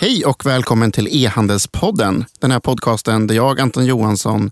[0.00, 2.24] Hej och välkommen till E-handelspodden.
[2.40, 4.50] Den här podcasten där jag, Anton Johansson,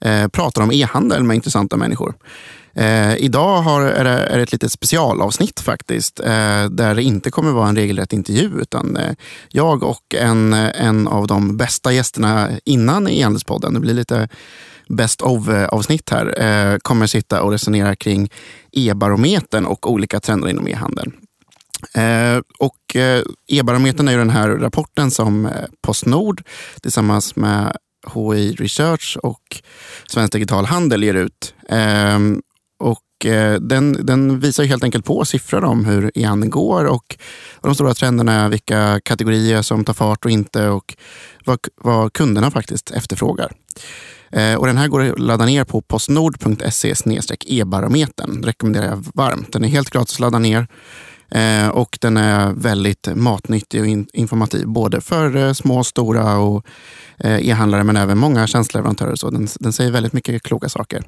[0.00, 2.14] eh, pratar om e-handel med intressanta människor.
[2.74, 6.20] Eh, idag har, är, det, är det ett litet specialavsnitt faktiskt.
[6.20, 8.60] Eh, där det inte kommer vara en regelrätt intervju.
[8.60, 9.12] Utan eh,
[9.48, 14.28] jag och en, en av de bästa gästerna innan e-handelspodden, det blir lite
[14.88, 18.30] best of-avsnitt eh, här, eh, kommer sitta och resonera kring
[18.72, 21.12] e-barometern och olika trender inom e-handeln.
[21.94, 26.42] Eh, och eh, E-barometern är ju den här rapporten som eh, Postnord
[26.82, 27.76] tillsammans med
[28.14, 29.62] HI Research och
[30.06, 31.54] Svensk Digital Handel ger ut.
[31.68, 32.42] Ehm,
[32.78, 37.16] och eh, den, den, visar helt enkelt på siffror om hur e-handeln går och
[37.60, 40.96] de stora trenderna vilka kategorier som tar fart och inte och
[41.44, 43.52] vad, vad kunderna faktiskt efterfrågar.
[44.32, 46.94] Eh, och den här går att ladda ner på postnord.se
[47.46, 48.42] e-barometern.
[48.42, 49.52] rekommenderar jag varmt.
[49.52, 50.68] Den är helt gratis att ladda ner.
[51.30, 54.66] Eh, och den är väldigt matnyttig och in, informativ.
[54.66, 56.66] Både för eh, små, stora och
[57.18, 59.14] eh, e-handlare men även många tjänsteleverantörer.
[59.14, 61.02] Så den, den säger väldigt mycket kloka saker.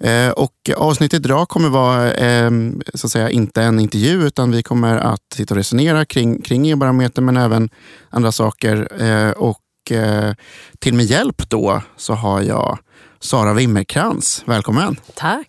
[0.00, 4.62] Eh, och avsnittet idag kommer vara ehm, så att säga, inte en intervju utan vi
[4.62, 7.68] kommer att sitta och resonera kring, kring e-barometern men även
[8.10, 9.02] andra saker.
[9.02, 10.34] Eh, och eh,
[10.78, 12.78] till min hjälp då så har jag
[13.20, 14.42] Sara Wimmerkrans.
[14.46, 14.96] Välkommen!
[15.14, 15.48] Tack!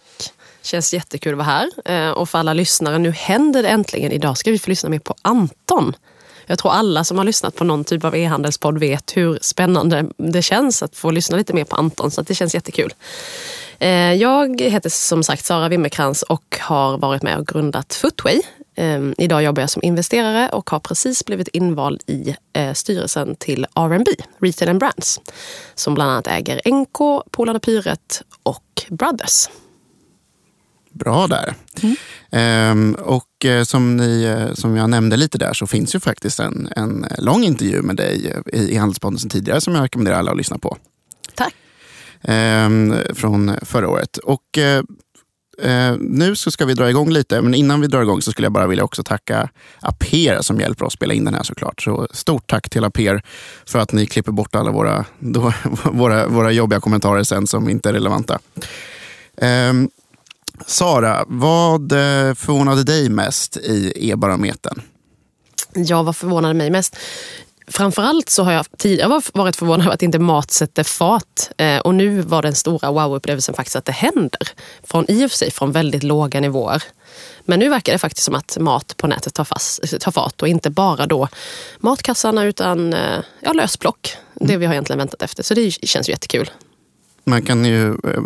[0.64, 1.70] Känns jättekul att vara här.
[1.86, 4.12] Eh, och för alla lyssnare, nu händer det äntligen.
[4.12, 5.96] Idag ska vi få lyssna mer på Anton.
[6.46, 10.42] Jag tror alla som har lyssnat på någon typ av e-handelspodd vet hur spännande det
[10.42, 12.12] känns att få lyssna lite mer på Anton.
[12.12, 12.94] Så det känns jättekul.
[13.80, 18.42] Eh, jag heter som sagt Sara Wimmerkrans och har varit med och grundat Footway.
[18.76, 22.36] Eh, idag jobbar jag som investerare och har precis blivit invald i
[22.74, 25.22] styrelsen till R&B, Retail and Brands,
[25.76, 29.48] som bland annat äger NK, Polarna Pyret och Brothers
[31.04, 31.56] bra där.
[31.82, 31.96] Mm.
[32.32, 36.40] Ehm, och eh, som, ni, eh, som jag nämnde lite där så finns ju faktiskt
[36.40, 40.32] en, en lång intervju med dig i, i Handelspodden sen tidigare som jag rekommenderar alla
[40.32, 40.78] att lyssna på.
[41.36, 41.54] Tack.
[42.24, 44.18] Ehm, från förra året.
[44.18, 44.84] Och eh,
[45.62, 48.46] eh, nu så ska vi dra igång lite, men innan vi drar igång så skulle
[48.46, 51.82] jag bara vilja också tacka Aper som hjälper oss spela in den här såklart.
[51.82, 53.24] Så stort tack till Aper
[53.66, 55.54] för att ni klipper bort alla våra, då,
[55.84, 58.40] våra, våra jobbiga kommentarer sen som inte är relevanta.
[59.42, 59.90] Um,
[60.68, 64.82] Sara, vad eh, förvånade dig mest i e-barometern?
[65.74, 66.98] Ja, vad förvånade mig mest?
[67.68, 71.52] Framförallt så har jag tidigare varit förvånad över att inte mat sätter fat.
[71.58, 74.50] Eh, och nu var den stora wow-upplevelsen faktiskt att det händer.
[74.84, 76.84] Från i och för sig från väldigt låga nivåer.
[77.46, 80.48] Men nu verkar det faktiskt som att mat på nätet tar, fast, tar fart och
[80.48, 81.28] inte bara då
[81.80, 84.18] matkassarna utan eh, ja, lösplock.
[84.34, 85.44] Det vi har egentligen väntat efter.
[85.44, 86.52] Så det känns ju jättekul
[87.24, 88.24] man kan ju, eh,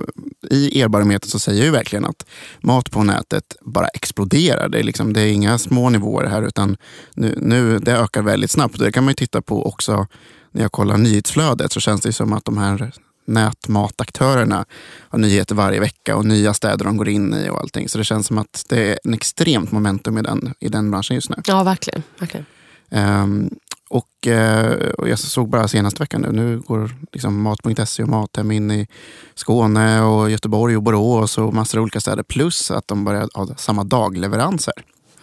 [0.50, 2.26] I erbarometern så säger ju verkligen att
[2.62, 4.70] mat på nätet bara exploderar.
[4.70, 6.78] Det är, liksom, det är inga små nivåer här utan
[7.14, 8.80] nu, nu, det ökar väldigt snabbt.
[8.80, 10.08] Det kan man titta på också
[10.52, 12.92] när jag kollar nyhetsflödet så känns det som att de här
[13.26, 14.66] nätmataktörerna
[15.10, 17.90] har nyheter varje vecka och nya städer de går in i och allting.
[17.90, 21.16] Så det känns som att det är en extremt momentum i den, i den branschen
[21.16, 21.36] just nu.
[21.46, 22.04] Ja, verkligen.
[22.20, 22.46] verkligen.
[22.90, 23.50] Um,
[23.90, 28.52] och, eh, och jag såg bara senaste veckan nu, nu går liksom Mat.se och Mathem
[28.52, 28.88] in i
[29.36, 32.24] Skåne och Göteborg och Borås och massor av olika städer.
[32.24, 34.74] Plus att de börjar ha samma dagleveranser.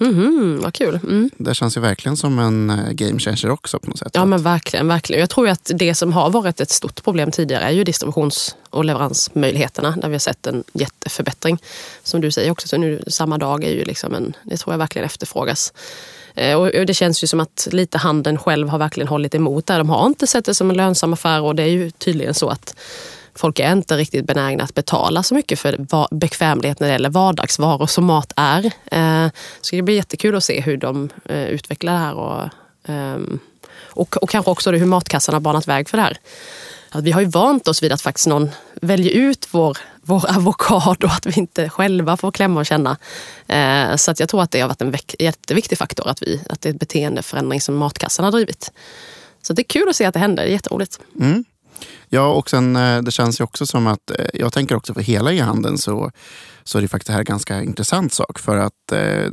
[0.00, 1.00] Mm, vad kul.
[1.02, 1.30] Mm.
[1.38, 4.10] Det känns ju verkligen som en eh, game changer också på något sätt.
[4.14, 4.88] Ja men verkligen.
[4.88, 5.20] verkligen.
[5.20, 8.84] Jag tror att det som har varit ett stort problem tidigare är ju distributions och
[8.84, 9.90] leveransmöjligheterna.
[9.96, 11.58] Där vi har sett en jätteförbättring.
[12.02, 14.78] Som du säger också, så nu samma dag är ju liksom en, det tror jag
[14.78, 15.72] verkligen efterfrågas.
[16.34, 19.78] Eh, och det känns ju som att lite handeln själv har verkligen hållit emot där.
[19.78, 22.48] De har inte sett det som en lönsam affär och det är ju tydligen så
[22.48, 22.74] att
[23.34, 25.76] folk är inte riktigt benägna att betala så mycket för
[26.14, 28.64] bekvämlighet när det gäller vardagsvaror som mat är.
[28.90, 32.48] Eh, så det blir jättekul att se hur de eh, utvecklar det här och,
[32.84, 33.38] ehm,
[33.76, 36.16] och, och kanske också hur matkassarna banat väg för det här.
[36.90, 41.06] Att vi har ju vant oss vid att faktiskt någon väljer ut vår vår avokado,
[41.06, 42.96] att vi inte själva får klämma och känna.
[43.46, 46.60] Eh, så att jag tror att det har varit en jätteviktig faktor att, vi, att
[46.60, 48.72] det är en beteendeförändring som matkassan har drivit.
[49.42, 51.00] Så det är kul att se att det händer, det är jätteroligt.
[51.20, 51.44] Mm.
[52.08, 55.00] Ja, och sen eh, det känns ju också som att, eh, jag tänker också för
[55.00, 56.10] hela e-handeln så,
[56.64, 58.38] så är det faktiskt det här en ganska intressant sak.
[58.38, 59.30] För att eh,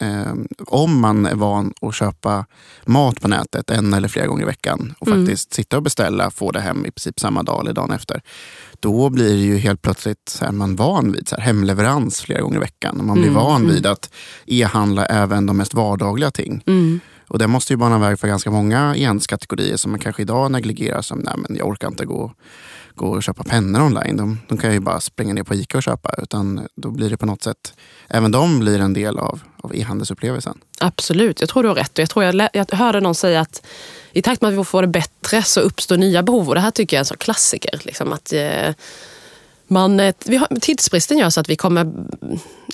[0.00, 0.34] eh,
[0.66, 2.46] om man är van att köpa
[2.84, 5.20] mat på nätet en eller flera gånger i veckan och mm.
[5.20, 8.22] faktiskt sitta och beställa, få det hem i princip samma dag eller dagen efter.
[8.80, 12.40] Då blir det ju helt plötsligt så här, man van vid så här, hemleverans flera
[12.40, 13.06] gånger i veckan.
[13.06, 13.42] Man blir mm.
[13.42, 13.74] van mm.
[13.74, 14.10] vid att
[14.46, 16.62] e-handla även de mest vardagliga ting.
[16.66, 17.00] Mm.
[17.28, 21.02] Och det måste ju bana väg för ganska många e-handelskategorier som man kanske idag negligerar
[21.02, 22.32] som, nej men jag orkar inte gå
[22.94, 24.16] gå och köpa pennor online.
[24.16, 26.14] De, de kan ju bara springa ner på Ica och köpa.
[26.22, 27.72] Utan då blir det på något sätt,
[28.08, 30.58] även de blir en del av, av e-handelsupplevelsen.
[30.80, 31.98] Absolut, jag tror du har rätt.
[31.98, 33.66] Jag, tror jag, jag hörde någon säga att
[34.12, 36.48] i takt med att vi får det bättre så uppstår nya behov.
[36.48, 37.80] Och det här tycker jag är en sån klassiker.
[37.84, 38.74] Liksom att, eh,
[39.66, 41.92] man, eh, vi har, tidsbristen gör så att vi kommer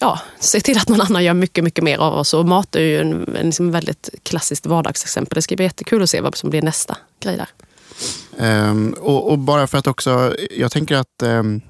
[0.00, 2.34] ja, se till att någon annan gör mycket, mycket mer av oss.
[2.34, 5.34] Och mat är ju en, en liksom väldigt klassiskt vardagsexempel.
[5.34, 7.48] Det ska bli jättekul att se vad som blir nästa grej där.
[8.40, 11.60] Um, och, och, bara för att också, jag tänker att um,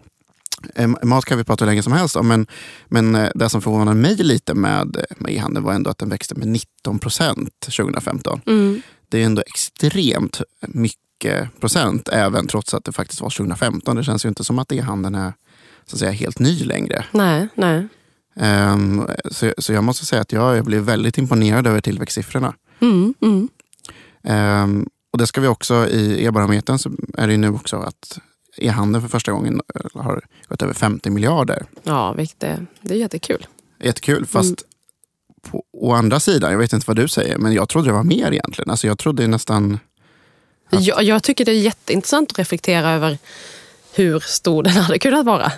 [1.02, 2.46] Mat kan vi prata hur länge som helst om, men,
[2.88, 6.34] men eh, det som förvånade mig lite med, med e-handeln var ändå att den växte
[6.34, 8.40] med 19 procent 2015.
[8.46, 8.82] Mm.
[9.08, 13.96] Det är ändå extremt mycket procent, även trots att det faktiskt var 2015.
[13.96, 15.32] Det känns ju inte som att e-handeln är
[15.86, 17.04] så att säga, helt ny längre.
[17.12, 17.88] Nej, nej.
[18.34, 22.54] Um, så, så jag måste säga att jag, jag blev väldigt imponerad över tillväxtsiffrorna.
[22.80, 23.48] Mm, mm.
[24.22, 28.18] Um, och det ska vi också, i e-barometern så är det nu också att
[28.56, 31.66] e-handeln för första gången eh, har gått över 50 miljarder.
[31.82, 33.46] Ja, vilket är, det är jättekul.
[33.82, 35.50] Jättekul, fast mm.
[35.50, 38.02] på å andra sidan, jag vet inte vad du säger, men jag trodde det var
[38.02, 38.70] mer egentligen.
[38.70, 39.78] Alltså jag trodde nästan...
[40.70, 40.82] Att...
[40.82, 43.18] Jag, jag tycker det är jätteintressant att reflektera över
[43.94, 45.52] hur stor den hade kunnat vara.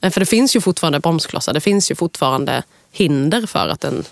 [0.00, 2.62] Eh, för det finns ju fortfarande bromsklossar, det finns ju fortfarande
[2.92, 4.04] hinder för att den...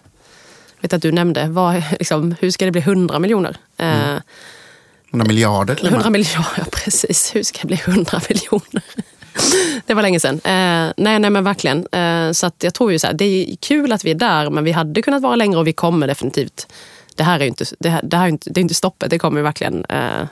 [0.76, 3.56] Jag vet att du nämnde, vad, liksom, hur ska det bli 100 miljoner?
[3.76, 4.20] Mm.
[5.14, 7.34] 100 miljarder till 100 miljarder, ja precis.
[7.34, 8.82] Hur ska det bli 100 miljoner?
[9.87, 10.34] det var länge sedan.
[10.34, 11.87] Eh, nej, nej men verkligen.
[11.93, 14.50] Eh, så att jag tror ju så här, det är kul att vi är där,
[14.50, 16.66] men vi hade kunnat vara längre och vi kommer definitivt.
[17.14, 19.11] Det här är ju inte, det här, det här är inte, det är inte stoppet,
[19.11, 20.26] det kommer ju verkligen eh,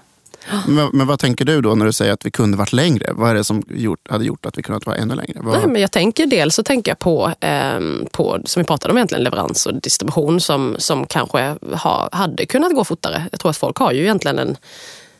[0.68, 3.12] men, men, vad tänker du då när du säger att vi kunde varit längre?
[3.12, 5.40] Vad är det som gjort, hade gjort att vi kunnat vara ännu längre?
[5.40, 5.58] Vad...
[5.58, 7.80] Nej, men jag tänker dels så tänker jag på, eh,
[8.12, 12.74] på, som vi pratade om egentligen, leverans och distribution som, som kanske ha, hade kunnat
[12.74, 13.26] gå fortare.
[13.30, 14.56] Jag tror att folk har ju egentligen en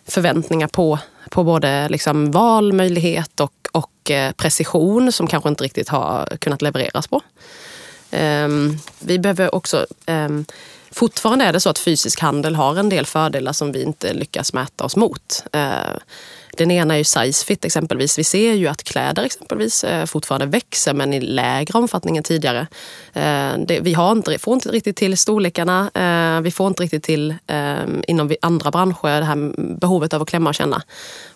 [0.08, 0.98] förväntningar på,
[1.30, 7.08] på både liksom valmöjlighet och, och eh, precision som kanske inte riktigt har kunnat levereras
[7.08, 7.20] på.
[8.12, 10.44] Um, vi behöver också um,
[10.92, 14.52] Fortfarande är det så att fysisk handel har en del fördelar som vi inte lyckas
[14.52, 15.44] mäta oss mot.
[15.52, 15.70] Eh,
[16.56, 18.18] den ena är ju size fit exempelvis.
[18.18, 22.66] Vi ser ju att kläder exempelvis eh, fortfarande växer men i lägre omfattning än tidigare.
[23.12, 25.90] Eh, vi har inte, får inte riktigt till storlekarna.
[26.44, 27.34] Vi får inte riktigt till
[28.08, 30.82] inom andra branscher det här behovet av att klämma och känna.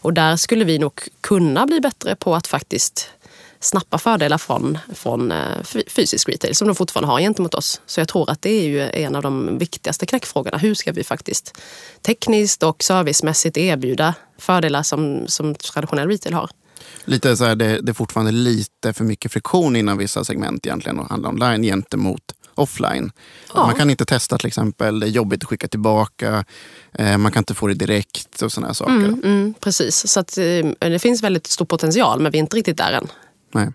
[0.01, 3.11] Och där skulle vi nog kunna bli bättre på att faktiskt
[3.61, 7.81] snappa fördelar från, från eh, fysisk retail som de fortfarande har gentemot oss.
[7.87, 10.59] Så jag tror att det är ju en av de viktigaste knäckfrågorna.
[10.59, 11.61] Hur ska vi faktiskt
[12.03, 16.51] tekniskt och servicemässigt erbjuda fördelar som, som traditionell retail har?
[17.05, 21.01] Lite så här, det, det är fortfarande lite för mycket friktion inom vissa segment egentligen
[21.01, 22.23] att handla online gentemot
[22.55, 23.13] offline.
[23.55, 23.67] Ja.
[23.67, 26.45] Man kan inte testa till exempel, det är jobbigt att skicka tillbaka,
[26.93, 28.93] eh, man kan inte få det direkt och sådana saker.
[28.93, 30.45] Mm, mm, precis, så att, eh,
[30.79, 33.09] det finns väldigt stor potential men vi är inte riktigt där än.
[33.57, 33.73] Nej.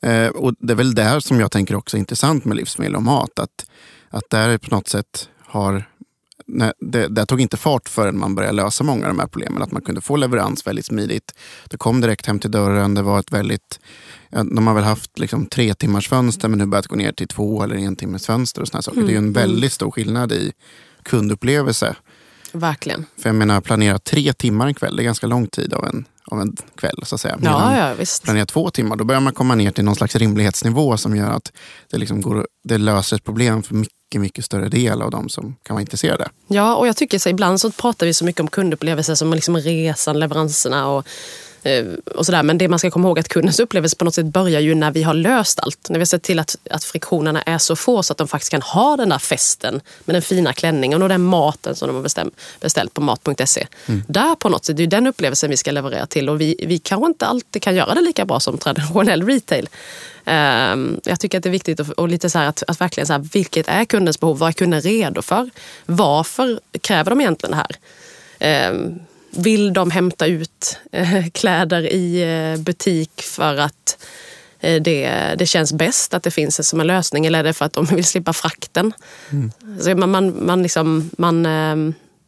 [0.00, 3.02] Eh, och det är väl det som jag tänker också är intressant med livsmedel och
[3.02, 3.38] mat.
[3.38, 3.66] Att,
[4.10, 5.84] att där på något sätt har
[6.46, 9.62] Nej, det, det tog inte fart förrän man började lösa många av de här problemen.
[9.62, 11.34] Att man kunde få leverans väldigt smidigt.
[11.70, 12.94] Det kom direkt hem till dörren.
[12.94, 13.80] Det var ett väldigt...
[14.30, 17.62] De har väl haft liksom tre timmars fönster men nu börjat gå ner till två
[17.62, 18.62] eller en timmes fönster.
[18.62, 18.98] och såna saker.
[18.98, 19.06] Mm.
[19.06, 19.32] Det är en mm.
[19.32, 20.52] väldigt stor skillnad i
[21.02, 21.96] kundupplevelse.
[22.52, 23.06] Verkligen.
[23.18, 26.04] För jag menar, planera tre timmar en kväll, det är ganska lång tid av en
[26.30, 27.02] av en kväll.
[27.02, 27.38] Så att säga.
[27.42, 28.22] Ja, ja, visst.
[28.22, 31.52] Planera två timmar, då börjar man komma ner till någon slags rimlighetsnivå som gör att
[31.90, 35.56] det, liksom går, det löser ett problem för mycket, mycket större del av de som
[35.62, 36.28] kan vara intresserade.
[36.48, 39.56] Ja, och jag tycker så ibland så pratar vi så mycket om kundupplevelser som liksom
[39.56, 41.06] resan, leveranserna och
[42.14, 42.42] och sådär.
[42.42, 44.90] Men det man ska komma ihåg att kundens upplevelse på något sätt börjar ju när
[44.90, 45.88] vi har löst allt.
[45.88, 48.50] När vi har sett till att, att friktionerna är så få så att de faktiskt
[48.50, 52.02] kan ha den där festen med den fina klänningen och den maten som de har
[52.02, 52.30] bestäm,
[52.60, 53.66] beställt på mat.se.
[53.86, 54.02] Mm.
[54.08, 56.78] Där på något sätt, det är den upplevelsen vi ska leverera till och vi, vi
[56.78, 59.68] kanske inte alltid kan göra det lika bra som traditionell retail.
[60.26, 63.12] Um, jag tycker att det är viktigt att, och lite så att, att verkligen så
[63.12, 64.38] här, vilket är kundens behov?
[64.38, 65.50] Vad är kunden redo för?
[65.86, 67.64] Varför kräver de egentligen det
[68.38, 68.70] här?
[68.70, 69.00] Um,
[69.36, 73.98] vill de hämta ut eh, kläder i eh, butik för att
[74.60, 77.64] eh, det, det känns bäst att det finns som en lösning eller är det för
[77.64, 78.92] att de vill slippa frakten?
[79.30, 79.52] Mm.
[79.80, 81.46] Så man, man, man, liksom, man,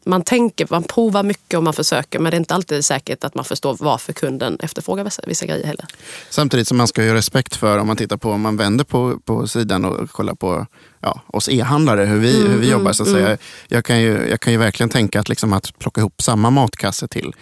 [0.06, 3.34] man tänker, man provar mycket och man försöker men det är inte alltid säkert att
[3.34, 5.86] man förstår varför kunden efterfrågar vissa, vissa grejer heller.
[6.30, 9.18] Samtidigt som man ska ha respekt för om man tittar på, om man vänder på,
[9.24, 10.66] på sidan och kollar på
[11.00, 12.92] ja, oss e-handlare, hur vi, mm, hur vi mm, jobbar.
[12.92, 13.22] Så att mm.
[13.22, 13.38] säga.
[13.68, 17.08] Jag, kan ju, jag kan ju verkligen tänka att, liksom, att plocka ihop samma matkasse
[17.08, 17.32] till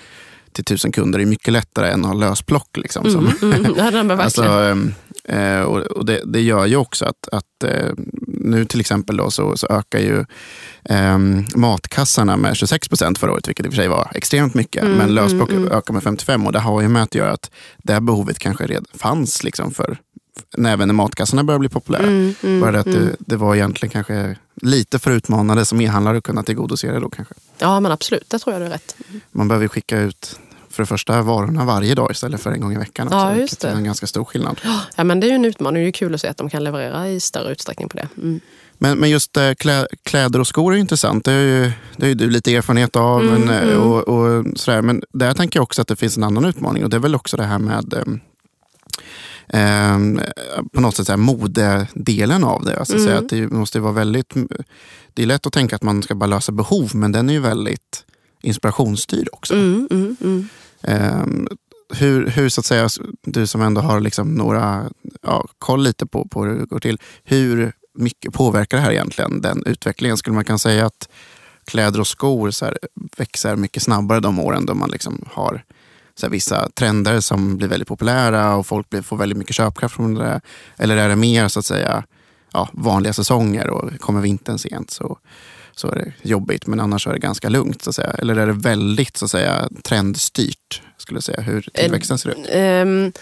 [0.54, 2.76] till tusen kunder är mycket lättare än att ha lösplock.
[2.76, 4.44] Liksom, mm, mm, ja, alltså,
[5.24, 7.92] eh, och, och det, det, gör ju också att, att eh,
[8.44, 10.24] nu till exempel då, så, så ökar ju
[10.84, 11.18] eh,
[11.54, 14.82] matkassarna med 26 procent förra året, vilket i och för sig var extremt mycket.
[14.82, 15.78] Mm, men lösblock mm, mm.
[15.78, 17.50] ökar med 55 och det har ju med att göra att
[17.82, 19.98] det här behovet kanske redan fanns liksom för
[20.58, 22.02] även när matkassarna började bli populära.
[22.02, 23.00] Mm, mm, Bara det att mm.
[23.00, 27.10] det, det var egentligen kanske lite för utmanande som e-handlare att kunna tillgodose det då
[27.10, 27.34] kanske.
[27.58, 28.96] Ja men absolut, det tror jag du är rätt.
[29.32, 30.38] Man behöver skicka ut
[30.74, 33.06] för det första varorna varje dag istället för en gång i veckan.
[33.06, 33.76] Också, Ja, just vilket är det.
[33.76, 34.60] en ganska stor skillnad.
[34.96, 36.64] Ja men det är ju en utmaning, det är kul att se att de kan
[36.64, 38.08] leverera i större utsträckning på det.
[38.16, 38.40] Mm.
[38.78, 41.24] Men, men just eh, klä, kläder och skor är intressant.
[41.24, 43.22] Det är ju, det är ju du lite erfarenhet av.
[43.22, 43.80] Mm, men, eh, mm.
[43.82, 44.82] Och, och sådär.
[44.82, 47.14] men där tänker jag också att det finns en annan utmaning och det är väl
[47.14, 48.04] också det här med eh,
[49.60, 49.98] eh,
[50.72, 52.78] på något sätt så här, modedelen av det.
[52.78, 53.06] Alltså, Mm.
[53.06, 54.34] säga att det måste vara väldigt...
[55.14, 57.40] Det är lätt att tänka att man ska bara lösa behov men den är ju
[57.40, 58.04] väldigt
[58.42, 59.54] inspirationsstyrd också.
[59.54, 60.48] Mm, mm, mm.
[60.86, 61.48] Ehm,
[61.94, 62.88] hur, hur, så att säga,
[63.22, 64.90] du som ändå har liksom några,
[65.22, 67.00] ja, koll lite på, på hur det går till.
[67.24, 70.16] Hur mycket påverkar det här egentligen den utvecklingen?
[70.16, 71.08] Skulle man kunna säga att
[71.66, 72.78] kläder och skor så här,
[73.16, 75.64] växer mycket snabbare de åren då man liksom har
[76.14, 79.94] så här, vissa trender som blir väldigt populära och folk blir, får väldigt mycket köpkraft
[79.94, 80.40] från det.
[80.76, 82.04] Eller är det mer så att säga
[82.52, 85.18] ja, vanliga säsonger och kommer vintern sent så,
[85.78, 86.66] så är det jobbigt.
[86.66, 87.82] Men annars är det ganska lugnt.
[87.82, 88.10] Så att säga.
[88.10, 90.82] Eller är det väldigt så att säga, trendstyrt?
[90.96, 92.46] Skulle jag säga, hur tillväxten ser ut.
[92.48, 93.12] Ehm,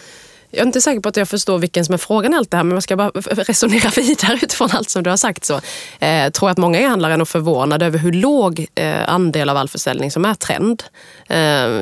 [0.53, 2.57] jag är inte säker på att jag förstår vilken som är frågan i allt det
[2.57, 5.45] här, men jag ska bara resonera vidare utifrån allt som du har sagt.
[5.45, 5.61] Så,
[5.99, 9.69] eh, tror att många e-handlare är nog förvånade över hur låg eh, andel av all
[9.69, 10.83] försäljning som är trend.
[11.29, 11.37] Eh,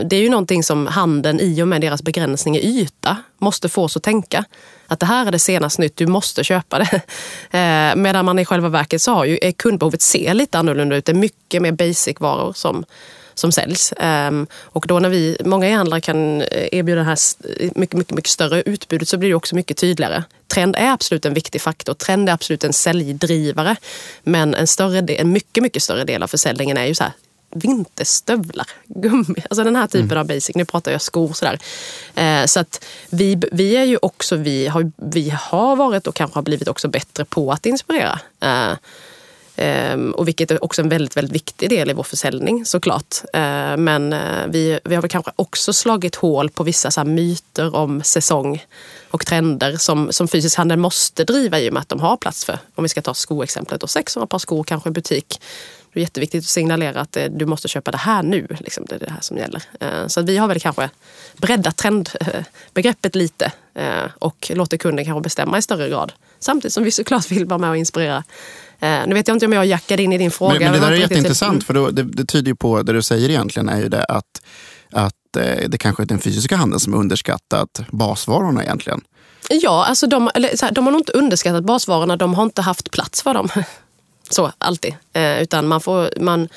[0.05, 3.85] det är ju någonting som handeln i och med deras begränsning i yta måste få
[3.85, 4.45] oss att tänka.
[4.87, 7.01] Att det här är det senaste nytt, du måste köpa det.
[7.53, 11.05] Eh, medan man i själva verket så har ju eh, kundbehovet ser lite annorlunda ut.
[11.05, 12.85] Det är mycket mer basic-varor som
[13.41, 13.93] som säljs.
[13.97, 17.19] Ehm, och då när vi, många e-handlare kan eh, erbjuda det här
[17.79, 20.25] mycket, mycket, mycket större utbudet så blir det också mycket tydligare.
[20.47, 21.95] Trend är absolut en viktig faktor.
[21.95, 23.77] Trend är absolut en säljdrivare.
[24.23, 27.13] Men en, större del, en mycket, mycket större del av försäljningen är ju så här
[27.55, 30.57] vinterstövlar, gummi, alltså den här typen av basic.
[30.57, 31.59] Nu pratar jag skor sådär.
[32.15, 36.37] Eh, så att vi, vi är ju också, vi har, vi har varit och kanske
[36.37, 38.21] har blivit också bättre på att inspirera.
[38.41, 38.73] Eh,
[39.63, 43.17] Ehm, och vilket är också en väldigt, väldigt viktig del i vår försäljning såklart.
[43.33, 47.09] Ehm, men eh, vi, vi har väl kanske också slagit hål på vissa så här
[47.09, 48.65] myter om säsong
[49.11, 52.45] och trender som, som fysisk handel måste driva i och med att de har plats
[52.45, 52.59] för.
[52.75, 55.41] Om vi ska ta skoexemplet, och 600 par skor kanske i butik.
[55.93, 58.47] Det är jätteviktigt att signalera att eh, du måste köpa det här nu.
[58.61, 59.63] Liksom, det är det här som gäller.
[59.81, 60.91] Ehm, så att vi har väl kanske
[61.37, 66.13] breddat trendbegreppet lite eh, och låter kunden kanske bestämma i större grad.
[66.39, 68.25] Samtidigt som vi såklart vill vara med och inspirera.
[68.81, 70.53] Eh, Nu vet jag inte om jag jackade in i din fråga.
[70.55, 72.93] Men, men det där är riktigt- jätteintressant för då, det, det tyder ju på, det
[72.93, 74.43] du säger egentligen är ju det att,
[74.93, 79.01] att eh, det kanske är den fysiska handeln som har underskattat basvarorna egentligen.
[79.51, 82.17] Ja, alltså de, här, de har nog inte underskattat basvarorna.
[82.17, 83.49] De har inte haft plats för dem.
[84.31, 84.95] Så, alltid.
[85.13, 86.11] Eh, utan man får...
[86.21, 86.49] Man,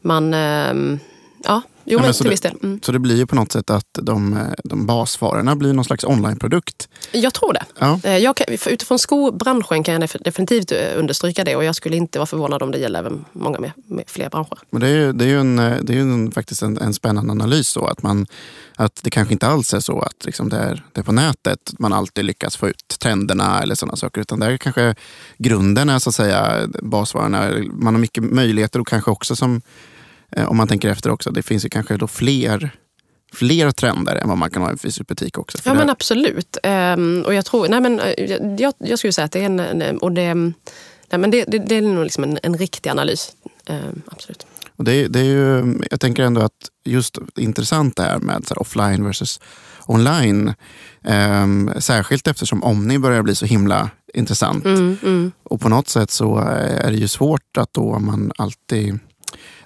[0.00, 0.98] man, ehm,
[1.44, 2.54] ja, jo, men, men till det- viss del.
[2.62, 2.80] Mm.
[2.82, 6.88] Så det blir ju på något sätt att de, de basvarorna blir någon slags onlineprodukt.
[7.12, 7.64] Jag tror det.
[7.78, 8.00] Ja.
[8.04, 11.96] Eh, Jag kan, utifrån skobranschen kan jag def- definitivt eh, understryka det och jag skulle
[11.96, 14.58] inte vara förvånad om det gäller även många med, med fler branscher.
[14.70, 16.94] Men det är ju, det är ju, en, eh, det är en, faktiskt en, en
[16.94, 17.74] spännande analys.
[17.74, 18.26] Då, att, man,
[18.76, 21.72] att det kanske inte alls är så att liksom det, är, det är på nätet
[21.78, 24.20] man alltid lyckas få ut trenderna eller sådana saker.
[24.20, 24.94] Utan där är kanske
[25.38, 27.50] grunden är så att säga basvarorna.
[27.72, 29.60] Man har mycket möjligheter och kanske också som,
[30.36, 32.70] om man tänker efter också, det finns ju kanske då fler,
[33.32, 35.58] fler trender än vad man kan ha i en fysisk butik också.
[35.64, 36.56] Ja men absolut.
[36.62, 39.60] Ehm, och jag tror, nej men eh, jag, jag skulle säga att det är en,
[39.60, 40.54] en och det, nej,
[41.18, 43.32] men det, det, det är nog liksom en, en riktig analys.
[43.66, 44.46] Ehm, absolut.
[44.76, 48.60] Och det, det är ju, jag tänker ändå att just intressant det här med här
[48.60, 49.40] offline versus
[49.86, 50.54] online.
[51.04, 54.64] Ehm, särskilt eftersom Omni börjar bli så himla intressant.
[54.64, 55.32] Mm, mm.
[55.42, 58.98] Och på något sätt så är det ju svårt att då man alltid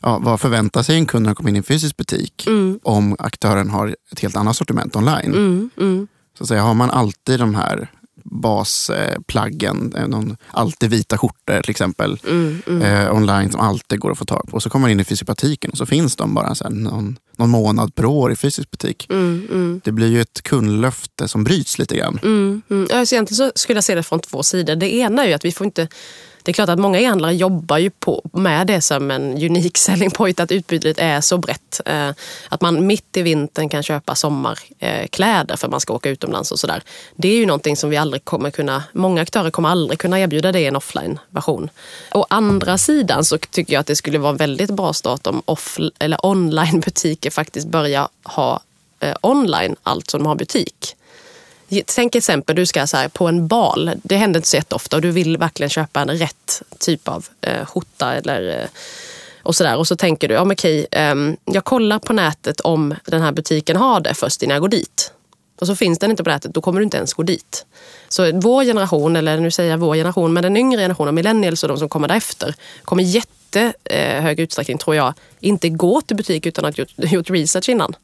[0.07, 2.81] Ja, vad förväntar sig en kund när de kommer in i en fysisk butik Mm.
[2.83, 5.35] om aktören har ett helt annat sortiment online?
[5.35, 6.07] Mm, mm.
[6.39, 7.91] Så att säga, har man alltid de här
[8.25, 12.83] basplaggen, eh, någon, alltid vita skjortor till exempel, Mm, mm.
[12.83, 14.57] eh, online som alltid går att få tag på.
[14.57, 17.19] Och så kommer man in i fysisk butiken och så finns de bara så någon,
[17.37, 19.07] någon månad per år i fysisk butik.
[19.11, 19.81] Mm.
[19.85, 22.19] Det blir ju ett kundlöfte som bryts lite grann.
[22.23, 22.89] Mm, mm.
[22.95, 24.77] Alltså egentligen så skulle jag se det från två sidor.
[24.77, 25.89] Det ena är ju att vi får inte...
[26.47, 30.11] Det är klart att många e-handlare jobbar ju på, med det som en unik selling
[30.11, 31.81] point, att utbudet är så brett.
[31.87, 32.11] Eh,
[32.49, 36.59] att man mitt i vintern kan köpa sommarkläder för att man ska åka utomlands och
[36.59, 36.83] sådär.
[37.17, 38.83] Det är ju någonting som vi aldrig kommer kunna...
[38.93, 41.71] Många aktörer kommer aldrig kunna erbjuda det i en offline-version.
[42.15, 45.43] Å andra sidan så tycker jag att det skulle vara en väldigt bra start om
[45.45, 48.61] off, eller online-butiker faktiskt börjar ha
[49.01, 50.97] eh, online allt som de har butik.
[51.87, 53.91] Tänk exempel, du ska så här, på en bal.
[54.03, 57.67] Det händer inte så jätteofta och du vill verkligen köpa en rätt typ av eh,
[57.67, 58.69] skjorta eller eh,
[59.43, 59.77] och sådär.
[59.77, 63.33] Och så tänker du, ja, men okej, eh, jag kollar på nätet om den här
[63.33, 65.13] butiken har det först innan jag går dit.
[65.61, 67.67] Och så finns den inte på nätet, då kommer du inte ens gå dit.
[68.09, 71.69] Så vår generation, eller nu säger jag vår generation, men den yngre generationen, millennials och
[71.69, 72.55] de som kommer därefter,
[72.85, 77.31] kommer jättehög eh, utsträckning, tror jag, inte gå till butik utan att ha gjort, gjort
[77.31, 77.97] research innan.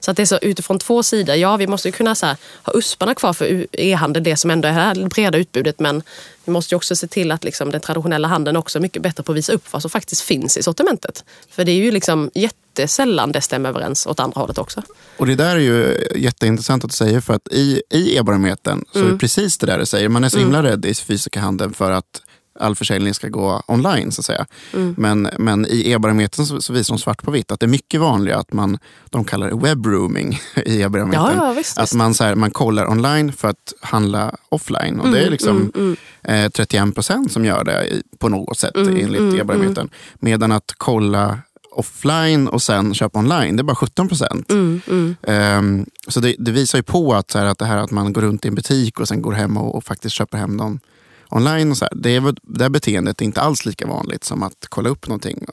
[0.00, 1.36] Så att det är så utifrån två sidor.
[1.36, 5.08] Ja, vi måste kunna här, ha usparna kvar för e-handel, det som ändå är det
[5.08, 6.02] breda utbudet, men
[6.44, 9.32] vi måste också se till att liksom, den traditionella handeln också är mycket bättre på
[9.32, 11.24] att visa upp vad som faktiskt finns i sortimentet.
[11.50, 14.82] För det är ju liksom jättesällan det stämmer överens åt andra hållet också.
[15.16, 19.08] Och det där är ju jätteintressant att säger för att i, i e-barometern så mm.
[19.08, 20.08] är det precis det där du säger.
[20.08, 20.70] Man är så himla mm.
[20.70, 22.22] rädd i fysiska handeln för att
[22.58, 24.12] all försäljning ska gå online.
[24.12, 24.46] så att säga.
[24.74, 24.94] Mm.
[24.98, 28.00] Men, men i e-barometern så, så, visar de svart på vitt att det är mycket
[28.00, 28.78] vanligare att man,
[29.10, 31.36] de kallar det webrooming i e-barometern.
[31.36, 31.94] Ja, visst, att visst.
[31.94, 35.00] man, så här, man kollar online för att handla offline.
[35.00, 38.28] Och mm, det är mm, liksom mm, eh, 31 procent som gör det i, på
[38.28, 39.90] något sätt mm, enligt mm, e-barometern.
[40.20, 41.38] Medan att kolla
[41.78, 44.50] offline och sen köpa online, det är bara 17 procent.
[44.50, 45.16] Mm, mm.
[45.58, 48.12] um, så det, det, visar ju på att, så här, att det här att man
[48.12, 50.80] går runt i en butik och sen går hem och, och faktiskt köper hem dem
[51.28, 51.70] online.
[51.70, 54.66] Och så här, det, är, det här beteendet är inte alls lika vanligt som att
[54.68, 55.46] kolla upp någonting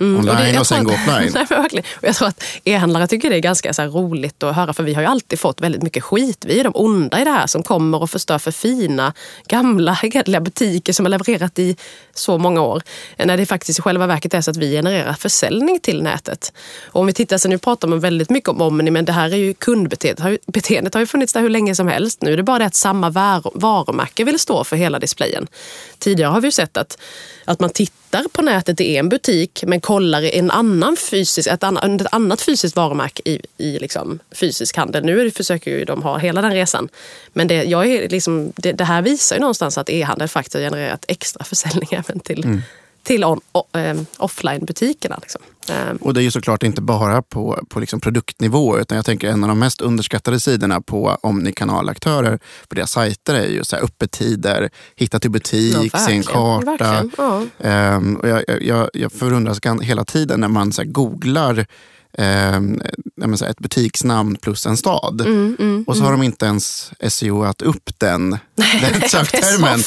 [0.00, 1.30] mm, online och, det, och sen gå offline.
[1.34, 1.84] Nej, verkligen.
[1.96, 4.94] Och jag tror att e-handlare tycker det är ganska så roligt att höra för vi
[4.94, 6.44] har ju alltid fått väldigt mycket skit.
[6.48, 9.12] Vi är de onda i det här som kommer och förstör för fina
[9.48, 11.76] gamla hederliga butiker som har levererat i
[12.14, 12.82] så många år.
[13.16, 16.52] När det faktiskt i själva verket är så att vi genererar försäljning till nätet.
[16.84, 19.32] Och om vi tittar, så nu pratar man väldigt mycket om Omni men det här
[19.32, 20.46] är ju kundbeteendet.
[20.46, 22.22] Beteendet har ju funnits där hur länge som helst.
[22.22, 23.10] Nu är det bara det att samma
[23.54, 25.46] varumärke vill stå för hela displayen.
[25.98, 26.98] Tidigare har vi sett att,
[27.44, 27.99] att man tittar
[28.32, 32.76] på nätet i en butik men kollar en annan fysisk, ett, annat, ett annat fysiskt
[32.76, 35.04] varumärke i, i liksom fysisk handel.
[35.04, 36.88] Nu försöker ju de ha hela den resan.
[37.32, 40.60] Men det, jag är liksom, det, det här visar ju någonstans att e-handel faktiskt har
[40.60, 42.62] genererat extra försäljning även till, mm
[43.02, 43.40] till on,
[43.72, 45.18] um, offline-butikerna.
[45.20, 45.40] Liksom.
[45.90, 45.96] Um.
[45.96, 49.44] Och det är ju såklart inte bara på, på liksom produktnivå utan jag tänker en
[49.44, 52.38] av de mest underskattade sidorna på omnikanalaktörer
[52.68, 57.10] på deras sajter är ju så här öppettider, hitta till butik, ja, se en karta.
[57.16, 57.96] Ja.
[57.96, 61.66] Um, och jag, jag, jag förundras hela tiden när man så googlar
[62.12, 62.56] eh,
[63.50, 65.20] ett butiksnamn plus en stad.
[65.20, 69.80] Mm, mm, och så har de inte ens SEOat upp den, den söktermen.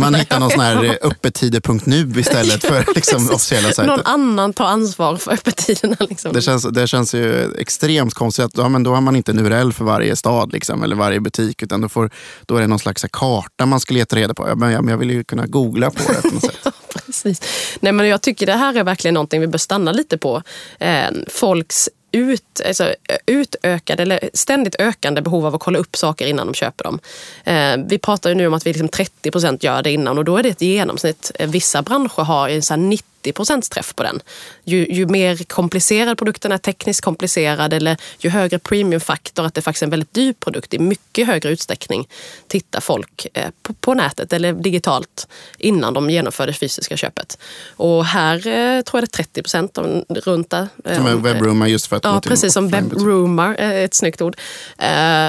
[0.00, 3.96] Man hittar någon sån här öppettider.nu istället för liksom, officiella sajter.
[3.96, 5.96] Någon annan tar ansvar för öppettiderna.
[6.00, 6.32] Liksom.
[6.32, 8.44] Det, känns, det känns ju extremt konstigt.
[8.44, 11.20] Att, ja, men då har man inte en URL för varje stad liksom, eller varje
[11.20, 11.62] butik.
[11.62, 12.10] Utan då, får,
[12.46, 14.48] då är det någon slags karta man ska leta reda på.
[14.48, 16.74] Ja, men, ja, men jag vill ju kunna googla på det på något sätt.
[17.12, 17.40] Precis.
[17.80, 20.42] Nej, men jag tycker det här är verkligen någonting vi bör stanna lite på.
[20.78, 22.94] Eh, folks ut, alltså,
[23.26, 26.98] utökade, eller ständigt ökande behov av att kolla upp saker innan de köper dem.
[27.44, 30.36] Eh, vi pratar ju nu om att vi liksom 30 gör det innan och då
[30.36, 31.32] är det ett genomsnitt.
[31.34, 34.20] Eh, vissa branscher har en så 90 90 träff på den.
[34.64, 39.82] Ju, ju, mer komplicerad produkten är, tekniskt komplicerad eller ju högre premiumfaktor, att det faktiskt
[39.82, 42.08] är en väldigt dyr produkt, i mycket högre utsträckning
[42.46, 47.38] tittar folk eh, på, på, nätet eller digitalt innan de genomför det fysiska köpet.
[47.76, 50.68] Och här eh, tror jag det är 30 procent runt där.
[50.84, 54.36] Eh, som är webroomar just för att Ja, precis som webroomar, ett snyggt ord.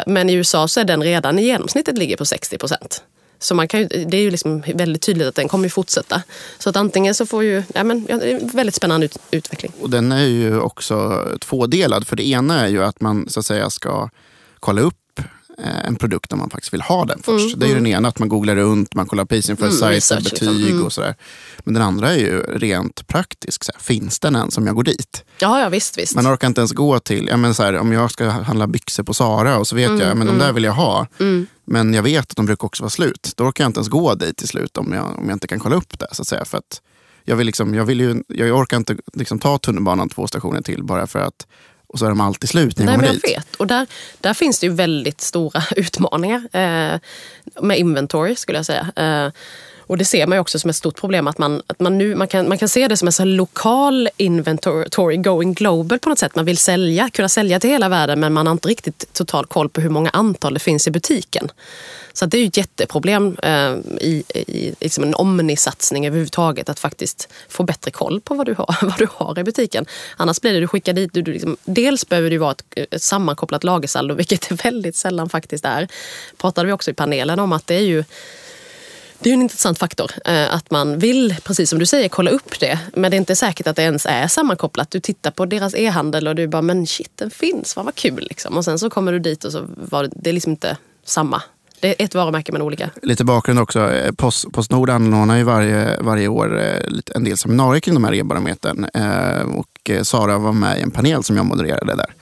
[0.05, 3.03] Men i USA så är den redan i genomsnittet ligger på 60 procent.
[3.43, 6.23] Så man kan ju, det är ju liksom väldigt tydligt att den kommer fortsätta.
[6.59, 9.17] Så att antingen så får ju, ja men, ja, det är en väldigt spännande ut,
[9.31, 9.71] utveckling.
[9.81, 12.07] Och den är ju också tvådelad.
[12.07, 14.09] För det ena är ju att man så att säga ska
[14.59, 15.02] kolla upp
[15.57, 17.47] en produkt om man faktiskt vill ha den först.
[17.47, 17.83] Mm, det är mm.
[17.83, 20.85] den ena, att man googlar runt, man kollar prisin för mm, sajter, betyg liksom.
[20.85, 21.15] och sådär.
[21.59, 23.63] Men den andra är ju rent praktisk.
[23.63, 25.23] Såhär, finns den än som jag går dit?
[25.39, 26.15] Ja, ja visst, visst.
[26.15, 29.13] Man orkar inte ens gå till, ja, men såhär, om jag ska handla byxor på
[29.13, 31.07] Sara och så vet mm, jag, men de där vill jag ha.
[31.65, 33.33] Men jag vet att de brukar också vara slut.
[33.35, 35.59] Då orkar jag inte ens gå dit till slut om jag, om jag inte kan
[35.59, 36.07] kolla upp det.
[36.11, 36.81] Så att säga, för att
[37.23, 40.83] jag, vill liksom, jag, vill ju, jag orkar inte liksom ta tunnelbanan två stationer till
[40.83, 41.47] bara för att
[41.93, 43.23] och så är de alltid slut när Nej, men jag dit.
[43.23, 43.55] vet.
[43.55, 43.87] Och där,
[44.21, 46.99] där finns det ju väldigt stora utmaningar eh,
[47.61, 48.91] med inventory skulle jag säga.
[48.95, 49.31] Eh,
[49.87, 52.15] och det ser man ju också som ett stort problem att man, att man, nu,
[52.15, 56.19] man, kan, man kan se det som en så lokal inventory going global på något
[56.19, 56.35] sätt.
[56.35, 59.69] Man vill sälja, kunna sälja till hela världen men man har inte riktigt total koll
[59.69, 61.51] på hur många antal det finns i butiken.
[62.13, 67.29] Så det är ju ett jätteproblem eh, i, i liksom en omnisatsning överhuvudtaget att faktiskt
[67.49, 69.85] få bättre koll på vad du har, vad du har i butiken.
[70.17, 73.01] Annars blir det du skickar dit, du, du liksom, dels behöver det vara ett, ett
[73.01, 75.87] sammankopplat lagersaldo vilket det väldigt sällan faktiskt är.
[76.37, 78.03] pratade vi också i panelen om att det är ju
[79.23, 80.11] det är en intressant faktor.
[80.25, 82.79] Eh, att man vill, precis som du säger, kolla upp det.
[82.93, 84.91] Men det är inte säkert att det ens är sammankopplat.
[84.91, 88.27] Du tittar på deras e-handel och du bara, men shit den finns, vad, vad kul.
[88.29, 88.57] Liksom.
[88.57, 91.41] Och sen så kommer du dit och så var det, det är liksom inte samma.
[91.79, 92.89] Det är ett varumärke men olika.
[93.01, 93.91] Lite bakgrund också.
[93.91, 96.81] Eh, Post, Postnord anordnar ju varje, varje år eh,
[97.15, 98.85] en del seminarier kring de här e-barometern.
[99.55, 102.13] Och Sara var med i en panel som jag modererade där.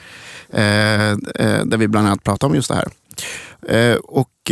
[1.66, 2.88] Där vi bland annat pratade om just det här.
[4.04, 4.52] Och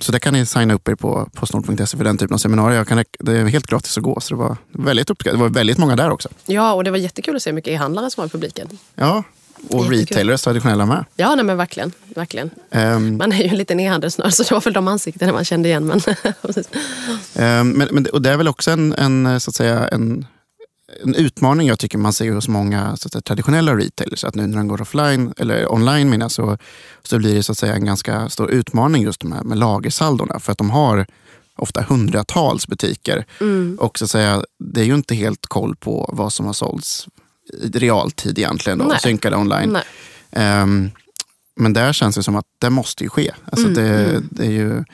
[0.00, 2.84] så där kan ni signa upp er på postnord.se för den typen av seminarier.
[2.84, 4.20] Kan, det är helt gratis att gå.
[4.20, 5.38] Så det var väldigt uppskattat.
[5.38, 6.28] Det var väldigt många där också.
[6.46, 8.68] Ja, och det var jättekul att se hur mycket e-handlare som var i publiken.
[8.94, 9.24] Ja,
[9.68, 9.98] och Jättekul.
[9.98, 11.04] retailers traditionella med.
[11.16, 11.92] Ja, nej, men verkligen.
[12.14, 12.50] verkligen.
[12.70, 15.68] Um, man är ju en liten e-handelsnörd så det var väl de ansiktena man kände
[15.68, 15.86] igen.
[15.86, 16.00] Men,
[17.60, 20.26] um, men, men, och det är väl också en, en, så att säga, en,
[21.04, 24.24] en utmaning jag tycker man ser hos många så att säga, traditionella retailers.
[24.24, 26.58] Att nu när de går offline, eller online menar så,
[27.02, 30.40] så blir det så att säga en ganska stor utmaning just med, med lagersaldorna.
[30.40, 31.06] För att de har
[31.56, 33.24] ofta hundratals butiker.
[33.40, 33.76] Mm.
[33.80, 37.08] Och så att säga, det är ju inte helt koll på vad som har sålts
[37.62, 38.78] i realtid egentligen.
[38.78, 39.78] Då, synkade online.
[40.30, 40.90] Um,
[41.56, 43.32] men där känns det som att det måste ju ske.
[43.44, 44.28] Alltså mm, det, mm.
[44.30, 44.84] det är ju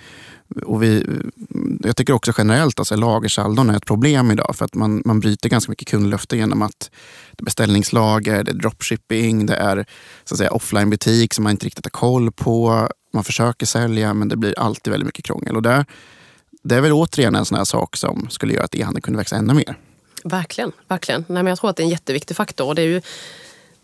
[0.64, 1.06] och vi,
[1.80, 4.56] jag tycker också generellt att alltså, lagersaldon är ett problem idag.
[4.56, 6.90] För att man, man bryter ganska mycket kundlöfte genom att
[7.32, 9.86] det är beställningslager, det är dropshipping, det är
[10.24, 12.88] så att säga, offline-butik som man inte riktigt har koll på.
[13.12, 15.56] Man försöker sälja men det blir alltid väldigt mycket krångel.
[15.56, 15.84] Och där,
[16.62, 19.36] det är väl återigen en sån här sak som skulle göra att e-handeln kunde växa
[19.36, 19.78] ännu mer.
[20.24, 20.72] Verkligen.
[20.88, 21.24] verkligen.
[21.28, 22.74] Nej, men jag tror att det är en jätteviktig faktor.
[22.74, 23.02] Det är ju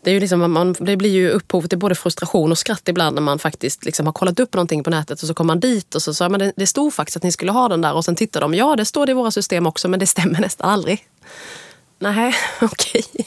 [0.04, 3.14] det, är ju liksom, man, det blir ju upphov till både frustration och skratt ibland
[3.14, 5.94] när man faktiskt liksom har kollat upp någonting på nätet och så kommer man dit
[5.94, 8.16] och så sa det, det stod faktiskt att ni skulle ha den där och sen
[8.16, 11.06] tittar de, ja det står det i våra system också men det stämmer nästan aldrig.
[11.98, 13.04] Nej, okej.
[13.12, 13.26] Okay.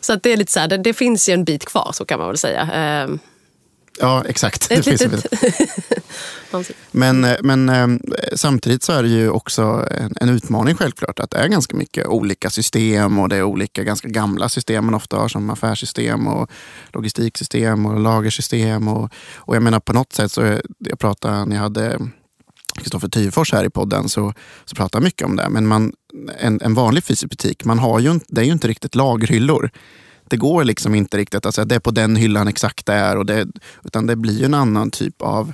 [0.00, 2.04] Så att det är lite så här, det, det, finns ju en bit kvar så
[2.04, 2.70] kan man väl säga.
[2.74, 3.18] Ehm,
[4.00, 4.68] Ja, exakt.
[4.68, 5.26] Det finns
[6.90, 7.88] men eh, men eh,
[8.34, 12.06] samtidigt så är det ju också en, en, utmaning självklart att det är ganska mycket
[12.06, 16.50] olika system och det är olika ganska gamla system man ofta har som affärssystem och
[16.92, 18.88] logistiksystem och lagersystem.
[18.88, 21.98] Och, och jag menar på något sätt, så jag pratade när jag hade
[22.78, 25.48] Kristoffer Tyfors här i podden så, så pratar mycket om det.
[25.48, 25.92] Men man,
[26.38, 29.70] en, en vanlig fysisk butik, man har ju, det är ju inte riktigt lagerhyllor
[30.28, 33.16] det går liksom inte riktigt att säga det är på den hyllan exakt där.
[33.16, 33.46] Och det,
[33.84, 35.52] utan det blir en annan typ av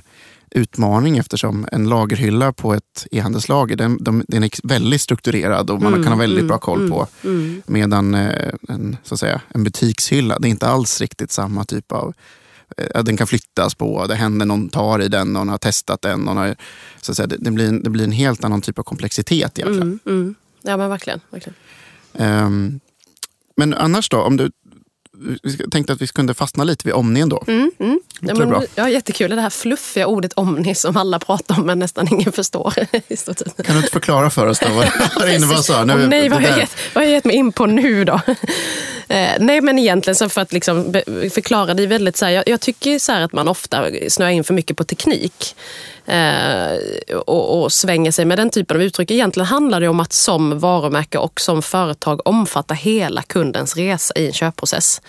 [0.54, 5.92] utmaning eftersom en lagerhylla på ett e-handelslager den, de, den är väldigt strukturerad och man
[5.92, 7.06] mm, kan ha väldigt mm, bra koll på.
[7.24, 11.32] Mm, mm, medan eh, en, så att säga, en butikshylla, det är inte alls riktigt
[11.32, 12.14] samma typ av
[12.76, 16.20] eh, den kan flyttas på, det händer någon tar i den, någon har testat den.
[16.20, 16.56] Någon har,
[17.00, 19.58] så att säga, det, det, blir en, det blir en helt annan typ av komplexitet
[19.58, 19.82] egentligen.
[19.82, 20.34] Mm, mm.
[20.62, 21.20] Ja men verkligen.
[21.30, 21.56] verkligen.
[22.12, 22.80] Um,
[23.56, 24.50] men annars då, om du
[25.42, 27.44] vi tänkte att vi kunde fastna lite vid omni ändå.
[27.46, 28.00] Mm, mm.
[28.20, 28.62] Ja, men, bra.
[28.74, 29.30] ja, jättekul.
[29.30, 32.70] Det här fluffiga ordet omni som alla pratar om men nästan ingen förstår.
[33.62, 35.84] Kan du inte förklara för oss då vad det innebär?
[35.84, 38.20] Nu, oh, nej, vad har jag gett mig in på nu då?
[39.12, 40.92] Eh, nej men egentligen så för att liksom
[41.34, 44.54] förklara det väldigt så här, jag, jag, tycker så att man ofta snöar in för
[44.54, 45.56] mycket på teknik.
[46.06, 49.10] Eh, och, och svänger sig med den typen av uttryck.
[49.10, 54.26] Egentligen handlar det om att som varumärke och som företag omfatta hela kundens resa i
[54.26, 55.00] en köpprocess.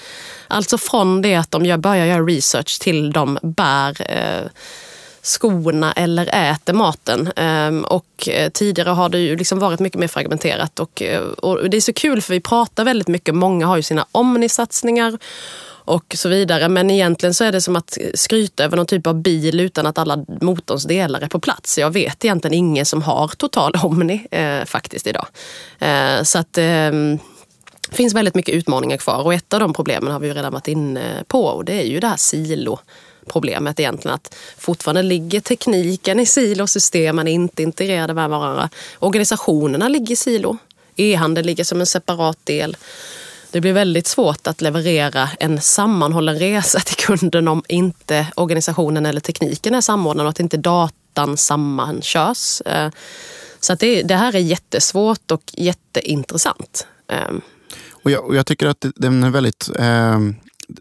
[0.47, 4.47] Alltså från det att de börjar göra research till de bär eh,
[5.23, 7.31] skorna eller äter maten.
[7.35, 10.79] Ehm, och eh, tidigare har det ju liksom varit mycket mer fragmenterat.
[10.79, 13.83] Och, eh, och det är så kul för vi pratar väldigt mycket, många har ju
[13.83, 15.17] sina omnisatsningar
[15.85, 16.69] och så vidare.
[16.69, 19.97] Men egentligen så är det som att skryta över någon typ av bil utan att
[19.97, 21.77] alla motorns delar är på plats.
[21.77, 25.27] Jag vet egentligen ingen som har total Omni eh, faktiskt idag.
[25.79, 26.91] Eh, så att eh,
[27.89, 30.53] det finns väldigt mycket utmaningar kvar och ett av de problemen har vi ju redan
[30.53, 32.79] varit inne på och det är ju det här silo
[33.27, 34.15] problemet egentligen.
[34.15, 38.69] Att fortfarande ligger tekniken i silo, systemen är inte integrerade med varandra.
[38.99, 40.57] Organisationerna ligger i silo.
[40.95, 42.77] E-handeln ligger som en separat del.
[43.51, 49.19] Det blir väldigt svårt att leverera en sammanhållen resa till kunden om inte organisationen eller
[49.19, 52.61] tekniken är samordnad och att inte datan sammankörs.
[52.61, 52.89] Eh,
[53.59, 56.87] så att det, det här är jättesvårt och jätteintressant.
[57.11, 57.35] Eh.
[57.91, 60.19] Och jag, och jag tycker att den är väldigt eh,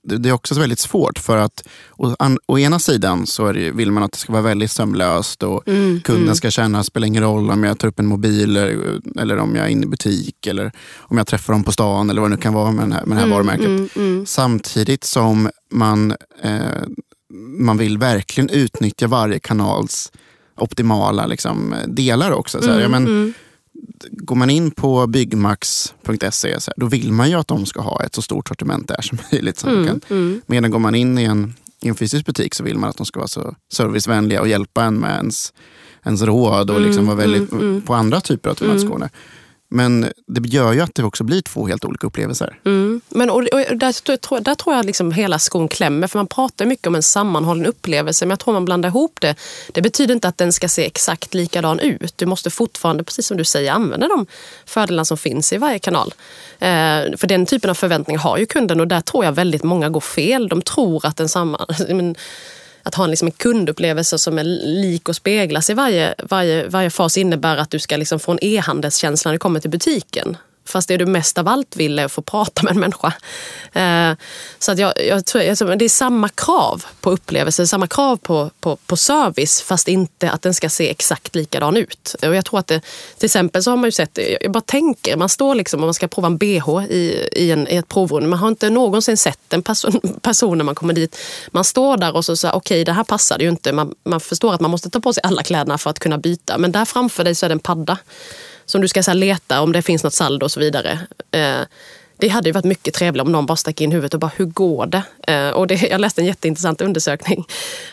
[0.03, 3.93] det är också väldigt svårt för att å, an, å ena sidan så det, vill
[3.93, 6.35] man att det ska vara väldigt sömlöst och mm, kunden mm.
[6.35, 9.39] ska känna att det spelar ingen roll om jag tar upp en mobil eller, eller,
[9.39, 12.31] om jag är inne i butik eller om jag träffar dem på stan eller vad
[12.31, 13.67] det nu kan vara med, den här, med det här mm, varumärket.
[13.67, 14.27] Mm, mm.
[14.27, 16.83] Samtidigt som man, eh,
[17.59, 20.13] man vill verkligen utnyttja varje kanals
[20.57, 22.63] optimala liksom, delar också.
[22.63, 23.35] Så här, ja, men,
[24.11, 28.23] går man in på byggmax.se då vill man ju att de ska ha ett så
[28.23, 29.59] stort sortiment där som möjligt.
[29.59, 30.01] Som mm, kan.
[30.11, 30.41] Mm.
[30.47, 33.07] Medan går man in i en, i en fysisk butik så vill man att de
[33.07, 35.53] ska vara så servicevänliga och hjälpa en med ens,
[36.05, 39.11] ens råd och liksom vara väldigt mm, mm, på andra typer av tillmötesgående.
[39.69, 42.59] Men det gör ju att det också blir två helt olika upplevelser.
[43.15, 46.07] Men och, och där, där tror jag liksom hela skon klämmer.
[46.07, 49.35] För man pratar mycket om en sammanhållen upplevelse, men jag tror man blandar ihop det.
[49.73, 52.15] Det betyder inte att den ska se exakt likadan ut.
[52.17, 54.27] Du måste fortfarande, precis som du säger, använda de
[54.67, 56.15] fördelar som finns i varje kanal.
[56.59, 59.89] Eh, för den typen av förväntningar har ju kunden och där tror jag väldigt många
[59.89, 60.49] går fel.
[60.49, 61.67] De tror att en samman...
[62.83, 66.91] att ha en, liksom en kundupplevelse som är lik och speglas i varje, varje, varje
[66.91, 70.37] fas innebär att du ska liksom få en e-handelskänsla när du kommer till butiken.
[70.65, 73.13] Fast det du mest av allt vill är att få prata med en människa.
[73.73, 74.17] Eh,
[74.59, 78.51] så att jag, jag tror, jag, det är samma krav på upplevelse, samma krav på,
[78.61, 82.15] på, på service fast inte att den ska se exakt likadan ut.
[82.23, 82.81] Och jag tror att det,
[83.19, 85.95] till exempel så har man ju sett, jag bara tänker, man står liksom och man
[85.95, 88.31] ska prova en bh i, i, en, i ett provrum.
[88.31, 91.17] Man har inte någonsin sett en person, person när man kommer dit.
[91.51, 93.73] Man står där och så säger okej okay, det här passade ju inte.
[93.73, 96.59] Man, man förstår att man måste ta på sig alla kläderna för att kunna byta.
[96.59, 97.99] Men där framför dig så är det en padda
[98.65, 100.99] som du ska så leta om det finns något saldo och så vidare.
[101.31, 101.61] Eh,
[102.23, 104.45] det hade ju varit mycket trevligare om någon bara stack in huvudet och bara, hur
[104.45, 105.03] går det?
[105.33, 107.47] Eh, och det, jag läste en jätteintressant undersökning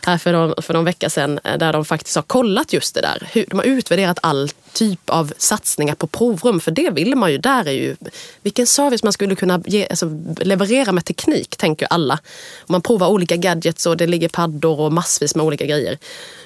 [0.06, 3.02] här för någon, för någon vecka sedan eh, där de faktiskt har kollat just det
[3.02, 3.28] där.
[3.32, 7.38] Hur, de har utvärderat allt typ av satsningar på provrum, för det vill man ju.
[7.38, 7.96] Där är ju
[8.42, 12.20] vilken service man skulle kunna ge, alltså, leverera med teknik, tänker alla.
[12.68, 15.98] Man provar olika gadgets och det ligger paddor och massvis med olika grejer.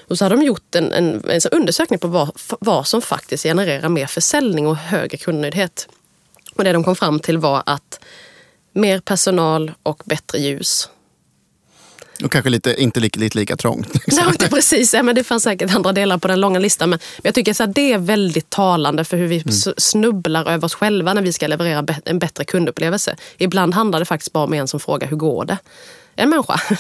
[0.08, 3.89] Och så har de gjort en, en, en undersökning på vad, vad som faktiskt genererar
[3.89, 5.88] mer försäljning och högre kundnöjdhet.
[6.56, 8.00] Och det de kom fram till var att
[8.72, 10.89] mer personal och bättre ljus.
[12.24, 13.94] Och kanske lite, inte lika, lite lika trångt.
[14.08, 14.94] Nej, inte precis.
[14.94, 16.90] Ja, men det fanns säkert andra delar på den långa listan.
[16.90, 19.76] Men jag tycker att det är väldigt talande för hur vi mm.
[19.78, 23.16] snubblar över oss själva när vi ska leverera en bättre kundupplevelse.
[23.38, 25.58] Ibland handlar det faktiskt bara om en som frågar hur går det
[26.15, 26.60] en människa.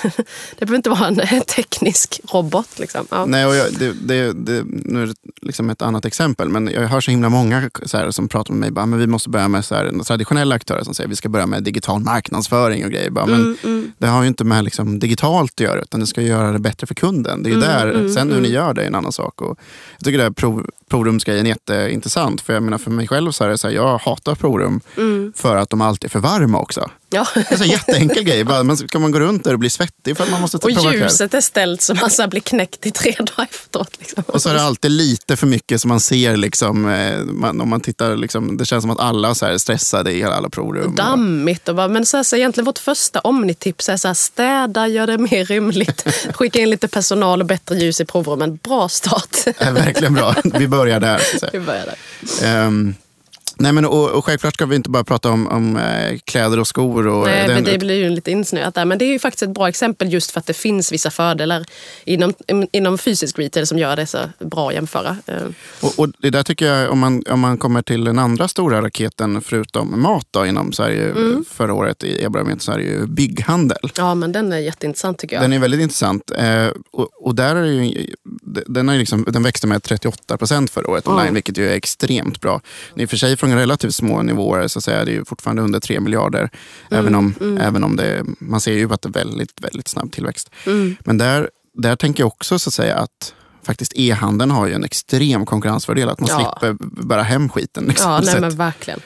[0.59, 2.79] Det behöver inte vara en teknisk robot.
[2.79, 3.07] Liksom.
[3.09, 3.25] Ja.
[3.25, 6.81] Nej, och jag, det, det, det, nu är det liksom ett annat exempel, men jag
[6.81, 8.71] hör så himla många så här, som pratar med mig.
[8.71, 11.47] Bara, men vi måste börja med så här, traditionella aktörer som säger vi ska börja
[11.47, 13.09] med digital marknadsföring och grejer.
[13.09, 13.91] Bara, men mm, mm.
[13.97, 16.87] Det har ju inte med liksom, digitalt att göra, utan det ska göra det bättre
[16.87, 17.43] för kunden.
[17.43, 18.51] Det är mm, där, mm, Sen hur ni mm.
[18.51, 19.41] gör det är en annan sak.
[19.41, 19.59] Och
[19.97, 22.41] jag tycker det här prov, provrumsgrejen är jätteintressant.
[22.41, 25.33] För jag menar för mig själv så är det så här, jag hatar provrum mm.
[25.35, 26.89] för att de alltid är för varma också.
[27.13, 27.27] Ja.
[27.33, 28.43] Det är en jätteenkel grej.
[28.43, 30.93] Bara, ska man gå runt där och bli svettig för att man måste ta Och
[30.93, 33.91] ljuset är ställt så man så blir knäckt i tre dagar efteråt.
[33.99, 34.23] Liksom.
[34.27, 36.37] Och så är det alltid lite för mycket som man ser.
[36.37, 39.57] Liksom, eh, man, om man tittar, liksom, det känns som att alla så här, är
[39.57, 40.95] stressade i alla provrum.
[40.95, 41.69] Dammigt.
[41.69, 45.07] Och bara, men så här, så egentligen vårt första omnitips är så här, städa, gör
[45.07, 46.05] det mer rymligt.
[46.33, 48.59] Skicka in lite personal och bättre ljus i provrummen.
[48.63, 49.47] Bra start.
[49.59, 50.35] Verkligen bra.
[50.43, 51.21] Vi börjar där.
[51.53, 52.65] Vi börjar där.
[52.65, 52.95] Um,
[53.55, 56.67] Nej, men, och, och självklart ska vi inte bara prata om, om eh, kläder och
[56.67, 57.07] skor.
[57.07, 58.85] Och, Nej, den, det blir ju lite insnöat där.
[58.85, 61.65] Men det är ju faktiskt ett bra exempel just för att det finns vissa fördelar
[62.05, 62.33] inom,
[62.71, 65.17] inom fysisk retail som gör det så bra att jämföra.
[65.25, 65.35] Eh.
[65.81, 68.81] Och, och, det där tycker jag, om man, om man kommer till den andra stora
[68.81, 71.45] raketen förutom mat då, inom Sverige mm.
[71.49, 73.91] förra året i e så är det ju bygghandel.
[73.97, 75.43] Ja, men den är jätteintressant tycker jag.
[75.43, 76.31] Den är väldigt intressant.
[76.37, 78.07] Eh, och, och, där är ju,
[78.67, 81.33] den, är liksom, den växte med 38 procent förra året online, mm.
[81.33, 82.61] vilket ju är extremt bra.
[82.95, 85.99] I och för sig från relativt små nivåer så är det ju fortfarande under 3
[85.99, 86.39] miljarder.
[86.39, 87.57] Mm, även om, mm.
[87.57, 90.49] även om det, man ser ju att det är väldigt, väldigt snabb tillväxt.
[90.65, 90.95] Mm.
[90.99, 94.83] Men där, där tänker jag också så att säga att faktiskt e-handeln har ju en
[94.83, 96.09] extrem konkurrensfördel.
[96.09, 96.57] Att man ja.
[96.59, 97.85] slipper bära hem skiten.
[97.85, 98.99] Liksom, ja, nej, men verkligen.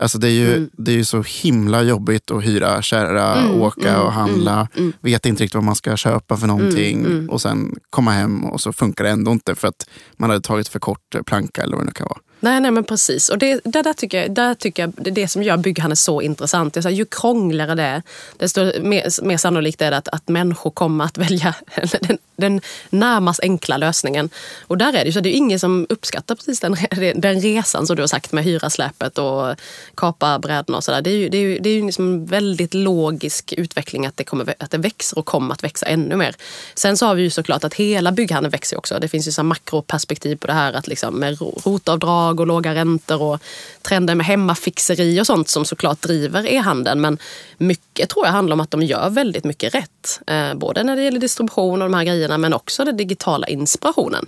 [0.00, 0.70] Alltså det, är ju, mm.
[0.72, 4.52] det är ju så himla jobbigt att hyra, kärra, mm, åka mm, och handla.
[4.52, 4.92] Mm, mm.
[5.00, 6.98] Vet inte riktigt vad man ska köpa för någonting.
[6.98, 10.42] Mm, och sen komma hem och så funkar det ändå inte för att man hade
[10.42, 12.18] tagit för kort planka eller vad det nu kan vara.
[12.40, 13.28] Nej, nej men precis.
[13.28, 16.20] Och det, det där tycker jag, där tycker jag, det, det som gör bygghandel så
[16.20, 16.74] intressant.
[16.74, 18.02] Det är så här, ju krångligare det är,
[18.36, 21.54] desto mer, mer sannolikt är det att, att människor kommer att välja
[22.00, 24.30] den, den närmast enkla lösningen.
[24.60, 26.76] Och där är det ju så det är ingen som uppskattar precis den,
[27.20, 29.54] den resan som du har sagt med hyrasläpet och
[29.94, 31.02] kapa brädorna och sådär.
[31.02, 34.16] Det är ju, det är ju, det är ju liksom en väldigt logisk utveckling att
[34.16, 36.34] det, kommer, att det växer och kommer att växa ännu mer.
[36.74, 38.98] Sen så har vi ju såklart att hela bygghandeln växer också.
[38.98, 43.22] Det finns ju så makroperspektiv på det här att liksom med rotavdrag och låga räntor
[43.22, 43.42] och
[43.82, 47.00] trender med hemmafixeri och sånt som såklart driver e-handeln.
[47.00, 47.18] Men
[47.58, 50.20] mycket tror jag handlar om att de gör väldigt mycket rätt.
[50.26, 54.26] Eh, både när det gäller distribution och de här grejerna men också den digitala inspirationen.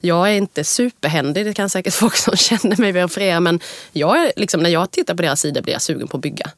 [0.00, 3.60] Jag är inte superhändig, det kan säkert folk som känner mig verifiera, men
[3.92, 6.50] jag är, liksom, när jag tittar på deras sidor blir jag sugen på att bygga.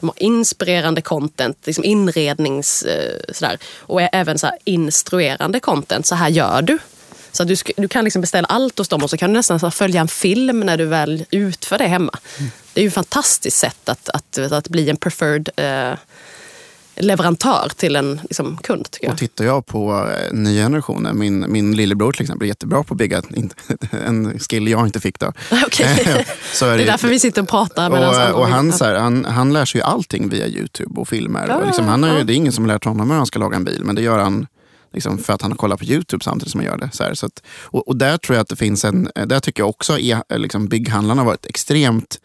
[0.00, 2.82] De har inspirerande content, liksom inrednings...
[2.82, 3.58] Eh, sådär.
[3.78, 6.06] Och även så instruerande content.
[6.06, 6.78] Så här gör du.
[7.32, 10.00] Så du, du kan liksom beställa allt hos dem och så kan du nästan följa
[10.00, 12.18] en film när du väl utför det hemma.
[12.38, 12.50] Mm.
[12.72, 15.94] Det är ju ett fantastiskt sätt att, att, att bli en preferred eh,
[16.96, 18.90] leverantör till en liksom, kund.
[18.90, 19.12] Tycker jag.
[19.12, 22.94] Och tittar jag på eh, nya generationen, min, min lillebror till exempel är jättebra på
[22.94, 23.22] att bygga
[24.06, 25.18] en skill jag inte fick.
[25.18, 25.26] Då.
[25.66, 25.96] okay.
[26.52, 27.90] så är det, det är därför vi sitter och pratar.
[27.90, 31.46] Och, och han, så här, han, han lär sig ju allting via Youtube och filmer.
[31.48, 33.38] Ja, och liksom, han har ju, det är ingen som lärt honom hur han ska
[33.38, 34.46] laga en bil, men det gör han
[34.92, 36.90] Liksom för att han har kollat på Youtube samtidigt som han gör det.
[36.92, 39.62] Så, här, så att, och, och, där tror jag att det finns en, där tycker
[39.62, 42.20] jag också är, liksom, bygghandlarna har varit extremt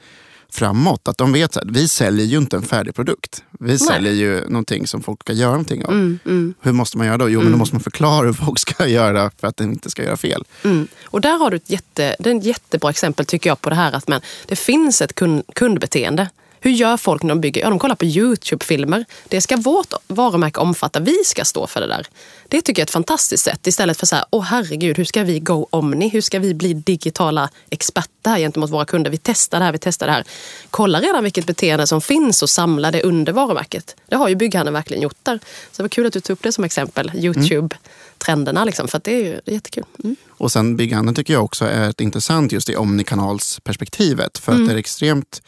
[0.50, 1.08] framåt.
[1.08, 3.44] Att de vet att vi säljer ju inte en färdig produkt.
[3.60, 3.80] Vi Nej.
[3.80, 5.92] säljer ju någonting som folk ska göra någonting av.
[5.92, 6.54] Mm, mm.
[6.62, 7.30] Hur måste man göra då?
[7.30, 7.44] Jo, mm.
[7.44, 7.60] men då mm.
[7.60, 10.44] måste man förklara hur folk ska göra för att de inte ska göra fel.
[10.64, 10.88] Mm.
[11.04, 13.76] Och där har du ett, jätte, det är ett jättebra exempel tycker jag på det
[13.76, 16.30] här att man, det finns ett kund, kundbeteende
[16.68, 17.62] hur gör folk när de bygger?
[17.62, 19.06] Ja, de kollar på Youtube-filmer.
[19.28, 21.00] Det ska vårt varumärke omfatta.
[21.00, 22.08] Vi ska stå för det där.
[22.48, 23.68] Det tycker jag är ett fantastiskt sätt.
[23.68, 26.10] Istället för så här, åh herregud, hur ska vi go omni?
[26.10, 29.12] Hur ska vi bli digitala experter här gentemot våra kunder?
[29.12, 30.24] Vi testar det här, vi testar det här.
[30.70, 33.96] Kolla redan vilket beteende som finns och samla det under varumärket.
[34.10, 35.40] Det har ju bygghandeln verkligen gjort där.
[35.72, 37.12] Så det var kul att du tog upp det som exempel.
[37.16, 39.84] Youtube-trenderna, liksom, för det är ju det är jättekul.
[40.04, 40.16] Mm.
[40.30, 44.38] Och sen bygghandeln tycker jag också är intressant just i omnikanalsperspektivet.
[44.38, 44.64] För mm.
[44.64, 45.42] att det är extremt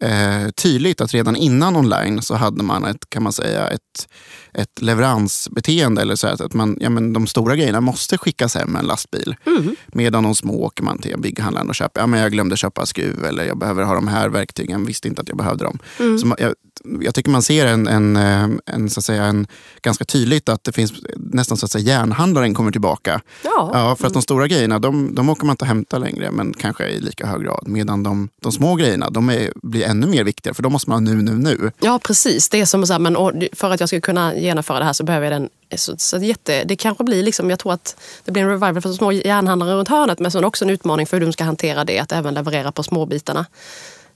[0.00, 4.08] eh, tydligt att redan innan online så hade man ett, kan man säga, ett,
[4.52, 6.02] ett leveransbeteende.
[6.02, 9.36] Eller så att man, ja, men de stora grejerna måste skickas hem med en lastbil.
[9.46, 9.76] Mm.
[9.86, 12.00] Medan de små åker man till bygghandlaren och köper.
[12.00, 14.86] Ja, men jag glömde köpa skruv eller jag behöver ha de här verktygen.
[14.86, 15.78] Visste inte att jag behövde dem.
[15.98, 16.18] Mm.
[16.18, 16.54] Så man, jag,
[17.00, 19.46] jag tycker man ser en, en, eh, en, så att säga, en,
[19.82, 23.20] ganska tydligt att det finns nästan så att säga järnhandlaren kommer tillbaka.
[23.44, 23.70] Ja.
[23.72, 26.52] ja för att de stora grejerna de, de åker man inte och hämtar längre men
[26.52, 27.68] kanske i lika hög grad.
[27.68, 31.06] Medan de, de små grejerna de är, blir ännu mer viktiga för de måste man
[31.06, 31.72] ha nu, nu, nu.
[31.80, 32.48] Ja precis.
[32.48, 33.16] Det är som så här, men
[33.52, 36.64] för att jag ska kunna genomföra det här så behöver jag den så, så jätte,
[36.64, 39.74] det kanske blir liksom, jag tror att det blir en revival för de små järnhandlare
[39.74, 42.34] runt hörnet men sen också en utmaning för hur de ska hantera det, att även
[42.34, 43.46] leverera på småbitarna.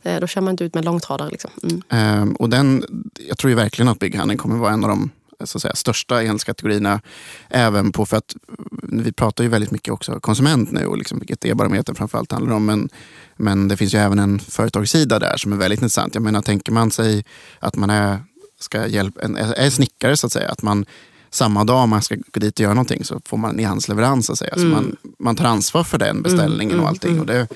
[0.05, 1.31] Eh, då kör man inte ut med långtradare.
[1.31, 1.51] Liksom.
[1.62, 1.83] Mm.
[1.88, 2.85] Ehm, och den,
[3.29, 5.11] jag tror ju verkligen att bygghandeln kommer vara en av de
[5.45, 7.01] så att säga, största enhetskategorierna.
[7.49, 11.19] Även på, för att eh, vi pratar ju väldigt mycket också konsument nu och liksom
[11.19, 12.67] vilket e-barometern framförallt handlar om.
[12.67, 12.88] Men,
[13.37, 16.14] men det finns ju även en företagssida där som är väldigt intressant.
[16.14, 17.25] Jag menar, tänker man sig
[17.59, 18.19] att man är,
[18.61, 20.87] ska hjälpa, en, är snickare så att säga, att man
[21.35, 24.27] samma dag man ska gå dit och göra någonting så får man en e-handelsleverans.
[24.27, 24.55] Så, att säga.
[24.57, 24.70] Mm.
[24.70, 27.11] så man, man tar ansvar för den beställningen mm, och allting.
[27.11, 27.20] Mm.
[27.20, 27.49] Och det,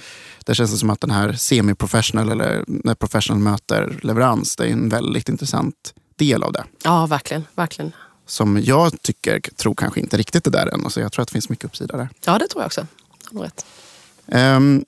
[0.45, 4.73] där känns det som att den här semi-professional eller när professional möter leverans, det är
[4.73, 6.65] en väldigt intressant del av det.
[6.85, 7.45] Ja, verkligen.
[7.55, 7.93] verkligen.
[8.27, 10.91] Som jag tycker, tror kanske inte riktigt det där än.
[10.91, 12.09] Så jag tror att det finns mycket uppsida där.
[12.25, 12.87] Ja, det tror jag också.
[13.31, 13.67] Rätt.
[14.27, 14.85] Um,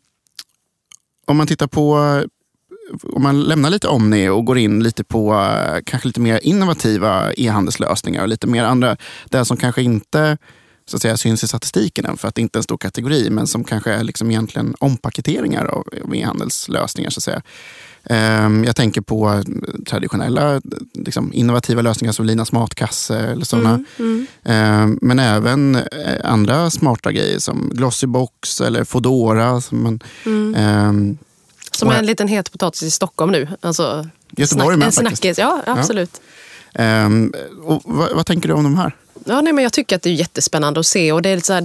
[1.26, 2.22] om man tittar på
[3.02, 5.46] om man lämnar lite Omni och går in lite på
[5.84, 8.96] kanske lite mer innovativa e-handelslösningar och lite mer andra,
[9.30, 10.38] det som kanske inte
[10.90, 13.30] så att säga, syns i statistiken än för att det inte är en stor kategori
[13.30, 17.10] men som kanske är liksom egentligen ompaketeringar av e-handelslösningar.
[17.10, 17.42] Så att säga.
[18.04, 19.42] Ehm, jag tänker på
[19.86, 20.60] traditionella
[20.94, 23.68] liksom, innovativa lösningar som Linas matkasse eller sådana.
[23.68, 24.26] Mm, mm.
[24.44, 25.82] Ehm, men även eh,
[26.24, 29.60] andra smarta grejer som Glossybox eller Fodora.
[29.60, 31.18] Som, man, mm.
[31.80, 33.48] Som är en liten het potatis i Stockholm nu.
[33.60, 36.20] Alltså, Göteborg snack, med snackis, ja absolut.
[36.72, 36.82] Ja.
[36.82, 38.92] Ähm, och vad, vad tänker du om de här?
[39.24, 41.12] Ja, nej, men jag tycker att det är jättespännande att se.
[41.12, 41.62] Och det är lite så här,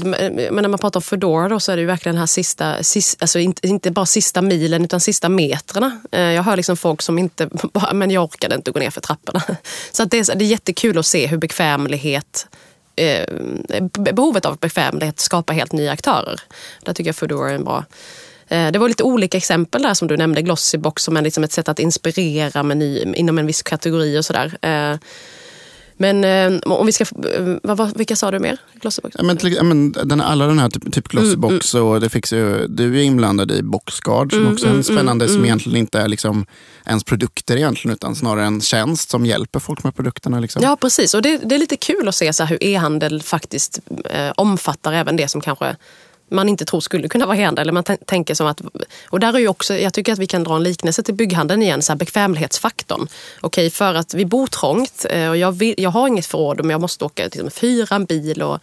[0.51, 2.84] men när man pratar om Foodora då, så är det ju verkligen den här sista,
[2.84, 6.01] sista alltså inte, inte bara sista milen utan sista metrarna.
[6.12, 9.01] Eh, jag hör liksom folk som inte, bara, men jag orkade inte gå ner för
[9.01, 9.41] trapporna.
[9.91, 12.47] Så att det, är, det är jättekul att se hur bekvämlighet
[12.95, 13.25] eh,
[13.99, 16.41] behovet av bekvämlighet skapar helt nya aktörer.
[16.84, 17.86] Där tycker jag Foodora är en bra
[18.47, 21.69] det var lite olika exempel där som du nämnde, Glossybox som är liksom ett sätt
[21.69, 24.58] att inspirera med ny, inom en viss kategori och sådär.
[25.97, 28.58] Men eh, om vi ska, eh, vad, vilka sa du mer?
[28.81, 29.15] Glossybox?
[29.17, 31.93] Ja, men, till, men, den, alla den här typ, typ Glossybox mm, mm.
[31.93, 34.86] och det fix ju, du är inblandad i Boxguard som mm, också är en mm,
[34.88, 35.45] mm, spännande som mm.
[35.45, 36.45] egentligen inte är liksom
[36.86, 40.39] ens produkter egentligen utan snarare en tjänst som hjälper folk med produkterna.
[40.39, 40.62] Liksom.
[40.63, 44.31] Ja precis och det, det är lite kul att se så hur e-handel faktiskt eh,
[44.36, 45.75] omfattar även det som kanske
[46.29, 47.61] man inte tror skulle kunna vara hända.
[47.61, 48.61] Eller Man tänker som att,
[49.09, 51.61] och där är ju också, jag tycker att vi kan dra en liknelse till bygghandeln
[51.61, 53.07] igen, så här bekvämlighetsfaktorn.
[53.41, 56.69] Okej, för att vi bor trångt eh, och jag, vill, jag har inget förråd men
[56.69, 58.59] jag måste åka liksom, fyra en bil och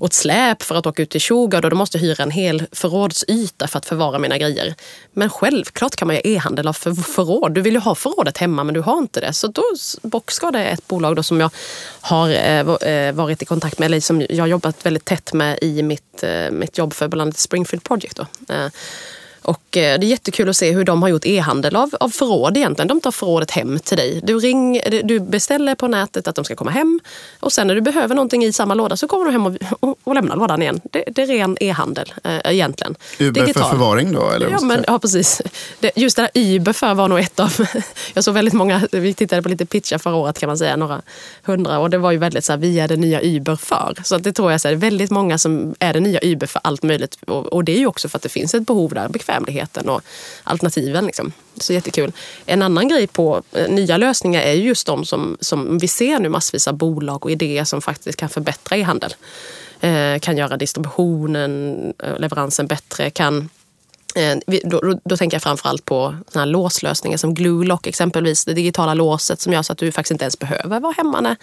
[0.00, 2.30] och ett släp för att åka ut till Tjugard och då måste jag hyra en
[2.30, 4.74] hel förrådsyta för att förvara mina grejer.
[5.12, 7.52] Men självklart kan man ju e-handel av för, förråd.
[7.52, 9.32] Du vill ju ha förrådet hemma men du har inte det.
[9.32, 9.62] Så då,
[10.02, 11.50] Boxguard är ett bolag då som jag
[12.00, 15.58] har eh, eh, varit i kontakt med, eller som jag har jobbat väldigt tätt med
[15.62, 18.16] i mitt, eh, mitt jobb för bland annat Springfield Project.
[18.16, 18.54] Då.
[18.54, 18.66] Eh,
[19.44, 22.08] Eh, och eh, det är jättekul att se hur de har gjort e-handel av, av
[22.08, 22.88] förråd egentligen.
[22.88, 24.20] De tar förrådet hem till dig.
[24.22, 27.00] Du, ring, du beställer på nätet att de ska komma hem
[27.40, 29.98] och sen när du behöver någonting i samma låda så kommer de hem och, och,
[30.04, 30.80] och lämnar lådan igen.
[30.90, 32.96] Det, det är ren e-handel äh, egentligen.
[33.18, 33.62] Uber Digital.
[33.62, 34.30] för förvaring då?
[34.30, 35.42] Eller ja, men, ja, precis.
[35.80, 37.66] Det, just det där Uber för var nog ett av...
[38.14, 41.02] Jag såg väldigt många, vi tittade på lite pitchar förra året kan man säga, några
[41.42, 43.94] hundra och det var ju väldigt så här, vi är det nya Uber för.
[44.04, 47.18] Så det tror jag är väldigt många som är det nya Uber för allt möjligt
[47.26, 50.02] och, och det är ju också för att det finns ett behov där, bekvämligheten och
[50.44, 51.06] alternativen.
[51.06, 51.32] Liksom.
[51.56, 52.12] Så jättekul.
[52.46, 56.28] En annan grej på eh, nya lösningar är just de som, som vi ser nu
[56.28, 59.14] massvis av bolag och idéer som faktiskt kan förbättra e-handel.
[59.80, 63.48] Eh, kan göra distributionen, eh, leveransen bättre, kan
[64.14, 68.44] Eh, då, då, då, tänker jag framförallt på såna här låslösningar som Glue Lock exempelvis.
[68.44, 71.36] Det digitala låset som gör så att du faktiskt inte ens behöver vara hemma när,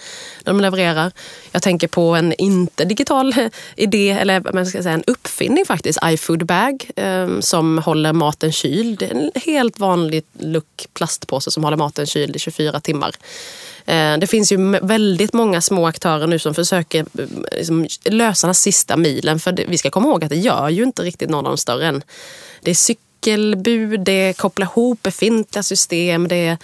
[0.43, 1.11] när de levererar.
[1.51, 3.34] Jag tänker på en inte digital
[3.76, 5.99] idé, eller man ska säga en uppfinning faktiskt.
[6.05, 9.01] iFood Bag eh, som håller maten kyld.
[9.01, 13.15] En helt vanlig look plastpåse som håller maten kyld i 24 timmar.
[13.88, 18.55] Eh, det finns ju väldigt många små aktörer nu som försöker eh, liksom, lösa den
[18.55, 19.39] sista milen.
[19.39, 21.88] För vi ska komma ihåg att det gör ju inte riktigt någon av de större
[21.88, 22.03] än.
[22.61, 26.57] Det är cykelbud, det är koppla ihop befintliga system, det är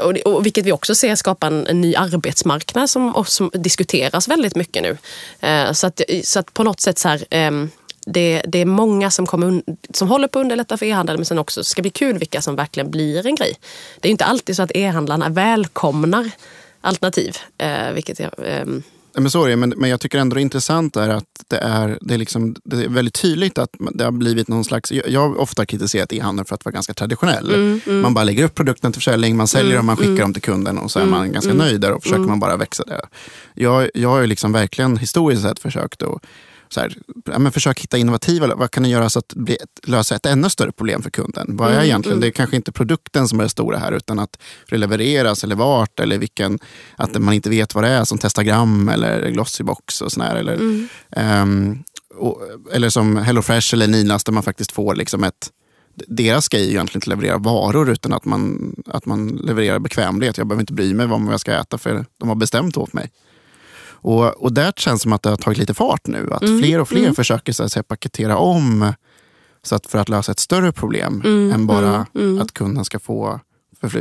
[0.00, 4.56] och, och, vilket vi också ser skapar en, en ny arbetsmarknad som, som, diskuteras väldigt
[4.56, 4.98] mycket nu.
[5.40, 7.50] Eh, så, att, så att på något sätt så här, eh,
[8.12, 9.62] det, det, är många som, kommer,
[9.94, 12.56] som håller på att underlätta för e-handel men sen också ska bli kul vilka som
[12.56, 13.54] verkligen blir en grej.
[14.00, 16.30] Det är inte alltid så att e-handlarna välkomnar
[16.80, 17.36] alternativ.
[17.58, 18.64] Eh, vilket jag, eh,
[19.20, 21.56] men så är det, men, men jag tycker ändå det är intressant är att det
[21.56, 24.92] är, det, är liksom, det är väldigt tydligt att det har blivit någon slags...
[24.92, 27.54] Jag, jag har ofta kritiserat e-handeln för att vara ganska traditionell.
[27.54, 28.00] Mm, mm.
[28.00, 30.20] Man bara lägger upp produkten till försäljning, man säljer mm, dem, man skickar mm.
[30.20, 31.66] dem till kunden och så är man mm, ganska mm.
[31.66, 33.00] nöjd där och försöker man bara växa det.
[33.54, 36.22] Jag, jag har ju liksom verkligen historiskt sett försökt att
[36.68, 36.94] så här,
[37.24, 39.56] ja, men försök hitta innovativa, vad kan ni göra så att bli,
[39.86, 41.56] lösa ett ännu större problem för kunden?
[41.56, 42.20] Vad är mm, egentligen, mm.
[42.20, 44.38] Det är kanske inte produkten som är det stora här utan att
[44.70, 46.58] det levereras eller vart eller vilken,
[46.96, 50.36] att man inte vet vad det är som Testagram eller Glossybox och sådär.
[50.36, 50.88] Eller, mm.
[51.16, 52.42] um, och,
[52.72, 55.50] eller som HelloFresh eller Ninas där man faktiskt får liksom ett
[56.06, 60.38] deras grej är egentligen att leverera varor utan att man, att man levererar bekvämlighet.
[60.38, 63.10] Jag behöver inte bry mig vad jag ska äta för de har bestämt åt mig.
[64.00, 66.28] Och, och där känns det som att det har tagit lite fart nu.
[66.32, 66.58] Att mm.
[66.58, 67.14] fler och fler mm.
[67.14, 68.92] försöker så att säga, paketera om
[69.62, 71.52] så att för att lösa ett större problem mm.
[71.52, 72.40] än bara mm, mm.
[72.40, 73.40] att kunden ska få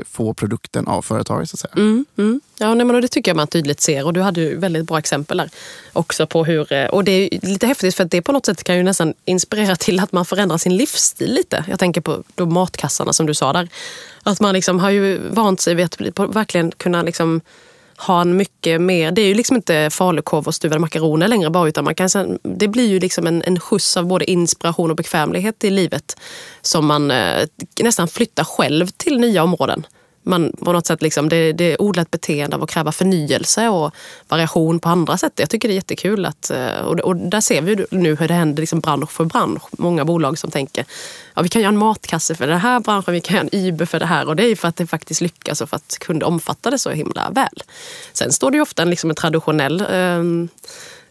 [0.06, 1.50] få produkten av företaget.
[1.50, 1.74] Så att säga.
[1.76, 2.42] Mm, mm.
[2.58, 5.00] Ja, nej, men det tycker jag man tydligt ser och du hade ju väldigt bra
[5.00, 5.50] exempel där
[5.94, 8.64] också på hur, eh, och det är lite häftigt för att det på något sätt
[8.64, 11.66] kan ju nästan inspirera till att man förändrar sin livsstil lite.
[11.70, 13.70] Jag tänker på de matkassarna som du sa där.
[14.24, 17.42] Att man liksom har ju vant sig vid att verkligen kunna liksom
[17.98, 21.68] ha en mycket mer, det är ju liksom inte falukorv och stuvade makaroner längre bara
[21.68, 25.64] utan man kan, det blir ju liksom en, en skjuts av både inspiration och bekvämlighet
[25.64, 26.20] i livet
[26.62, 27.48] som man eh,
[27.82, 29.86] nästan flyttar själv till nya områden
[30.28, 33.94] man på något sätt liksom, det, det är odlat beteende av att kräva förnyelse och
[34.28, 35.34] variation på andra sätt.
[35.36, 36.26] Jag tycker det är jättekul.
[36.26, 39.64] Att, eh, och, och där ser vi nu hur det händer liksom bransch för bransch.
[39.72, 40.86] Många bolag som tänker
[41.34, 43.86] ja, vi kan göra en matkasse för den här branschen, vi kan göra en Uber
[43.86, 44.28] för det här.
[44.28, 46.90] Och det är för att det faktiskt lyckas och för att kunder omfattar det så
[46.90, 47.64] himla väl.
[48.14, 50.24] Sen står det ju ofta en, liksom en traditionell eh,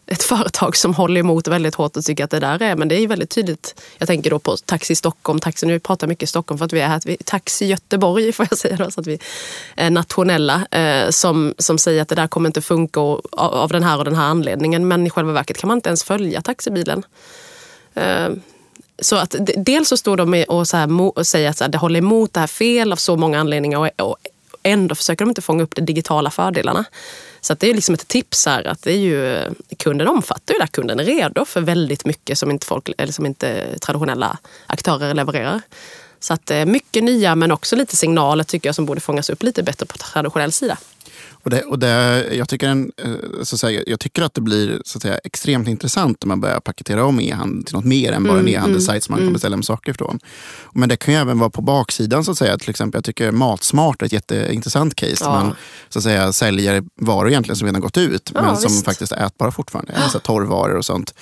[0.07, 2.95] ett företag som håller emot väldigt hårt och tycker att det där är, men det
[2.95, 3.81] är väldigt tydligt.
[3.97, 6.87] Jag tänker då på Taxi Stockholm, Taxi, nu pratar mycket Stockholm för att vi är
[6.87, 9.19] här, vi, Taxi Göteborg får jag säga då, så att vi
[9.75, 13.83] är nationella, eh, som, som säger att det där kommer inte funka och, av den
[13.83, 17.03] här och den här anledningen, men i själva verket kan man inte ens följa taxibilen.
[17.93, 18.29] Eh,
[18.99, 21.77] så att dels så står de och, så här, och säger att så här, det
[21.77, 24.17] håller emot det här fel av så många anledningar och, och
[24.67, 26.85] ändå försöker de inte fånga upp de digitala fördelarna.
[27.41, 29.39] Så det är liksom ett tips här att det är ju,
[29.77, 30.67] kunden omfattar ju det.
[30.67, 34.37] Kunden är redo för väldigt mycket som inte, folk, eller som inte traditionella
[34.67, 35.61] aktörer levererar.
[36.19, 39.43] Så att eh, mycket nya men också lite signaler tycker jag som borde fångas upp
[39.43, 40.77] lite bättre på traditionell sida.
[41.47, 43.11] Och det, och det, jag, tycker en, eh,
[43.43, 46.41] så att säga, jag tycker att det blir så att säga, extremt intressant när man
[46.41, 49.27] börjar paketera om e-handel till något mer än bara en mm, e-handelssajt som man mm.
[49.27, 50.19] kan beställa saker från.
[50.73, 52.23] Men det kan ju även vara på baksidan.
[52.23, 52.57] så att säga.
[52.57, 55.17] Till exempel, jag tycker Matsmart är ett jätteintressant case.
[55.19, 55.31] Ja.
[55.31, 55.55] Man
[55.89, 58.85] så att säga, säljer varor egentligen som redan gått ut ja, men som visst.
[58.85, 59.93] faktiskt är ätbara fortfarande.
[59.95, 61.13] Alltså torrvaror och sånt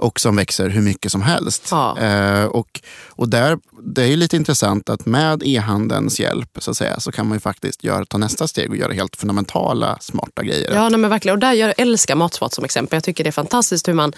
[0.00, 1.68] och som växer hur mycket som helst.
[1.70, 1.98] Ja.
[1.98, 7.00] Eh, och, och där, det är lite intressant att med e-handelns hjälp så, att säga,
[7.00, 10.74] så kan man ju faktiskt göra, ta nästa steg och göra helt fundamentala smarta grejer.
[10.74, 11.34] Ja, nej, men verkligen.
[11.34, 12.96] Och där jag älskar Matsmart som exempel.
[12.96, 14.12] Jag tycker det är fantastiskt hur man,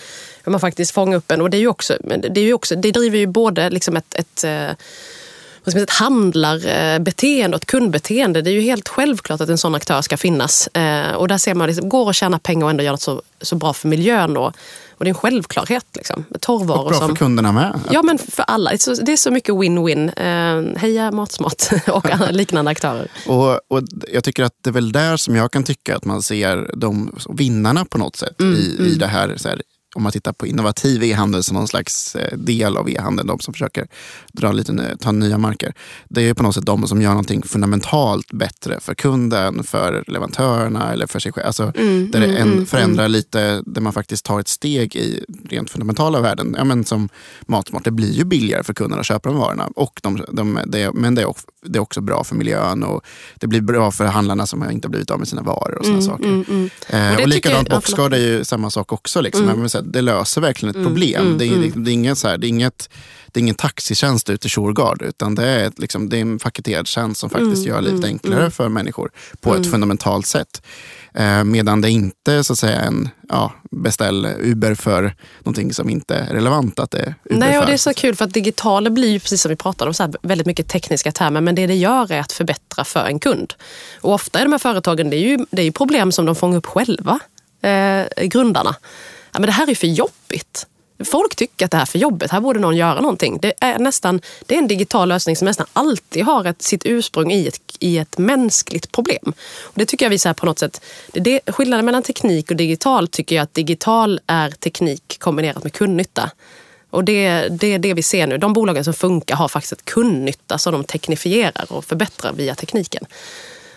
[0.45, 1.41] hur man faktiskt fångar upp en.
[1.41, 1.97] Och det, är ju också,
[2.30, 4.70] det, är ju också, det driver ju både liksom ett, ett eh,
[5.66, 8.43] ett handlarbeteende och ett kundbeteende.
[8.43, 10.66] Det är ju helt självklart att en sån aktör ska finnas.
[10.66, 13.22] Eh, och där ser man, liksom, går att tjäna pengar och ändå göra något så,
[13.41, 14.37] så bra för miljön.
[14.37, 14.53] Och,
[15.03, 15.86] Och det är en självklarhet.
[15.94, 16.24] Liksom.
[16.40, 17.09] Torrvaror Och bra som...
[17.09, 17.80] för kunderna med.
[17.90, 18.70] Ja, men för alla.
[18.70, 20.12] Det är så, mycket win-win.
[20.16, 23.09] Eh, heja Matsmart och liknande aktörer.
[23.26, 23.82] Och, och
[24.12, 27.16] jag tycker att det är väl där som jag kan tycka att man ser de
[27.28, 29.62] vinnarna på något sätt Mm, i, i det här, så här
[29.95, 33.55] om man tittar på innovativ e-handel som någon slags eh, del av e-handeln, de som
[33.55, 33.86] försöker
[34.32, 35.74] dra lite, ta nya marker.
[36.09, 40.93] Det är på något sätt de som gör någonting fundamentalt bättre för kunden, för leverantörerna
[40.93, 41.47] eller för sig själv.
[41.47, 45.70] Alltså, Mm, där det en, förändrar lite, där man faktiskt tar ett steg i rent
[45.70, 46.55] fundamentala värden.
[46.59, 47.09] Ja, men som
[47.47, 49.68] Matsmart, det blir ju billigare för kunderna att köpa de varorna.
[49.76, 53.05] Och de, de, det, men det är, också, det är också bra för miljön och
[53.35, 56.03] det blir bra för handlarna som inte har blivit av med sina varor och såna
[56.03, 56.25] saker.
[56.25, 56.71] Mm, mm.
[57.17, 59.21] Eh, Och likadant jag- Boxguard är ju samma sak också.
[59.21, 59.49] Liksom.
[59.49, 59.61] Mm.
[59.61, 61.27] Här, det löser verkligen ett problem.
[61.27, 61.85] mm, det, är, mm.
[61.85, 62.91] det, är inget så här, det, är inget,
[63.27, 66.39] det är ingen taxitjänst ut till Shurgard utan det är, ett, liksom, det är en
[66.39, 68.51] paketerad tjänst som faktiskt Mm, gör livet mm, enklare mm.
[68.51, 69.11] för människor
[69.41, 70.63] på ett fundamentalt sätt.
[71.15, 76.15] Eh, medan det inte så att säga en ja, beställ Uber för någonting som inte
[76.15, 78.91] är relevant att det är Uber Nej, och det är så kul för att digitala
[78.91, 81.41] blir precis som vi pratade om, så här, väldigt mycket tekniska termer.
[81.41, 83.55] Men det det gör är att förbättra för en kund.
[84.01, 86.35] Och ofta är de här företagen, det är ju, det är ju problem som de
[86.35, 87.19] fångar upp själva,
[87.63, 88.75] eh, grundarna.
[89.33, 90.67] Ja, men det här är för jobbigt.
[91.05, 93.38] Folk tycker att det här är för jobbigt, här borde någon göra någonting.
[93.42, 97.32] Det är, nästan, det är en digital lösning som nästan alltid har ett, sitt ursprung
[97.32, 99.32] i ett, i ett mänskligt problem.
[99.62, 103.09] Och det tycker jag visar på något sätt, det det, skillnaden mellan teknik och digital
[103.09, 106.30] tycker jag att digital är teknik kombinerat med kundnytta.
[106.90, 108.38] Och det, det är det vi ser nu.
[108.38, 113.05] De bolagen som funkar har faktiskt ett kundnytta som de teknifierar och förbättrar via tekniken.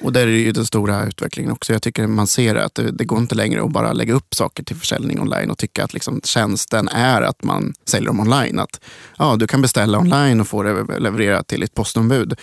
[0.06, 1.74] Och där är ju den stora utvecklingen också.
[1.74, 4.64] Jag tycker man ser att det, det går inte längre att bara lägga upp saker
[4.64, 8.60] till försäljning online och tycka att liksom tjänsten är att man säljer dem online.
[8.60, 8.82] Att
[9.18, 12.40] ja, Du kan beställa online och få det levererat till ett postombud.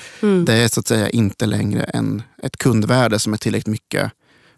[0.46, 4.12] Det är så att säga inte längre en, ett kundvärde som är tillräckligt mycket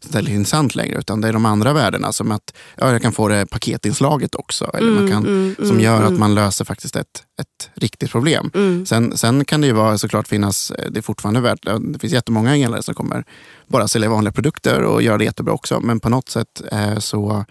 [0.08, 0.98] tillräckligt intressant längre.
[0.98, 4.70] Utan det är de andra värdena som att ja, jag kan få det paketinslaget också.
[4.74, 8.50] Eller man kan, som gör att man löser faktiskt ett, ett riktigt problem.
[8.86, 12.12] Sen, sen kan det ju vara såklart finnas, eh, det är fortfarande värt, det finns
[12.12, 13.24] jättemånga engelare som kommer
[13.66, 15.80] bara sälja vanliga produkter och göra det jättebra också.
[15.80, 17.44] Men på något sätt eh, så,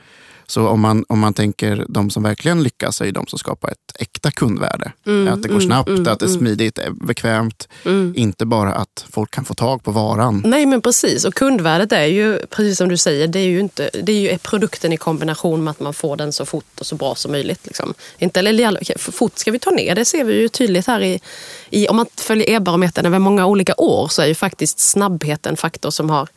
[0.53, 3.69] så om man, om man tänker de som verkligen lyckas är ju de som skapar
[3.71, 4.91] ett äkta kundvärde.
[5.31, 7.67] att det går snabbt, att det är smidigt, är bekvämt.
[8.15, 10.41] Inte bara att folk kan få tag på varan.
[10.45, 13.89] Nej men precis, och kundvärdet är ju, precis som du säger, det är ju, inte,
[14.03, 16.95] det är ju produkten i kombination med att man får den så fort och så
[16.95, 17.59] bra som möjligt.
[17.63, 17.93] Liksom.
[18.17, 21.19] Inte, eller, fort ska vi ta ner, det ser vi ju tydligt här i,
[21.69, 25.57] i om man följer e-barometern över många olika år så är ju faktiskt snabbhet en
[25.57, 26.27] faktor som har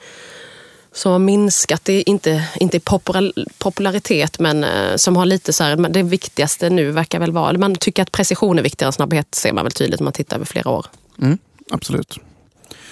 [0.97, 5.77] som har minskat, inte, inte i popular- popularitet men eh, som har lite så här,
[5.77, 9.53] det viktigaste nu verkar väl vara, man tycker att precision är viktigare än snabbhet ser
[9.53, 10.87] man väl tydligt om man tittar över flera år.
[11.23, 11.39] Mm,
[11.71, 12.19] absolut.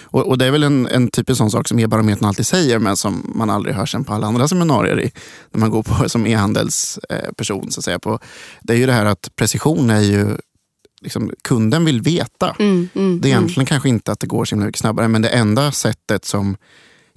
[0.02, 2.96] Och, och det är väl en, en typisk sån sak som e-barometern alltid säger men
[2.96, 5.12] som man aldrig hör sen på alla andra seminarier i,
[5.50, 7.70] när man går på som e-handelsperson.
[7.70, 8.18] Så att säga, på,
[8.62, 10.36] det är ju det här att precision är ju
[11.02, 12.56] Liksom, kunden vill veta.
[12.58, 15.72] Mm, det är egentligen kanske inte att det går så mycket snabbare men det enda
[15.72, 16.56] sättet som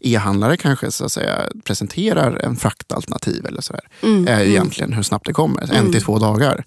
[0.02, 3.82] e-handlare kanske så att säga, presenterar en fraktalternativ eller sådär,
[4.28, 5.74] är ju egentligen hur snabbt det kommer.
[5.74, 6.66] En till två dagar.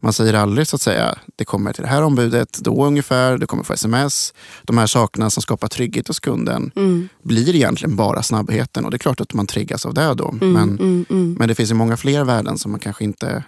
[0.00, 3.46] Man säger aldrig så att säga, det kommer till det här ombudet då ungefär, det
[3.46, 4.34] kommer få sms.
[4.62, 6.70] De här sakerna som skapar trygghet hos kunden
[7.22, 8.84] blir egentligen bara snabbheten.
[8.84, 10.34] Och det är klart att man triggas av det då.
[10.40, 11.06] men,
[11.38, 13.44] men det finns ju många fler värden som man kanske inte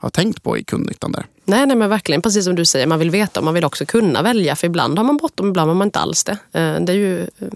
[0.00, 1.26] har tänkt på i kundnyttan där.
[1.44, 2.22] Nej, nej, men verkligen.
[2.22, 4.56] Precis som du säger, man vill veta och man vill också kunna välja.
[4.56, 6.32] För ibland har man bråttom, ibland har man inte alls det.
[6.32, 7.48] Eh, Det är ju eh,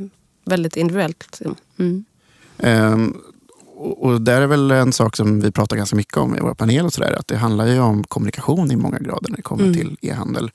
[0.45, 1.41] väldigt individuellt.
[1.79, 2.05] Mm.
[2.59, 3.17] Ehm,
[3.77, 6.85] och där är väl en sak som vi pratar ganska mycket om i våra panel.
[6.85, 9.75] Och så där, att det handlar ju om kommunikation i många grader när det kommer
[9.75, 10.51] till e-handel.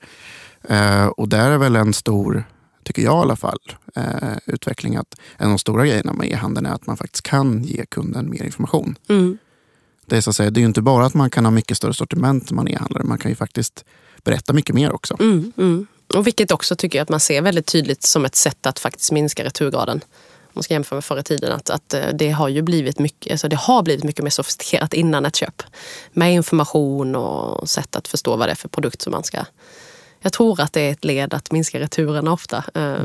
[0.62, 2.44] Eh, och där är väl en stor,
[2.82, 3.58] tycker jag i alla fall,
[3.94, 7.64] eh, utveckling att en av de stora grejerna med e-handeln är att man faktiskt kan
[7.64, 8.94] ge kunden mer information.
[9.08, 9.38] Mm.
[10.06, 11.76] Det är, så att säga, det är ju inte bara att man kan ha mycket
[11.76, 13.04] större sortiment när man är e-handlare.
[13.04, 13.84] Man kan ju faktiskt
[14.24, 15.16] berätta mycket mer också.
[15.20, 15.86] Mm, mm.
[16.14, 19.12] Och vilket också tycker jag att man ser väldigt tydligt som ett sätt att faktiskt
[19.12, 20.00] minska returgraden.
[20.42, 21.52] Om man ska jämföra med förr i tiden.
[21.52, 24.94] Att, att eh, det har ju blivit mycket, alltså det har blivit mycket mer sofistikerat
[24.94, 25.62] innan ett köp.
[26.12, 29.44] Med information och sätt att förstå vad det är för produkt som man ska...
[30.22, 32.64] Jag tror att det är ett led att minska returerna ofta.
[32.74, 33.04] Eh,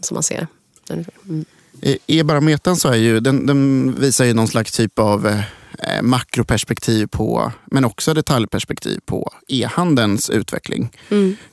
[0.00, 0.46] Som man ser
[0.86, 0.94] det.
[1.28, 1.44] Mm.
[1.82, 7.06] I E-barometern så är ju, den, den visar ju någon slags typ av eh, makroperspektiv
[7.06, 10.90] på, men också detaljperspektiv på e-handelns utveckling.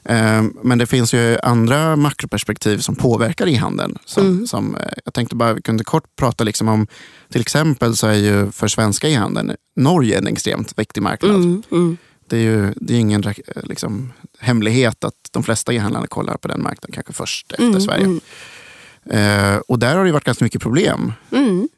[0.03, 3.97] Eh, men det finns ju andra makroperspektiv som påverkar e-handeln.
[4.05, 6.87] Som, som, eh, jag tänkte bara vi kunde kort prata liksom om,
[7.31, 11.35] till exempel så är ju för svenska e-handeln Norge en extremt viktig marknad.
[11.35, 11.97] Mm, mm.
[12.27, 16.47] Det är ju det är ingen eh, liksom, hemlighet att de flesta e-handlarna kollar på
[16.47, 18.19] den marknaden kanske först efter Mm, Sverige.
[19.09, 21.13] Eh, och där har det varit ganska mycket problem.
[21.31, 21.69] Mm.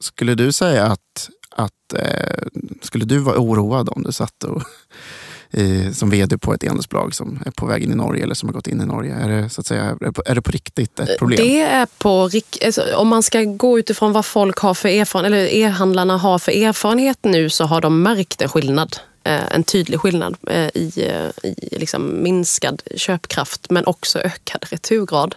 [0.00, 2.46] skulle du säga att, att eh,
[2.82, 4.62] skulle du vara oroad om du satt och,
[5.50, 8.48] i, som vd på ett e-handelsbolag som är på väg in i Norge eller som
[8.48, 9.14] har gått in i Norge?
[9.14, 11.38] Är det, så att säga, är det, på, är det på riktigt ett problem?
[11.46, 12.30] Det är på
[12.64, 16.52] alltså, Om man ska gå utifrån vad folk har för erfarenhet, eller e-handlarna har för
[16.52, 21.50] erfarenhet nu så har de märkt en skillnad eh, en tydlig skillnad eh, i, eh,
[21.50, 25.34] i liksom minskad köpkraft men också ökad returgrad.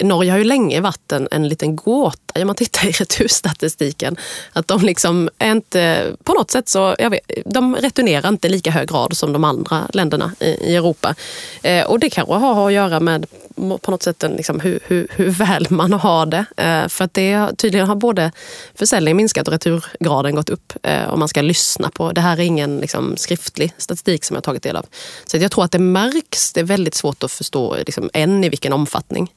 [0.00, 4.16] Norge har ju länge varit en, en liten gåta om man tittar i returstatistiken.
[4.52, 8.50] Att de liksom är inte, på något sätt så, jag vet, de returnerar inte i
[8.50, 11.14] lika hög grad som de andra länderna i, i Europa.
[11.62, 13.26] Eh, och det kanske har att göra med
[13.56, 16.44] på något sätt liksom, hur, hur, hur, väl man har det.
[16.56, 18.32] Eh, för att det tydligen har både
[18.74, 20.72] försäljningen minskat och returgraden gått upp.
[20.82, 24.44] Eh, om man ska lyssna på, det här är ingen liksom, skriftlig statistik som jag
[24.44, 24.86] tagit del av.
[25.26, 28.48] Så jag tror att det märks, det är väldigt svårt att förstå liksom, än i
[28.48, 29.30] vilken omfattning.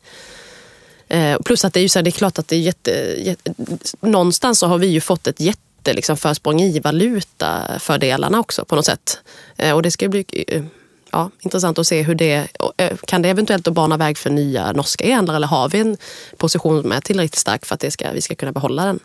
[1.08, 2.91] Eh, plus att det är, ju så här, det är klart att det är jätte,
[3.18, 3.53] jätte,
[3.99, 8.86] någonstans så har vi ju fått ett jätte liksom, försprång i valutafördelarna också på något
[8.86, 9.20] sätt.
[9.58, 10.64] Eh, och det ska bli eh,
[11.12, 12.47] ja, intressant att se hur det
[12.78, 15.97] eh, kan det eventuellt bana väg för nya norska e-handlare eller har vi en
[16.38, 18.99] position som är tillräckligt stark för att det ska, vi ska kunna behålla den?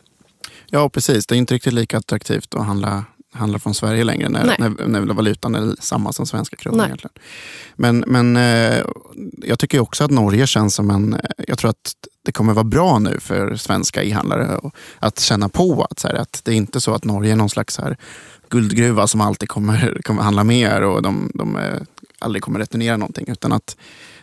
[0.67, 1.27] Ja, precis.
[1.27, 5.01] Det är inte riktigt lika attraktivt att handla handlar från Sverige längre när, när, när
[5.01, 6.85] valutan är samma som svenska kronor.
[6.85, 7.13] Egentligen.
[7.77, 8.85] Men, men eh,
[9.37, 11.21] jag tycker också att Norge känns som en...
[11.49, 14.61] Jag tror att det kommer vara bra nu för svenska e-handlare
[14.99, 17.51] att känna på att, så här, att det är inte så att Norge är någon
[17.51, 17.97] slags här,
[18.49, 21.81] guldgruva som alltid kommer, kommer handla mer och de, de eh,
[22.19, 23.27] aldrig kommer returnera någonting.
[23.29, 23.77] Utan att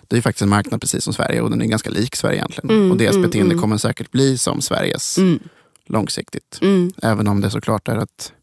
[0.08, 2.70] det är faktiskt en marknad precis som Sverige och den är ganska lik Sverige egentligen.
[2.70, 3.62] Mm, och deras mm, beteende mm.
[3.62, 5.40] kommer säkert bli som Sveriges mm.
[5.86, 6.60] långsiktigt.
[6.62, 6.92] Mm.
[7.02, 8.34] Även om det såklart är att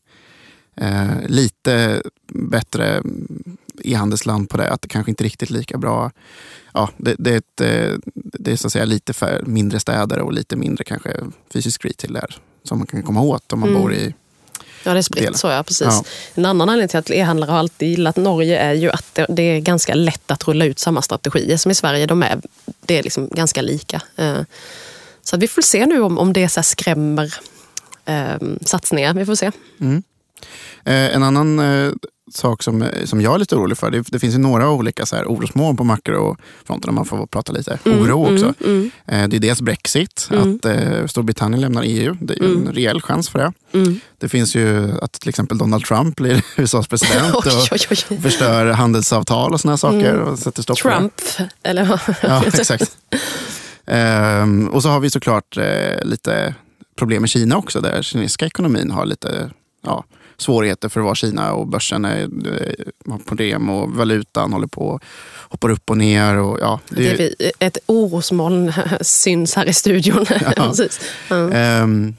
[0.77, 2.03] eh, lite
[2.33, 3.03] bättre
[3.85, 4.70] e-handelsland på det.
[4.70, 6.11] Att det kanske inte riktigt lika bra.
[6.72, 10.18] Ja, det, det är, ett, eh, det är så att säga lite för mindre städer
[10.18, 11.16] och lite mindre kanske
[11.53, 12.37] fysisk retail där.
[12.62, 13.83] Som man kan komma åt om man mm.
[13.83, 14.14] bor i
[14.87, 15.87] Ja, det är spritt så ja, precis.
[15.87, 16.05] Ja.
[16.35, 19.61] En annan anledning till att e-handlare har alltid gillat Norge är ju att det, är
[19.61, 22.07] ganska lätt att rulla ut samma strategier som i Sverige.
[22.07, 22.41] De är,
[22.81, 24.03] det är liksom ganska lika.
[24.16, 24.41] Eh,
[25.22, 27.35] så vi får se nu om, om det så skrämmer
[28.05, 29.14] eh, satsningar.
[29.14, 29.51] Vi får se.
[29.81, 30.03] Mm.
[30.84, 31.93] Eh, en annan eh,
[32.32, 35.16] sak som, som jag är lite orolig för, det, det finns ju några olika så
[35.16, 38.55] här, orosmoln på makrofronten, om man får prata lite mm, oro också.
[38.64, 39.22] Mm, mm.
[39.22, 40.55] Eh, det är dels Brexit, mm.
[40.55, 42.16] att Storbritannien lämnar EU.
[42.20, 42.72] Det är ju en mm.
[42.72, 43.53] rejäl chans för det.
[43.78, 44.01] Mm.
[44.18, 48.20] Det finns ju att till exempel Donald Trump blir USAs president och oj, oj, oj.
[48.20, 50.20] förstör handelsavtal och sådana saker.
[50.20, 51.12] Och sätter stopp Trump,
[51.62, 52.97] eller Ja, exakt.
[53.87, 55.59] Ehm, och så har vi såklart
[56.03, 56.55] lite
[56.97, 59.51] problem med Kina också, där kinesiska ekonomin har lite
[59.82, 60.05] ja,
[60.39, 62.28] svårigheter för att vara Kina och börsen är,
[63.11, 65.01] har problem och valutan håller på
[65.49, 66.37] hoppar upp och ner.
[66.37, 67.16] Och, ja, det är...
[67.39, 70.26] Det ett orosmoln syns här i studion.
[70.57, 70.74] Ja.
[71.30, 71.82] mm.
[71.82, 72.16] um,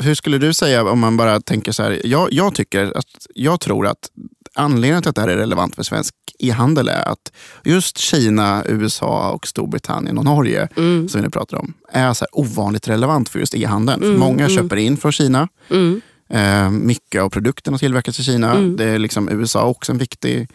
[0.00, 2.00] hur skulle du säga om man bara tänker så här.
[2.04, 4.10] Jag, jag, tycker att, jag tror att
[4.54, 7.32] anledningen till att det här är relevant för svensk e-handel är att
[7.64, 11.08] just Kina, USA och Storbritannien och Norge, mm.
[11.08, 14.02] som vi nu pratar om, är så ovanligt relevant för just e-handeln.
[14.02, 14.56] Mm, många mm.
[14.56, 15.48] köper in från Kina.
[15.70, 16.00] Mm.
[16.30, 18.54] Eh, mycket av produkterna tillverkas i Kina.
[18.54, 18.76] Mm.
[18.76, 20.48] Det är liksom USA också en viktig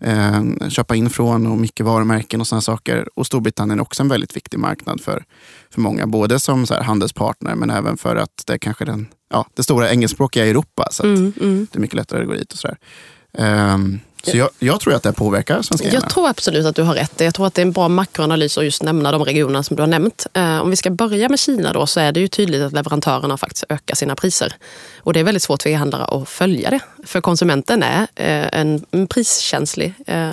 [0.00, 3.08] eh, köpa in från och mycket varumärken och sådana saker.
[3.14, 5.24] Och Storbritannien är också en väldigt viktig marknad för,
[5.70, 6.06] för många.
[6.06, 9.90] Både som så handelspartner men även för att det är kanske den, ja, det stora
[9.90, 10.88] engelskspråkiga Europa.
[10.90, 11.66] Så mm, mm.
[11.72, 12.78] det är mycket lättare att gå dit och sådär.
[13.32, 16.94] Um, så jag, jag, tror att det påverkar svenska Jag tror absolut att du har
[16.94, 17.20] rätt.
[17.20, 19.82] Jag tror att det är en bra makroanalys att just nämna de regionerna som du
[19.82, 20.26] har nämnt.
[20.34, 23.36] Eh, om vi ska börja med Kina då så är det ju tydligt att leverantörerna
[23.36, 24.54] faktiskt ökar sina priser.
[24.98, 26.80] Och det är väldigt svårt för e-handlare att följa det.
[27.06, 30.30] För konsumenten är eh, en priskänslig eh,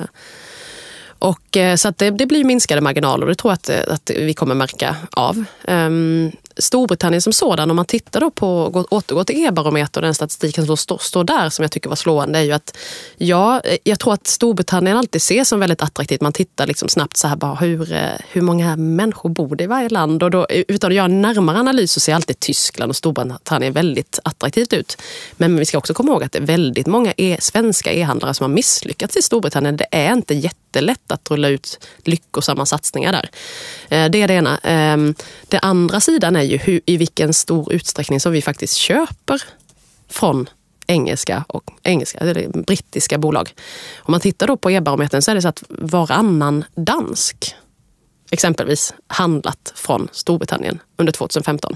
[1.19, 4.33] och, så att det, det, blir minskade marginaler och det tror jag att, att vi
[4.33, 5.43] kommer märka av.
[5.67, 10.65] Um, Storbritannien som sådan, om man tittar då på, återgår till e-barometer och den statistiken
[10.65, 12.77] som står, står där som jag tycker var slående är ju att
[13.17, 16.21] ja, eh, jag tror att Storbritannien alltid ses som väldigt attraktivt.
[16.21, 17.99] Man tittar liksom snabbt så här bara hur, eh,
[18.31, 21.21] hur många människor bor det i varje land och då, eh, utan att göra en
[21.21, 24.97] närmare analys så ser alltid Tyskland och Storbritannien väldigt attraktivt ut.
[25.37, 28.43] Men vi ska också komma ihåg att det är väldigt många e svenska e-handlare som
[28.43, 29.77] har misslyckats i Storbritannien.
[29.77, 33.29] Det är inte jättelätt att rulla ut lyckosamma satsningar där.
[34.09, 34.59] Det är det ena.
[34.63, 35.15] Den
[35.57, 39.43] det andra sidan är ju hur, i vilken stor utsträckning som vi faktiskt köper
[40.09, 40.49] från
[40.87, 43.53] engelska och engelska, eller brittiska bolag.
[43.97, 47.55] Om man tittar då på e-barometern så är det så att varannan dansk
[48.31, 51.75] exempelvis handlat från Storbritannien under 2015.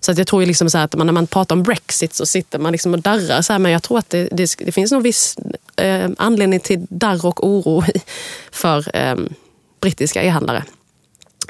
[0.00, 2.58] Så att jag tror liksom så att man, när man pratar om Brexit så sitter
[2.58, 3.42] man liksom och darrar.
[3.42, 5.36] Så här, men jag tror att det, det, det finns någon viss
[5.76, 7.84] eh, anledning till darr och oro
[8.50, 9.16] för eh,
[9.80, 10.64] brittiska e-handlare.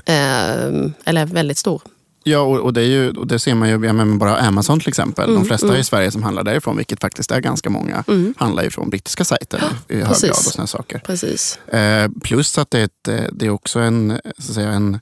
[0.04, 1.82] Eh, eller väldigt stor
[2.28, 4.88] Ja, och, och, det, är ju, och det ser man ju, men bara Amazon till
[4.88, 5.24] exempel.
[5.24, 5.80] Mm, De flesta mm.
[5.80, 8.34] i Sverige som handlar därifrån, vilket faktiskt är ganska många, Mm.
[8.38, 10.98] handlar ju från brittiska sajter i hög grad och såna saker.
[10.98, 11.58] Precis.
[11.58, 14.98] Eh, plus att det är, ett, det är också en, så att säga, en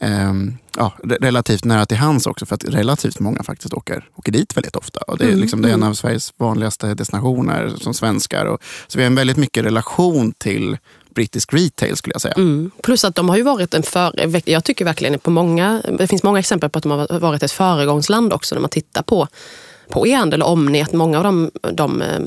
[0.00, 4.32] ehm, ja, re- relativt nära till hands också för att relativt många faktiskt åker, åker
[4.32, 5.00] dit väldigt ofta.
[5.00, 5.88] Och det, är Mm, liksom, det är en mm.
[5.88, 8.44] av Sveriges vanligaste destinationer som svenskar.
[8.46, 10.78] Och, så vi har en väldigt mycket relation till
[11.14, 12.34] brittisk retail skulle jag säga.
[12.34, 12.70] Mm.
[12.82, 14.40] Plus att de har ju varit en för...
[14.50, 15.82] Jag tycker verkligen på många...
[15.98, 19.02] Det finns många exempel på att de har varit ett föregångsland också när man tittar
[19.02, 19.28] på,
[19.88, 20.82] på e-handel och Omni.
[20.82, 22.20] Att många av dem, de, eh,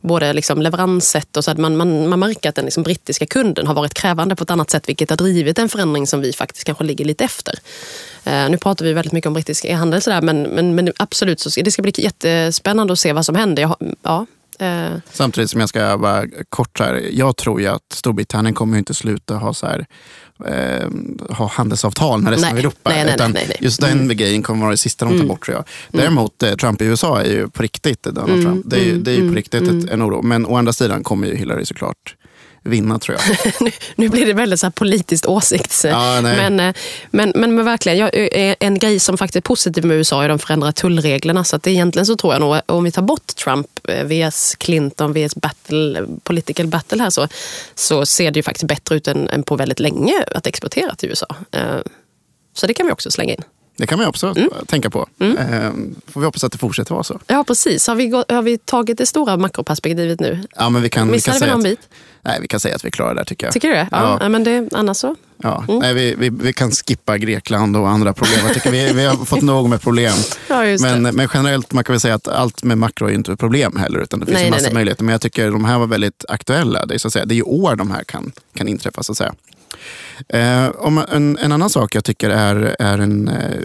[0.00, 3.66] både liksom leveranssätt och så att man, man, man märker att den liksom brittiska kunden
[3.66, 6.64] har varit krävande på ett annat sätt vilket har drivit en förändring som vi faktiskt
[6.64, 7.54] kanske ligger lite efter.
[8.24, 11.60] Eh, nu pratar vi väldigt mycket om brittisk e-handel sådär, men, men, men absolut, så
[11.60, 13.62] det ska bli jättespännande att se vad som händer.
[13.62, 14.26] Jag, ja,
[14.60, 18.94] eh, Samtidigt som jag ska bara kort här, jag tror ju att Storbritannien kommer inte
[18.94, 19.86] sluta ha så här,
[20.46, 20.88] eh,
[21.36, 22.90] ha handelsavtal med resten Nej, av Europa.
[22.90, 23.56] nej, nej, utan nej, nej.
[23.60, 25.28] Just den grejen kommer vara det sista de tar Mm.
[25.28, 25.64] bort tror jag.
[26.00, 28.62] Däremot eh, Trump i USA är ju på riktigt Donald Mm, Trump.
[28.70, 29.78] Det är, ju- mm, det är ju på mm, riktigt mm.
[29.78, 30.22] ett, en oro.
[30.22, 32.16] Men å andra sidan kommer ju Hillary såklart
[32.62, 33.52] vinna tror jag.
[33.60, 35.84] nu, nu blir det väldigt så här politiskt åsikts...
[35.84, 36.74] Ja, men, eh,
[37.10, 40.28] men, men, men verkligen, jag, eh, en grej som faktiskt är positiv med USA är
[40.28, 41.44] de förändrar tullreglerna.
[41.44, 45.12] Så att egentligen så tror jag nog, om vi tar bort Trump eh, vs Clinton
[45.12, 47.28] vs battle, political battle här så,
[47.74, 51.08] så ser det ju faktiskt bättre ut än, än på väldigt länge att exportera till
[51.08, 51.26] USA.
[51.52, 51.62] Eh,
[52.54, 53.42] Så det kan vi också slänga in.
[53.80, 54.48] Det kan man också Mm.
[54.66, 55.06] tänka på.
[55.20, 55.26] Eh,
[56.06, 57.20] får vi hoppas att det fortsätter vara så.
[57.26, 57.86] Ja, precis.
[57.86, 60.42] Har vi, har vi tagit det stora makroperspektivet nu?
[60.56, 61.80] Ja, men vi kan, vi kan, Missade vi säga någon att, bit?
[62.22, 63.52] nej, vi kan säga att vi klarar det där tycker jag.
[63.54, 63.88] Tycker du det?
[63.90, 64.28] Ja, Ja.
[64.28, 65.16] men det, annars så.
[65.42, 65.64] Ja.
[65.68, 68.38] Nej, vi, vi, vi kan skippa Grekland och andra problem.
[68.46, 70.12] Jag tycker vi, vi har fått nog med problem.
[70.48, 73.38] Ja, Men, men generellt man kan väl säga att allt med makro är inte ett
[73.38, 73.98] problem heller.
[74.00, 74.74] Utan det finns Nej, en massa nej.
[74.74, 75.04] möjligheter.
[75.04, 76.86] Men jag tycker de här var väldigt aktuella.
[76.86, 79.02] Det är, så att säga, det är ju år de här kan, kan inträffa.
[79.02, 79.34] Så att säga.
[80.28, 83.60] Eh, om en, en annan sak jag tycker är, är en eh,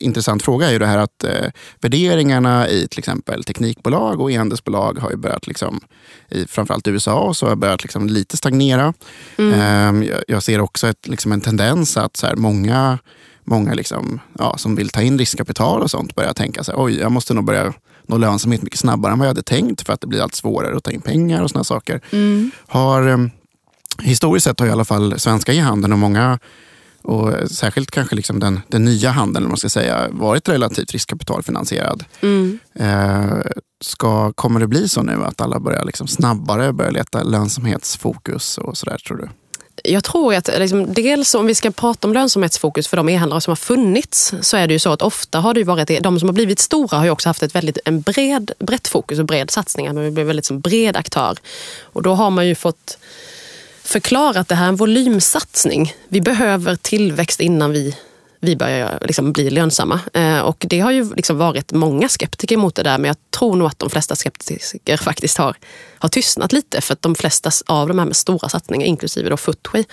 [0.00, 1.50] intressant fråga är ju det här att eh,
[1.80, 5.80] värderingarna i till exempel teknikbolag och e-handelsbolag har ju börjat, liksom,
[6.28, 8.94] i framförallt USA, så har börjat liksom lite stagnera.
[9.38, 12.98] Eh, jag, jag ser också ett, liksom en tendens att så här, många,
[13.44, 16.98] många liksom, ja, som vill ta in riskkapital och sånt börjar tänka så här, oj,
[16.98, 17.72] jag måste nog börja
[18.06, 20.76] nå lönsamhet mycket snabbare än vad jag hade tänkt för att det blir allt svårare
[20.76, 22.00] att ta in pengar och såna saker.
[22.66, 23.18] Har, eh,
[23.98, 26.38] historiskt sett har i alla fall svenska e-handeln och många
[27.02, 32.04] och särskilt kanske liksom den, den nya handeln man ska säga, varit relativt riskkapitalfinansierad.
[32.20, 32.58] Mm.
[32.74, 33.38] Eh,
[33.84, 38.76] ska, kommer det bli så nu att alla börjar liksom snabbare börja leta lönsamhetsfokus och
[38.76, 39.28] sådär tror du?
[39.84, 43.50] Jag tror att liksom, dels om vi ska prata om lönsamhetsfokus för de e-handlare som
[43.50, 46.28] har funnits så är det ju så att ofta har det ju varit, de som
[46.28, 49.50] har blivit stora har ju också haft ett väldigt en bred, brett fokus och bred
[49.50, 49.94] satsning.
[49.94, 51.38] Man blir väldigt som bred aktör.
[51.82, 52.98] Och då har man ju fått
[53.92, 55.94] förklara att det här är en volymsatsning.
[56.08, 57.96] Vi behöver tillväxt innan vi,
[58.40, 60.00] vi börjar liksom bli lönsamma.
[60.12, 63.56] Eh, och det har ju liksom varit många skeptiker mot det där men jag tror
[63.56, 65.56] nog att de flesta skeptiker faktiskt har,
[65.98, 69.36] har tystnat lite för att de flesta av de här med stora satsningar, inklusive då
[69.36, 69.84] Footway,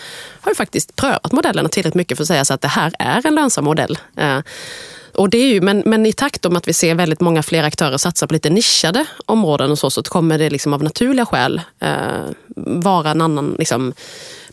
[0.41, 3.27] har ju faktiskt prövat modellerna tillräckligt mycket för att säga så att det här är
[3.27, 3.97] en lönsam modell.
[4.17, 4.39] Eh,
[5.13, 7.63] och det är ju, men, men i takt om att vi ser väldigt många fler
[7.63, 11.61] aktörer satsa på lite nischade områden och så, så kommer det liksom av naturliga skäl
[11.79, 11.89] eh,
[12.65, 13.93] vara en annan liksom,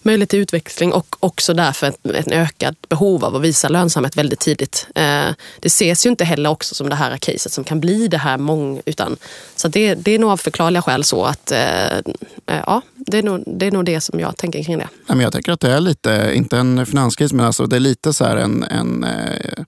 [0.07, 4.41] möjlighet till utväxling och också därför ett, ett ökat behov av att visa lönsamhet väldigt
[4.41, 4.87] tidigt.
[4.95, 5.29] Eh,
[5.61, 8.39] det ses ju inte heller också som det här caset som kan bli det här
[8.39, 8.81] mång...
[8.87, 9.17] Utan,
[9.57, 12.03] så det, det är nog av förklarliga skäl så att eh, eh,
[12.47, 14.89] ja, det är, nog, det är nog det som jag tänker kring det.
[15.07, 17.81] Nej, men jag tänker att det är lite, inte en finanskris, men alltså det är
[17.81, 19.65] lite så här en, en eh,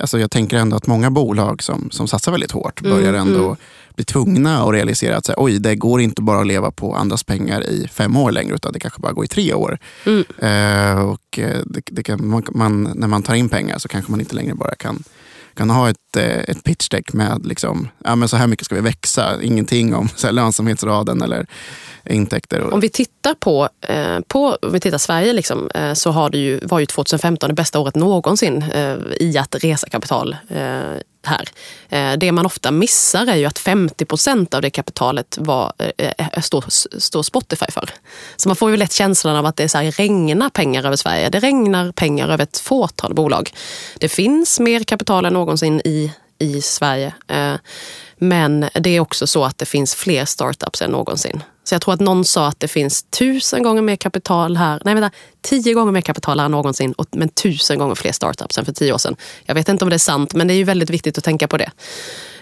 [0.00, 3.56] Alltså jag tänker ändå att många bolag som, som satsar väldigt hårt börjar ändå
[3.96, 6.94] bli tvungna att realisera att så här, oj, det går inte bara att leva på
[6.94, 9.78] andras pengar i fem år längre, utan det kanske bara går i tre år.
[10.38, 14.10] Eh, och eh, det, det kan, man, man, när man tar in pengar så kanske
[14.10, 15.02] man inte längre bara kan
[15.56, 18.74] kan ha ett, eh, ett pitch deck med liksom, ja, men så här mycket ska
[18.74, 19.42] vi växa.
[19.42, 21.46] Ingenting om så här, lönsamhetsraden eller
[22.04, 22.74] intäkter.
[22.74, 26.38] Om vi tittar på, eh, på om vi tittar Sverige liksom, eh, så har det
[26.38, 31.48] ju, var ju 2015 det bästa året någonsin eh, i att resa kapital eh, här.
[31.88, 36.12] Eh, det man ofta missar är ju att 50 procent av det kapitalet var, eh,
[36.18, 36.64] eh, står,
[36.98, 37.90] står Spotify för.
[38.36, 40.96] Så man får ju lätt känslan av att det är så här, regnar pengar över
[40.96, 41.28] Sverige.
[41.28, 43.50] Det regnar pengar över ett fåtal bolag.
[43.98, 47.14] Det finns mer kapital än någonsin i, i Sverige.
[48.16, 51.42] Men det är också så att det finns fler startups än någonsin.
[51.68, 54.94] Så jag tror att någon sa att det finns tusen gånger mer kapital här, nej
[54.94, 55.10] vänta,
[55.42, 58.92] tio gånger mer kapital här än någonsin, men tusen gånger fler startups än för tio
[58.92, 59.16] år sedan.
[59.44, 61.48] Jag vet inte om det är sant, men det är ju väldigt viktigt att tänka
[61.48, 61.70] på det.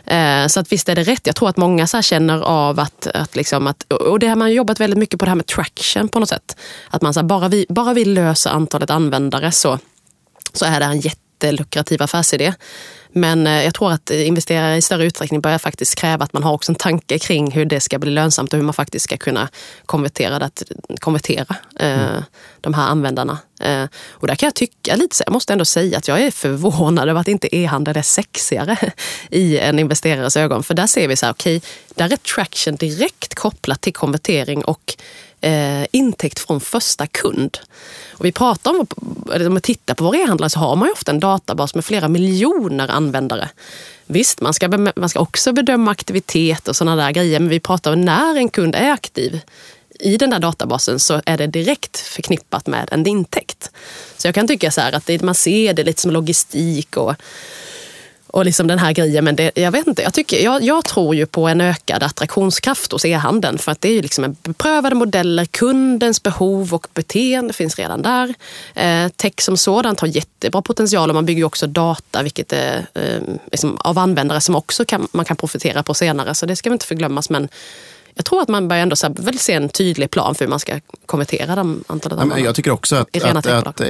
[0.06, 1.26] Eh, så att visst är det rätt.
[1.26, 4.36] Jag tror att många så här känner av att, att, liksom att och det har
[4.36, 6.56] man jobbat väldigt mycket på det här med traction på något sätt.
[6.90, 9.78] Att man så här, bara, vi, bara vi löser antalet användare så,
[10.52, 12.54] så är det en jättelukrativ affärsidé.
[13.14, 16.52] Men eh, jag tror att investerare i större utsträckning börjar faktiskt kräva att man har
[16.52, 19.48] också en tanke kring hur det ska bli lönsamt och hur man faktiskt ska kunna
[19.86, 20.62] konvertera, det,
[21.00, 22.22] konvertera mm.
[22.60, 23.38] de här användarna.
[23.60, 26.30] Eh, och där kan jag tycka lite så, jag måste ändå säga att jag är
[26.30, 28.76] förvånad över att inte e-handel är sexigare
[29.30, 30.62] i en investerares ögon.
[30.62, 34.64] För där ser vi så här, okej, okay, där är traction direkt kopplat till konvertering
[34.64, 34.96] och
[35.44, 37.58] eh, intäkt från första kund.
[38.12, 38.86] Och vi pratar om,
[39.46, 42.08] om man tittar på våra e-handlare så har man ju ofta en databas med flera
[42.08, 43.48] miljoner användare.
[44.06, 47.92] Visst, man ska, man ska också bedöma aktivitet och sådana där grejer, men vi pratar
[47.92, 49.40] om när en kund är aktiv
[50.00, 53.70] i den där databasen så är det direkt förknippat med en intäkt.
[54.16, 57.14] Så jag kan tycka så att det, man ser det lite som logistik och
[58.34, 59.24] och liksom den här grejen.
[59.24, 62.92] Men det, jag vet inte, jag, tycker, jag, jag tror ju på en ökad attraktionskraft
[62.92, 63.58] hos e-handeln.
[63.58, 68.02] För att det är ju liksom en beprövade modeller, kundens behov och beteende finns redan
[68.02, 68.34] där.
[68.74, 72.86] Eh, tech som sådant har jättebra potential och man bygger ju också data vilket är,
[72.94, 73.20] eh,
[73.50, 76.34] liksom, av användare som också kan, man kan profitera på senare.
[76.34, 77.30] Så det ska vi inte förglömmas.
[77.30, 77.48] Men
[78.14, 80.50] jag tror att man börjar ändå så här, väl se en tydlig plan för hur
[80.50, 83.80] man ska konvertera de antalet ja, Jag tycker också att, att, att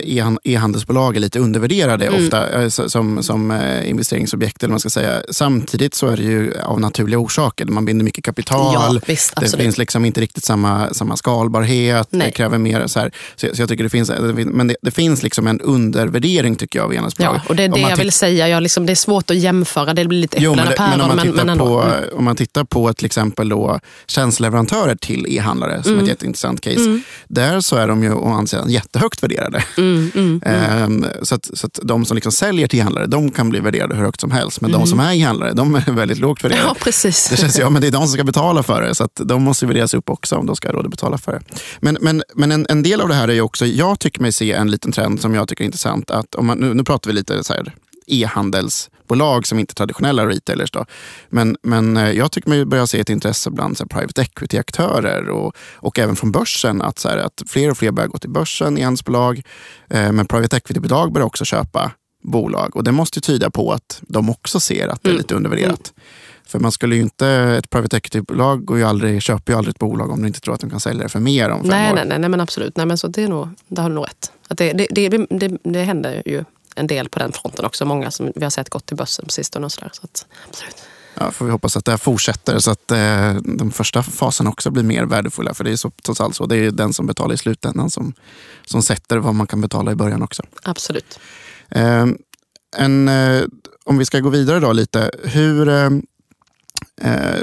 [0.45, 2.25] e-handelsbolag är lite undervärderade mm.
[2.25, 4.62] ofta eh, som, som eh, investeringsobjekt.
[4.62, 5.22] Eller man ska säga.
[5.31, 7.64] Samtidigt så är det ju av naturliga orsaker.
[7.64, 8.75] Man binder mycket kapital.
[8.95, 12.09] Ja, visst, det finns liksom inte riktigt samma, samma skalbarhet.
[12.11, 12.27] Nej.
[12.27, 12.87] Det kräver mer.
[12.87, 16.79] Så, så, så jag tycker det finns, men det, det, finns liksom en undervärdering tycker
[16.79, 17.35] jag av e-handelsbolag.
[17.35, 18.49] Ja, och det är det jag vill säga.
[18.49, 19.95] Jag liksom, det är svårt att jämföra.
[19.95, 21.16] Det blir lite äpplen och päron.
[21.16, 22.05] Men, men, men, på, mm.
[22.12, 23.81] om man tittar på till exempel då,
[24.15, 26.05] tjänsteleverantörer till e-handlare, som mm.
[26.05, 26.81] ett jätteintressant case.
[26.81, 27.03] Mm.
[27.29, 29.65] Där så är de ju å andra sidan jättehögt värderade.
[29.79, 31.05] Mm, mm, mm.
[31.05, 33.95] ehm, så, att, så att de som liksom säljer till e-handlare, de kan bli värderade
[33.95, 34.61] hur högt som helst.
[34.61, 34.87] Men de mm.
[34.87, 36.67] som är e-handlare, de är väldigt lågt värderade.
[36.67, 37.29] Ja, precis.
[37.29, 39.43] Det känns ja, men det är de som ska betala för det, så att de
[39.43, 41.41] måste värderas upp också om de ska ha råd att betala för det.
[41.81, 44.33] Men, men, men en, en del av det här är ju också, jag tycker mig
[44.33, 46.11] se en liten trend som jag tycker är intressant.
[46.11, 47.75] Att om man, nu, nu pratar vi lite så här,
[48.07, 50.70] e-handels bolag som inte är traditionella retailers.
[50.70, 50.84] Då.
[51.28, 55.28] Men, men eh, jag tycker mig börja se ett intresse bland så här, private equity-aktörer
[55.28, 56.82] och, och även från börsen.
[56.82, 59.42] Att, så här, att fler och fler börjar gå till börsen, e-handelsbolag.
[59.90, 61.90] Eh, men private equity-bolag börjar också köpa
[62.22, 62.76] bolag.
[62.76, 65.20] Och det måste tyda på att de också ser att det är mm.
[65.20, 65.92] lite undervärderat.
[65.96, 66.05] Mm.
[66.46, 69.78] För man skulle ju inte, ett private equity-bolag går ju aldrig, köper ju aldrig ett
[69.78, 71.90] bolag om de inte tror att de kan sälja det för mer om fem nej,
[71.90, 71.94] år.
[71.94, 72.76] Nej, nej, nej, men absolut.
[72.76, 74.32] Nej, men så det, är nog, det har du nog rätt.
[74.48, 76.44] Att det, det, det, det, det händer ju
[76.75, 77.85] en del på den fronten också.
[77.85, 79.91] Många som vi har sett gått till börsen på sistone och sådär.
[79.93, 80.77] Så att, absolut.
[81.14, 84.70] Ja, får vi hoppas att det här fortsätter så att eh, den första fasen också
[84.70, 85.55] blir mer värdefulla.
[85.55, 86.47] För det är så, trots allt så.
[86.47, 88.14] Det är den som betalar i slutändan som,
[88.66, 90.43] som sätter vad man kan betala i början också.
[90.62, 91.18] Absolut.
[91.68, 92.07] Eh,
[92.77, 93.43] en, eh,
[93.85, 95.11] om vi ska gå vidare då lite.
[95.25, 95.91] Hur, eh,
[97.01, 97.41] eh,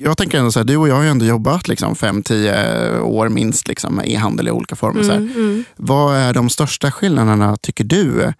[0.00, 3.28] jag tänker ändå så här, du och jag har ju ändå jobbat liksom 5-10 år
[3.28, 5.02] minst liksom, med e-handel i olika former.
[5.02, 5.64] Mm, mm.
[5.76, 8.32] Vad är de största skillnaderna tycker du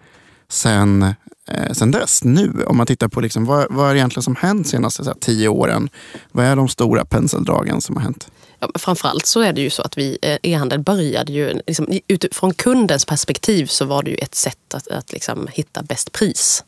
[0.50, 1.14] sen,
[1.48, 2.24] eh, sen dess?
[2.24, 5.04] Nu, om man tittar på liksom, vad, vad är det egentligen som hänt de senaste
[5.04, 5.88] så här, tio åren?
[6.32, 8.28] Vad är de stora penseldragen som har hänt?
[8.58, 12.54] Ja, framförallt så är det ju så att vi, eh, e-handel började ju, liksom, utifrån
[12.54, 16.64] kundens perspektiv så var det ju ett sätt att, att liksom, hitta bäst pris.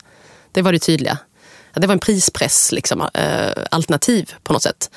[0.51, 1.17] Det var det tydliga
[1.79, 4.89] det var en prispress liksom, äh, alternativ på något sätt.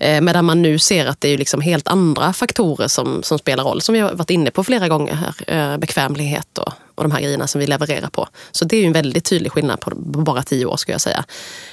[0.00, 3.64] Eh, medan man nu ser att det är liksom helt andra faktorer som, som spelar
[3.64, 5.34] roll, som vi har varit inne på flera gånger här.
[5.46, 8.28] Eh, bekvämlighet och, och de här grejerna som vi levererar på.
[8.50, 11.24] Så det är ju en väldigt tydlig skillnad på, bara tio år skulle jag säga.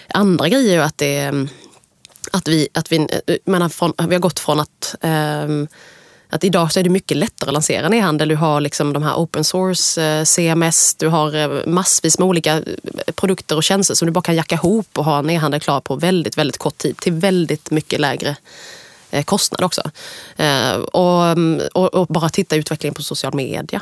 [0.09, 1.49] Andra grejer är ju att det mm,
[2.32, 5.47] att vi, att vi, eh, menar, från, vi har gått från att eh,
[6.38, 8.27] att idag så är det mycket lättare att lansera en e-handel.
[8.27, 12.53] Du har liksom de här open source, eh, CMS, du har eh, massvis med olika
[12.53, 12.63] eh,
[13.15, 15.95] produkter och tjänster som du bara kan jacka ihop och ha en e-handel klar på
[15.95, 18.35] väldigt, väldigt kort tid till väldigt mycket lägre
[19.25, 19.81] kostnad också.
[20.91, 23.81] Och, mm, och, och bara titta utvecklingen på social media.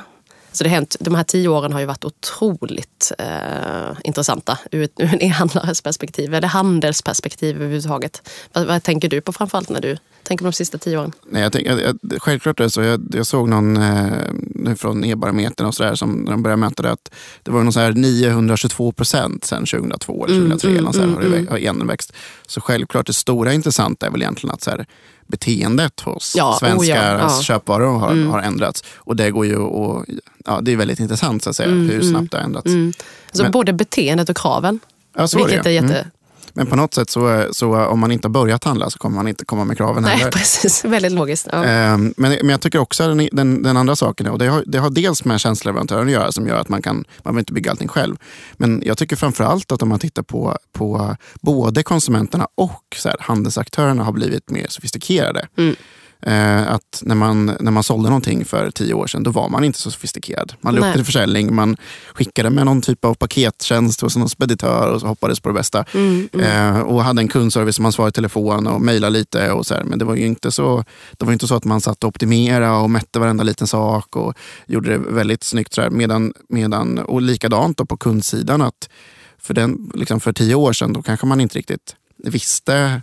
[0.56, 5.14] Så det hänt, de här tio åren har ju varit otroligt eh, intressanta ur, ur
[5.14, 8.30] en e-handlares perspektiv, eller handelsperspektiv överhuvudtaget.
[8.54, 11.12] Vad, vad tänker du på framförallt när du tänker på de sista tio åren?
[11.30, 12.82] Nej, jag tänk, jag, självklart är det så.
[12.82, 16.92] Jag, jag såg någon eh, från e-barometern och sådär som när de började mäta det
[16.92, 17.12] att
[17.44, 20.70] det var någon så här 922 procent sedan 2002 eller 2003.
[20.70, 21.58] Mm, mm, så här, mm, har det mm.
[21.58, 22.14] igen växt.
[22.48, 24.86] Så självklart det stora intressanta är väl egentligen att så här,
[25.28, 27.42] beteendet hos ja, svenskars oh ja, ja.
[27.42, 28.28] köpvaror har, mm.
[28.32, 28.84] har ändrats.
[28.96, 30.06] Och det går ju och,
[30.46, 32.68] ja, det är väldigt intressant så att säga, mm, hur snabbt mm, det har ändrats.
[32.68, 32.94] Mm.
[33.26, 34.80] Alltså Men, både beteendet och kraven.
[35.18, 36.08] Ja, vilket är, är jätte...
[36.56, 39.28] Men på något sätt så, så om man inte har börjat handla så kommer man
[39.28, 40.32] inte komma med kraven Nej, heller.
[40.32, 41.48] Precis, väldigt logiskt.
[41.52, 41.94] Ja.
[41.94, 44.78] Um, men, men jag tycker också den, den, den andra saken, och det har, det
[44.78, 47.72] har dels med tjänsteleverantören att göra som gör att man kan, man behöver inte bygga
[47.72, 48.16] allting själv.
[48.54, 53.18] Men jag tycker framförallt att om man tittar på, på både konsumenterna och så här,
[53.20, 55.48] handelsaktörerna har blivit mer sofistikerade.
[55.58, 55.76] Mm.
[56.22, 59.64] Eh, att när man, när man sålde någonting för tio år sedan, då var man
[59.64, 60.54] inte så sofistikerad.
[60.62, 61.78] Man la upp till försäljning, man
[62.14, 65.86] skickade med någon typ av pakettjänst hos någon speditör och så hoppades på det bästa.
[65.94, 66.76] Mm, mm.
[66.76, 69.52] Eh, och hade en kundservice som man svarade i telefon och mejlade lite.
[69.52, 69.84] Och så här.
[69.84, 70.84] Men det var ju inte så,
[71.18, 74.34] det var inte så att man satt och optimerade och mätte varenda liten sak och
[74.68, 75.74] gjorde det väldigt snyggt.
[75.74, 75.90] Så här.
[75.90, 78.90] Medan, medan, och likadant då på kundsidan, att
[79.38, 83.02] för, den, liksom för tio år sedan då kanske man inte riktigt visste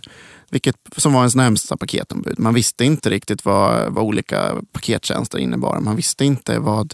[0.53, 2.39] vilket som var ens närmsta paketombud.
[2.39, 5.79] Man visste inte riktigt vad, vad olika pakettjänster innebar.
[5.79, 6.93] Man visste inte vad,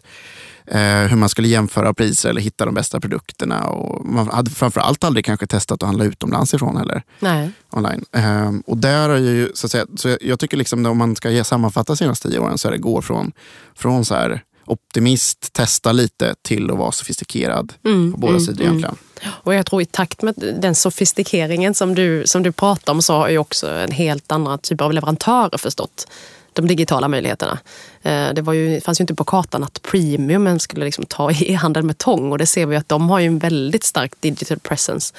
[0.65, 3.67] eh, hur man skulle jämföra priser eller hitta de bästa produkterna.
[3.67, 7.03] Och man hade framförallt aldrig kanske testat att handla utomlands ifrån heller.
[7.19, 7.51] Nej.
[7.69, 8.05] Online.
[8.11, 11.43] Eh, och där är ju, så att säga, så jag tycker liksom om man ska
[11.43, 13.31] sammanfatta senaste tio åren så är det gå från,
[13.75, 18.61] från så här optimist, testa lite till att vara sofistikerad mm, på båda mm, sidor
[18.61, 18.95] egentligen.
[18.95, 19.08] Mm.
[19.27, 23.13] Och jag tror i takt med den sofistikeringen som du, som du pratar om så
[23.13, 26.07] har ju också en helt annan typ av leverantörer förstått
[26.53, 27.59] de digitala möjligheterna.
[28.01, 31.83] Eh, det var ju, fanns ju inte på kartan att premiumen skulle liksom ta e-handel
[31.83, 35.13] med tång och det ser vi att de har ju en väldigt stark digital presence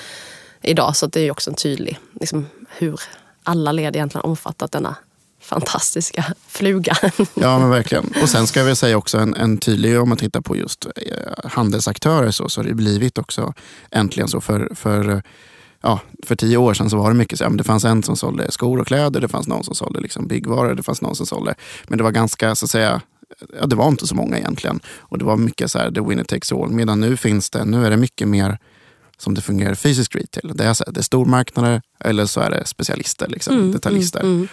[0.62, 3.00] idag så det är ju också en tydlig liksom, hur
[3.42, 4.96] alla led egentligen omfattat denna
[5.50, 6.96] fantastiska fluga.
[7.34, 8.12] Ja men verkligen.
[8.22, 11.50] Och sen ska vi säga också en, en tydlig, om man tittar på just eh,
[11.50, 13.54] handelsaktörer så, så har det blivit också
[13.90, 15.22] äntligen så för, för
[15.82, 18.16] ja, för tio år sedan så var det mycket så, ja, det fanns en som
[18.16, 21.26] sålde skor och kläder, det fanns någon som sålde liksom byggvaror, det fanns någon som
[21.26, 21.54] sålde,
[21.88, 23.00] men det var ganska så att säga,
[23.60, 24.80] ja, det var inte så många egentligen.
[24.98, 26.70] Och det var mycket så här, the winner takes all.
[26.70, 28.58] Medan nu finns det, nu är det mycket mer
[29.18, 30.52] som det fungerar fysisk retail.
[30.56, 34.20] Det är, så här, det är stormarknader eller så är det specialister, liksom, mm, detaljister.
[34.20, 34.48] Mm, mm.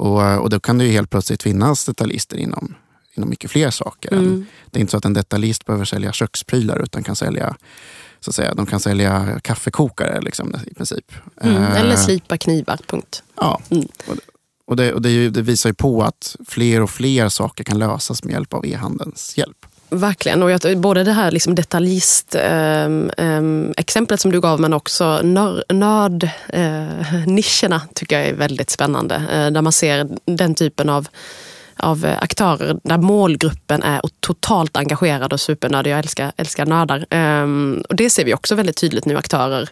[0.00, 2.74] Och, och då kan det ju helt plötsligt finnas detaljister inom,
[3.14, 4.12] inom mycket fler saker.
[4.12, 4.46] Mm.
[4.70, 7.56] Det är inte så att en detaljist behöver sälja köksprylar utan kan sälja
[8.20, 11.12] så att säga, de kan sälja kaffekokare liksom, i princip.
[11.40, 13.22] Mm, eller eh, slipa knivar, punkt.
[13.36, 13.88] Ja, mm.
[14.06, 14.16] och,
[14.66, 18.24] och, det, och det, det, visar ju på att fler och fler saker kan lösas
[18.24, 19.59] med hjälp av e-handelns hjälp.
[19.90, 20.42] Verkligen.
[20.42, 23.74] Och jag, både det här liksom detaljist-exemplet ehm, ehm,
[24.10, 29.14] eh, som du gav men också nördnischerna eh, tycker jag är väldigt spännande.
[29.14, 31.08] Eh, där man ser den typen av
[31.82, 35.90] av aktörer där målgruppen är totalt engagerad och supernördig.
[35.90, 37.14] Jag älskar, älskar nördar.
[37.14, 39.68] Um, och det ser vi också väldigt tydligt nu, aktörer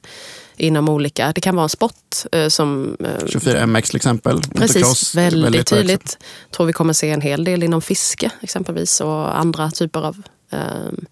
[0.58, 2.96] inom olika, det kan vara en sport eh, som...
[3.00, 4.42] 24MX till exempel.
[4.54, 6.18] Precis, väldigt, väldigt tydligt.
[6.50, 10.16] Tror vi kommer se en hel del inom fiske exempelvis och andra typer av
[10.50, 11.06] um,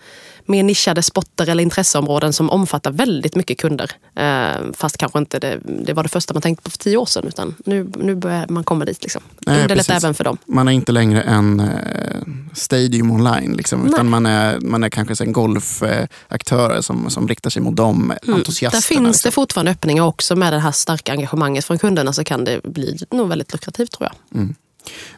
[0.49, 3.90] mer nischade sporter eller intresseområden som omfattar väldigt mycket kunder.
[4.14, 7.07] Eh, fast kanske inte det, det, var det första man tänkte på för tio år
[7.07, 7.24] sedan.
[7.28, 9.03] Utan nu, nu börjar man komma dit.
[9.03, 9.22] Liksom.
[9.47, 10.38] Underlätta även för dem.
[10.47, 11.66] Man är inte längre en eh,
[12.53, 13.53] stadium online.
[13.53, 17.76] Liksom, utan man är, man är kanske en golfaktör eh, som, som riktar sig mot
[17.76, 18.34] de mm.
[18.34, 18.80] entusiasterna.
[18.80, 19.28] Där finns liksom.
[19.28, 22.99] det fortfarande öppningar också med det här starka engagemanget från kunderna så kan det bli
[23.11, 24.40] nog väldigt lukrativt tror jag.
[24.40, 24.55] Mm.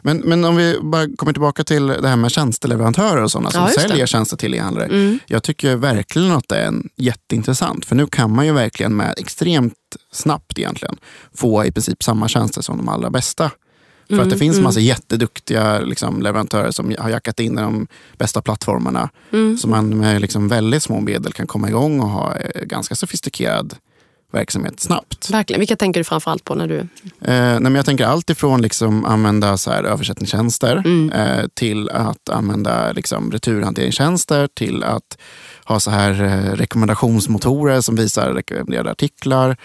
[0.01, 3.61] Men, men om vi bara kommer tillbaka till det här med tjänsteleverantörer och sådana som
[3.61, 4.85] ja, säljer tjänster till e-handlare.
[4.85, 5.19] Mm.
[5.27, 7.85] Jag tycker verkligen att det är jätteintressant.
[7.85, 9.73] För nu kan man ju verkligen med extremt
[10.11, 10.97] snabbt egentligen
[11.33, 13.51] få i princip samma tjänster som de allra bästa.
[14.07, 14.63] För mm, att det mm, finns mm.
[14.63, 19.09] massa jätteduktiga liksom, leverantörer som har jackat in i de bästa plattformarna.
[19.31, 19.57] Mm.
[19.57, 23.75] Så man med liksom, väldigt små medel kan komma igång och ha eh, ganska sofistikerad
[24.31, 25.29] verksamhet snabbt.
[25.29, 25.59] Verkligen.
[25.59, 26.55] Vilka tänker du framförallt på?
[26.55, 26.77] när du...
[26.77, 26.87] Eh,
[27.21, 31.11] nej, men jag tänker allt ifrån liksom använda så här översättningstjänster mm.
[31.11, 35.17] eh, till att använda liksom returhanteringstjänster till att
[35.65, 39.57] ha så här eh, rekommendationsmotorer som visar rekommenderade artiklar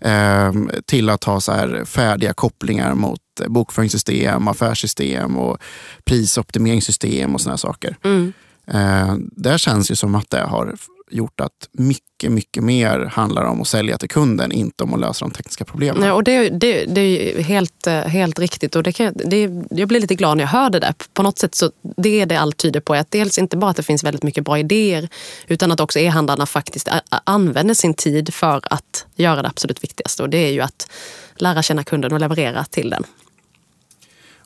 [0.00, 0.52] eh,
[0.86, 5.58] till att ha så här färdiga kopplingar mot bokföringssystem, affärssystem och
[6.04, 7.96] prisoptimeringssystem och såna saker.
[8.04, 8.32] Mm.
[8.66, 10.74] Eh, det känns ju som att det har
[11.10, 15.24] gjort att mycket, mycket mer handlar om att sälja till kunden, inte om att lösa
[15.24, 16.02] de tekniska problemen.
[16.02, 19.88] Ja, och det, det, det är helt, eh, helt riktigt och det kan, det, jag
[19.88, 20.94] blir lite glad när jag hör det där.
[21.12, 22.94] På något sätt så det är det allt tyder på.
[22.94, 25.08] Att dels inte bara att det finns väldigt mycket bra idéer
[25.46, 26.88] utan att också e-handlarna faktiskt
[27.24, 30.90] använder sin tid för att göra det absolut viktigaste och det är ju att
[31.36, 33.04] lära känna kunden och leverera till den.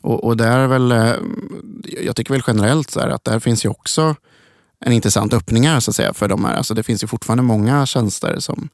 [0.01, 1.13] Och, och där är väl, eh,
[2.05, 4.15] jag tycker väl generellt så att där finns ju också
[4.85, 6.55] en intressant öppningar så att säga, för de här.
[6.55, 8.69] Alltså det finns ju fortfarande många tjänster som,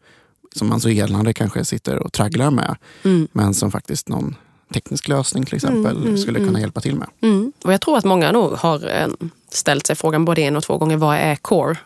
[0.56, 2.76] som man så elande kanske sitter och tragglar med.
[3.04, 3.28] Mm.
[3.32, 4.36] Men som faktiskt någon
[4.74, 6.62] teknisk lösning till exempel mm, mm, skulle kunna mm.
[6.62, 7.08] hjälpa till med.
[7.22, 7.54] Mm.
[7.64, 9.08] Och Jag tror att många nog har eh,
[9.50, 11.78] ställt sig frågan både en och två gånger, vad är core?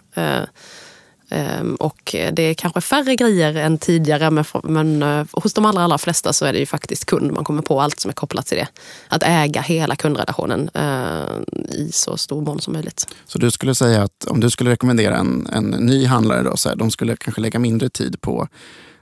[1.29, 5.97] Ehm, och det är kanske färre grejer än tidigare men eh, hos de allra, allra
[5.97, 8.57] flesta så är det ju faktiskt kund man kommer på allt som är kopplat till
[8.57, 8.67] det.
[9.07, 13.07] Att äga hela kundrelationen eh, i så stor mån som möjligt.
[13.25, 16.69] Så du skulle säga att om du skulle rekommendera en, en ny handlare, då, så
[16.69, 18.47] här, de skulle kanske lägga mindre tid på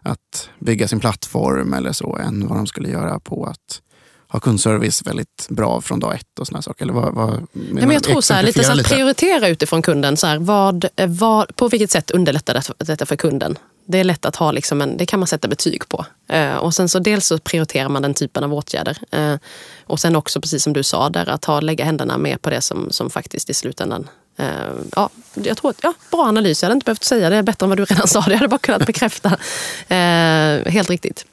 [0.01, 3.81] att bygga sin plattform eller så än vad de skulle göra på att
[4.27, 6.83] ha kundservice väldigt bra från dag ett och såna saker?
[6.83, 10.17] Eller vad, vad, Nej, men jag tror så här, lite så här, prioritera utifrån kunden.
[10.17, 13.57] Så här, vad, vad, på vilket sätt underlättar detta för kunden?
[13.85, 16.05] Det är lätt att ha, liksom en, det kan man sätta betyg på.
[16.27, 18.97] Eh, och sen så dels så prioriterar man den typen av åtgärder.
[19.11, 19.35] Eh,
[19.85, 22.61] och sen också, precis som du sa, där, att ha, lägga händerna mer på det
[22.61, 24.07] som, som faktiskt i slutändan
[24.37, 24.47] eh,
[24.95, 26.61] ja, jag tror att, ja, bra analys.
[26.61, 28.21] Jag hade inte behövt säga det bättre än vad du redan sa.
[28.21, 29.29] Det hade bara kunnat bekräfta.
[29.87, 31.25] Eh, helt riktigt.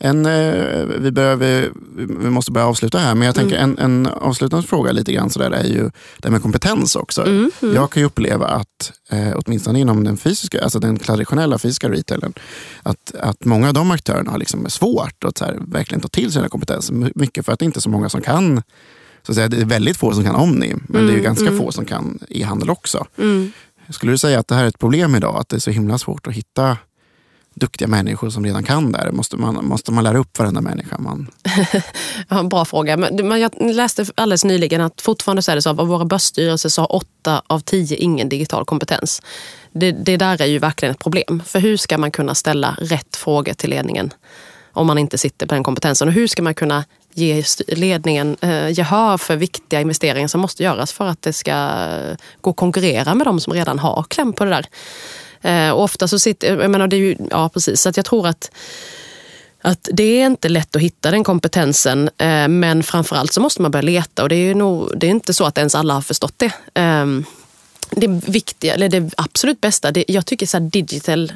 [0.00, 3.76] En, eh, vi, börjar, vi, vi, måste börja avsluta här, men jag tänker mm.
[3.78, 7.22] en, en avslutande fråga lite grann sådär är ju det med kompetens också.
[7.22, 7.74] Mm, mm.
[7.74, 12.32] Jag kan ju uppleva att, eh, åtminstone inom den fysiska, alltså den traditionella fysiska retailen,
[12.82, 16.40] att, att många av de aktörerna har liksom svårt att här, verkligen ta till sig
[16.40, 17.12] den kompetensen.
[17.14, 18.62] Mycket för att det inte är så många som kan
[19.22, 21.46] så att säga, det är väldigt få som kan Omni, men det är mm, ganska
[21.46, 21.58] mm.
[21.58, 23.06] få som kan e-handel också.
[23.18, 23.52] Mm.
[23.90, 25.36] Skulle du säga att det här är ett problem idag?
[25.36, 26.76] Att det är så himla svårt att hitta
[27.58, 29.10] duktiga människor som redan kan det här?
[29.10, 30.98] Måste man, måste man lära upp varenda människa?
[30.98, 31.30] Man...
[32.28, 32.96] ja, bra fråga.
[32.96, 36.68] Men jag läste alldeles nyligen att fortfarande så är det så att av våra börsstyrelser
[36.68, 39.22] så har åtta av tio ingen digital kompetens.
[39.72, 41.42] Det, det där är ju verkligen ett problem.
[41.46, 44.10] För hur ska man kunna ställa rätt frågor till ledningen
[44.72, 46.08] om man inte sitter på den kompetensen?
[46.08, 46.84] Och hur ska man kunna
[47.14, 51.78] ge ledningen eh, gehör för viktiga investeringar som måste göras för att det ska
[52.40, 54.66] gå att konkurrera med de som redan har kläm på det där.
[55.42, 58.06] Eh, och ofta så sitter, jag menar det är ju, ja precis, så att jag
[58.06, 58.50] tror att
[59.62, 63.70] att det är inte lätt att hitta den kompetensen, eh, men framförallt så måste man
[63.70, 66.34] börja leta och det är, nog, det är inte så att ens alla har förstått
[66.36, 66.52] det.
[66.74, 67.06] Eh,
[67.90, 71.32] det viktiga, eller det absolut bästa, det, jag tycker så digital,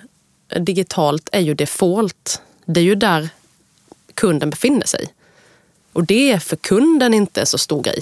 [0.60, 2.40] digitalt är ju default.
[2.66, 3.28] Det är ju där
[4.14, 5.06] kunden befinner sig.
[5.92, 8.00] Och det är för kunden inte så stor grej.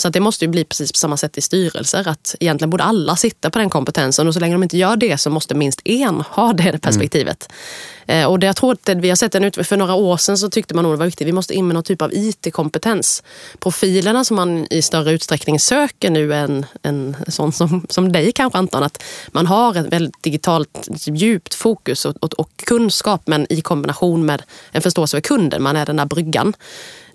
[0.00, 2.08] Så det måste ju bli precis på samma sätt i styrelser.
[2.08, 5.18] Att egentligen borde alla sitta på den kompetensen och så länge de inte gör det
[5.18, 7.48] så måste minst en ha det perspektivet.
[7.50, 7.97] Mm.
[8.08, 9.64] Eh, och det, jag tror att vi har sett en utveckling.
[9.64, 11.28] för några år sedan så tyckte man nog det var viktigt.
[11.28, 13.22] Vi måste in med någon typ av IT-kompetens.
[13.58, 18.58] Profilerna som man i större utsträckning söker nu än en sån som, som dig kanske
[18.58, 18.82] Anton.
[18.82, 24.26] Att man har ett väldigt digitalt djupt fokus och, och, och kunskap men i kombination
[24.26, 24.42] med
[24.72, 25.62] en förståelse för kunden.
[25.62, 26.54] Man är den där bryggan.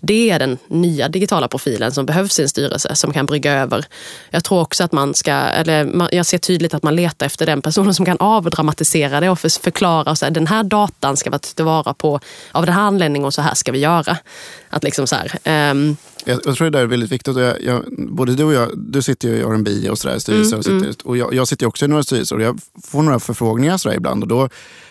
[0.05, 3.85] Det är den nya digitala profilen som behövs i en styrelse som kan brygga över.
[4.29, 7.61] Jag tror också att man ska, eller jag ser tydligt att man letar efter den
[7.61, 11.39] personen som kan avdramatisera det och förklara och säga den här dagen datan ska vara
[11.39, 12.19] tillvara på
[12.51, 14.17] av den här anledningen och så här ska vi göra.
[14.69, 17.37] Att liksom så här, um, jag, jag, tror det där är väldigt viktigt.
[17.37, 20.47] Jag, jag, både du och jag, du sitter ju i R&B och sådär, styrelser.
[20.47, 20.95] Mm, och, sitter, mm.
[21.03, 24.23] och jag, jag, sitter också i några styrelser och jag får några förfrågningar sådär ibland.
[24.23, 24.49] Och då,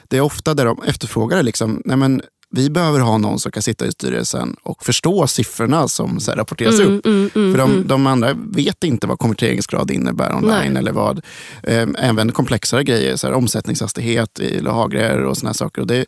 [0.08, 1.42] det är ofta där de efterfrågar.
[1.42, 2.22] Liksom, nej men,
[2.52, 6.80] vi behöver ha någon som kan sitta i styrelsen och förstå siffrorna som så rapporteras
[6.80, 7.06] mm, upp.
[7.06, 7.86] Mm, mm, För de, mm.
[7.86, 10.72] de, andra vet inte vad konverteringsgrad innebär online.
[10.72, 10.76] Nej.
[10.76, 11.20] eller vad.
[11.62, 15.80] Eh, även komplexare grejer, så här, omsättningshastighet i lager och såna saker.
[15.80, 16.06] Och det,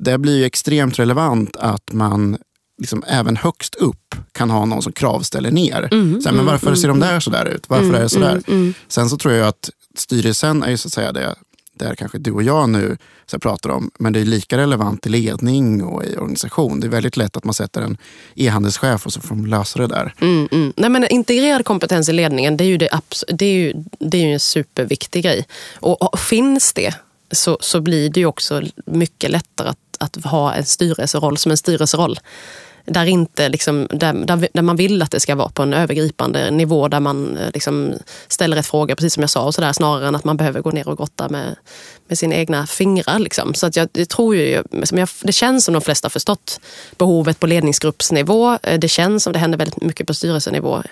[0.00, 2.36] det blir extremt relevant att man
[2.78, 5.88] liksom även högst upp kan ha någon som kravställer ner.
[5.92, 7.64] Mm, så här, men mm, varför ser de där så där ut?
[7.68, 8.42] Varför är det så där?
[8.88, 11.34] Sen så tror jag att styrelsen är ju så att säga det
[11.78, 12.96] där kanske du och jag nu
[13.26, 16.80] så pratar om, men det är lika relevant i ledning och i organisation.
[16.80, 17.96] Det är väldigt lätt att man sätter en
[18.34, 20.14] e-handelschef och så får de lösa det där.
[20.20, 20.72] Mm, mm.
[20.76, 22.90] Nej, men integrerad kompetens i ledningen, det är ju, det,
[23.28, 25.46] det är ju, det är ju en superviktig grej.
[25.74, 26.94] Och, och finns det
[27.30, 31.56] så, så blir det ju också mycket lättare att, att ha en styrelseroll som en
[31.56, 32.18] styrelseroll
[32.86, 36.50] där, inte liksom, där, där, där, man vill att det ska vara på en övergripande
[36.50, 37.94] nivå där man eh, liksom
[38.28, 40.60] ställer rätt fråga, precis som jag sa, och så där, snarare än att man behöver
[40.60, 41.56] gå ner och grotta med,
[42.08, 43.18] med sina egna fingrar.
[43.18, 43.54] Liksom.
[43.54, 46.60] Så att jag, jag tror ju, som jag, det känns som de flesta har förstått
[46.98, 48.58] behovet på ledningsgruppsnivå.
[48.62, 50.82] Eh, det känns som det händer väldigt mycket på styrelsenivå.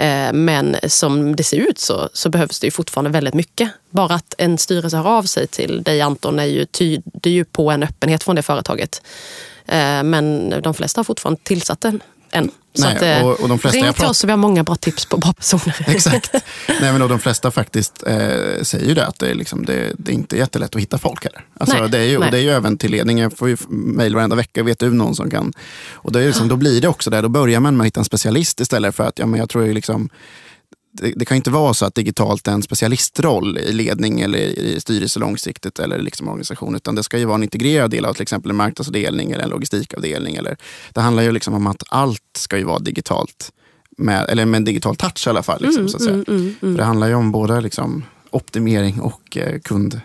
[0.00, 3.70] Eh, men som det ser ut så, så behövs det ju fortfarande väldigt mycket.
[3.90, 7.70] Bara att en styrelse hör av sig till dig Anton är ju, tyder ju på
[7.70, 9.02] en öppenhet från det företaget.
[9.66, 12.02] Eh, men de flesta har fortfarande tillsatt den
[12.32, 12.50] än.
[12.74, 14.64] Så Nej, att, eh, och, och de flesta ring till oss så vi har många
[14.64, 15.84] bra tips på bra personer.
[15.86, 16.32] Exakt.
[16.80, 19.92] Nej, men och de flesta faktiskt eh, säger ju det att det är, liksom, det,
[19.98, 21.44] det är inte jättelätt att hitta folk heller.
[21.58, 23.22] Alltså, Nej, det, är ju, och det är ju även till ledningen.
[23.22, 24.62] Jag får ju mejl varenda vecka.
[24.62, 25.52] Vet du någon som kan?
[25.92, 27.20] Och det är liksom, då blir det också det.
[27.20, 29.66] Då börjar man med att hitta en specialist istället för att ja, men jag tror
[29.66, 30.08] ju liksom
[30.92, 34.80] det, det, kan inte vara så att digitalt är en specialistroll i ledning eller i
[34.80, 36.76] styrelse långsiktigt eller liksom organisation.
[36.76, 39.50] Utan det ska ju vara en integrerad del av till exempel en marknadsavdelning eller en
[39.50, 40.36] logistikavdelning.
[40.36, 40.56] Eller,
[40.92, 43.52] det handlar ju liksom om att allt ska ju vara digitalt.
[43.98, 45.62] Med, eller med en digital touch i alla fall.
[45.62, 46.14] Liksom, mm, så att säga.
[46.14, 46.56] Mm, mm, mm.
[46.60, 50.00] För det handlar ju om både liksom, optimering och eh, kund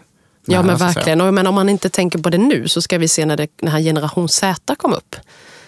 [0.47, 1.21] Ja men verkligen.
[1.21, 3.47] Och, men om man inte tänker på det nu så ska vi se när det,
[3.55, 5.15] den här generation Z kom upp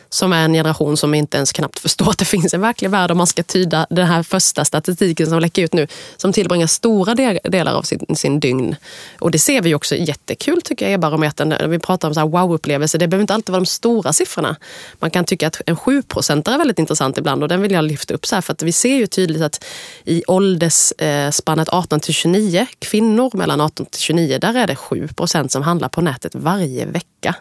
[0.10, 3.12] som är en generation som inte ens knappt förstår att det finns en verklig värld
[3.12, 7.16] om man ska tyda den här första statistiken som läcker ut nu, som tillbringar stora
[7.44, 8.76] delar av sin, sin dygn.
[9.20, 11.70] Och det ser vi också jättekul tycker jag i barometern.
[11.70, 14.56] Vi pratar om så wow-upplevelser, det behöver inte alltid vara de stora siffrorna.
[15.00, 18.14] Man kan tycka att en 7% är väldigt intressant ibland och den vill jag lyfta
[18.14, 19.64] upp så här, för att vi ser ju tydligt att
[20.06, 25.64] i åldersspannet 18 till 29, kvinnor mellan 18 till 29, där är det 7% som
[25.64, 27.36] handlar på nätet varje vecka.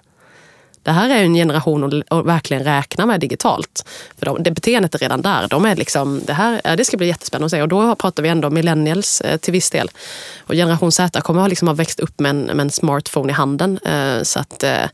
[0.87, 3.85] Det här är en generation att verkligen räkna med digitalt.
[4.19, 5.49] För de, det beteendet är redan där.
[5.49, 7.63] De är liksom, det, här, det ska bli jättespännande att se.
[7.63, 9.91] Och då pratar vi ändå millennials eh, till viss del.
[10.39, 13.35] Och generation Z kommer att liksom ha växt upp med en, med en smartphone i
[13.35, 13.79] handen.
[13.85, 14.85] Eh, så att eh,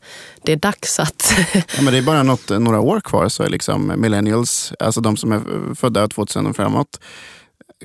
[0.41, 1.33] det är dags att...
[1.53, 5.17] ja, men det är bara något, några år kvar så är liksom millennials, alltså de
[5.17, 6.99] som är födda 2000 och framåt,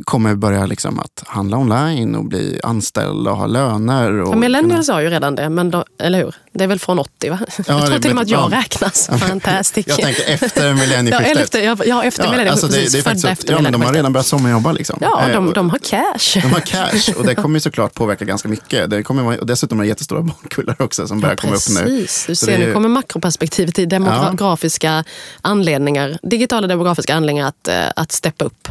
[0.05, 4.21] kommer börja liksom att handla online och bli anställda och ha löner.
[4.21, 6.35] Och ja, Millennials har ju redan det, men då, eller hur?
[6.53, 7.39] Det är väl från 80 va?
[7.41, 8.59] Ja, jag tror till och med att jag ja.
[8.59, 9.11] räknas.
[9.21, 9.87] Fantastic.
[9.89, 11.55] jag tänker efter millennieskiftet.
[11.65, 12.65] Ja, efter, ja, efter ja, millennieskiftet.
[12.65, 14.73] Alltså det, det är faktiskt, ja, de har redan börjat sommarjobba.
[14.73, 14.99] Liksom.
[15.01, 16.41] Ja, de, eh, de har cash.
[16.43, 18.91] De har cash och det kommer ju såklart påverka ganska mycket.
[18.91, 21.81] Det kommer, och dessutom är det jättestora barnkullar också som börjar komma upp nu.
[21.81, 25.05] Precis, du ser, nu kommer makroperspektivet i demografiska
[25.43, 28.69] anledningar, digitala demografiska anledningar att, eh, att steppa upp.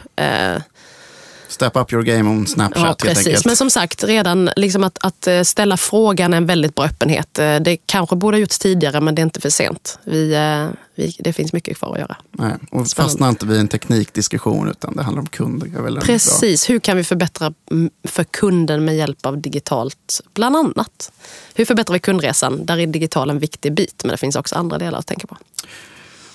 [1.48, 3.18] Step up your game on Snapchat ja, precis.
[3.18, 3.46] helt enkelt.
[3.46, 7.40] Men som sagt, redan liksom att, att eh, ställa frågan är en väldigt bra öppenhet.
[7.40, 10.00] Eh, det kanske borde ha gjorts tidigare men det är inte för sent.
[10.04, 12.16] Vi, eh, vi, det finns mycket kvar att göra.
[12.32, 16.02] Nej, och fastna inte vid en teknikdiskussion utan det handlar om kunder.
[16.02, 17.54] Precis, hur kan vi förbättra
[18.04, 21.12] för kunden med hjälp av digitalt bland annat?
[21.54, 22.66] Hur förbättrar vi kundresan?
[22.66, 25.38] Där är digital en viktig bit men det finns också andra delar att tänka på.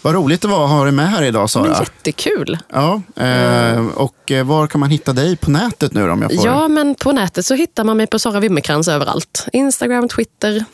[0.03, 1.63] Vad roligt det var att ha dig med här idag Sara.
[1.63, 2.59] Men jättekul.
[2.73, 6.47] Ja, eh, och eh, var kan man hitta dig på nätet nu om jag får...
[6.47, 9.47] Ja, men på nätet så hittar man mig på Sara Wimmerkrans överallt.
[9.53, 10.65] Instagram, Twitter,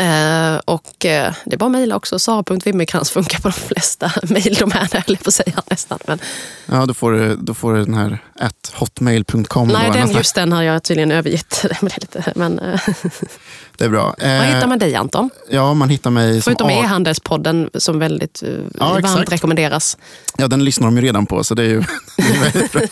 [0.00, 2.18] Eh, och eh, det är bara att mejla också.
[2.18, 5.98] Sara.Wimmerkrans funkar på de flesta mejldomäner, höll på att säga nästan.
[6.06, 6.18] Men...
[6.66, 8.18] Ja, då får, du, då får du den här
[8.74, 9.68] hotmail.com.
[9.68, 11.64] Nej, den, just den har jag tydligen övergett.
[12.34, 12.80] men, eh,
[13.80, 14.14] det är bra.
[14.18, 15.30] Var hittar man dig Anton?
[15.50, 18.42] Ja, man hittar mig Förutom e-handelspodden som väldigt
[18.78, 19.32] ja, varmt exakt.
[19.32, 19.98] rekommenderas.
[20.38, 21.82] Ja, den lyssnar de ju redan på, så det är ju.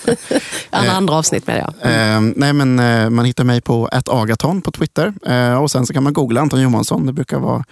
[0.70, 1.92] Alla andra avsnitt med jag.
[1.92, 2.34] Mm.
[2.36, 2.74] nej, men
[3.14, 5.14] man hittar mig på agaton på Twitter.
[5.62, 7.06] och sen så kan man googla Anton Johansson Johansson.
[7.06, 7.64] Det brukar vara,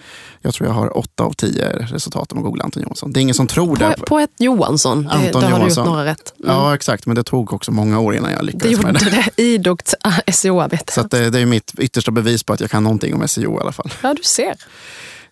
[0.43, 3.13] jag tror jag har åtta av tio resultat om man googlar Anton Johansson.
[3.13, 3.97] Det är ingen som tror på, det.
[4.07, 6.35] På ett Johansson, Anton det, då har du gjort några rätt.
[6.39, 6.57] Mm.
[6.57, 7.07] Ja, exakt.
[7.07, 9.31] Men det tog också många år innan jag lyckades det gjorde med det.
[9.37, 9.95] det idogt
[10.33, 10.93] SEO-arbete.
[10.93, 13.61] Så det, det, är mitt yttersta bevis på att jag kan någonting om SEO i
[13.61, 13.93] alla fall.
[14.03, 14.57] Ja, du ser.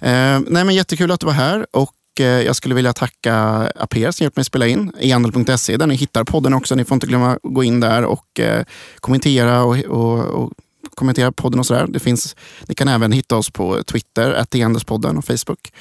[0.01, 1.67] Eh, nej, men jättekul att du var här.
[1.71, 3.37] Och eh, jag skulle vilja tacka
[3.77, 4.93] Aper som hjälpt mig spela in.
[5.01, 6.75] ehandel.se där ni hittar podden också.
[6.75, 8.65] Ni får inte glömma att gå in där och eh,
[9.01, 10.53] kommentera och, och, och
[10.95, 11.87] kommentera podden och sådär.
[11.89, 12.37] Det finns,
[12.67, 15.73] ni kan även hitta oss på Twitter, podden och Facebook.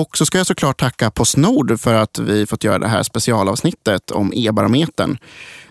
[0.00, 4.10] Och så ska jag såklart tacka Postnord för att vi fått göra det här specialavsnittet
[4.10, 5.18] om e-barometern.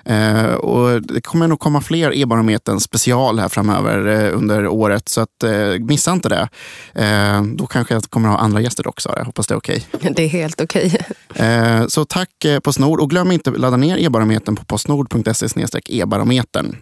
[0.06, 5.22] Eh, och det kommer nog komma fler e-barometern special här framöver eh, under året, så
[5.22, 6.50] att, eh, missa inte det.
[6.94, 9.14] Eh, då kanske jag kommer ha andra gäster också.
[9.18, 9.86] Jag hoppas det är okej.
[9.94, 10.12] Okay.
[10.16, 10.86] Det är helt okej.
[10.86, 11.02] Okay.
[11.48, 15.48] Eh, så tack eh, Postnord och glöm inte att ladda ner e-barometern på postnord.se
[15.86, 16.76] e-barometern.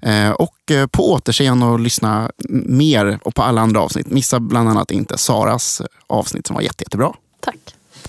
[0.00, 2.30] Eh, och eh, på återseende och lyssna
[2.66, 4.06] mer och på alla andra avsnitt.
[4.06, 7.12] Missa bland annat inte Saras eh, avsnitt som var jätte, jättebra.
[7.40, 7.56] Tack.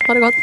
[0.07, 0.33] Ha det gott.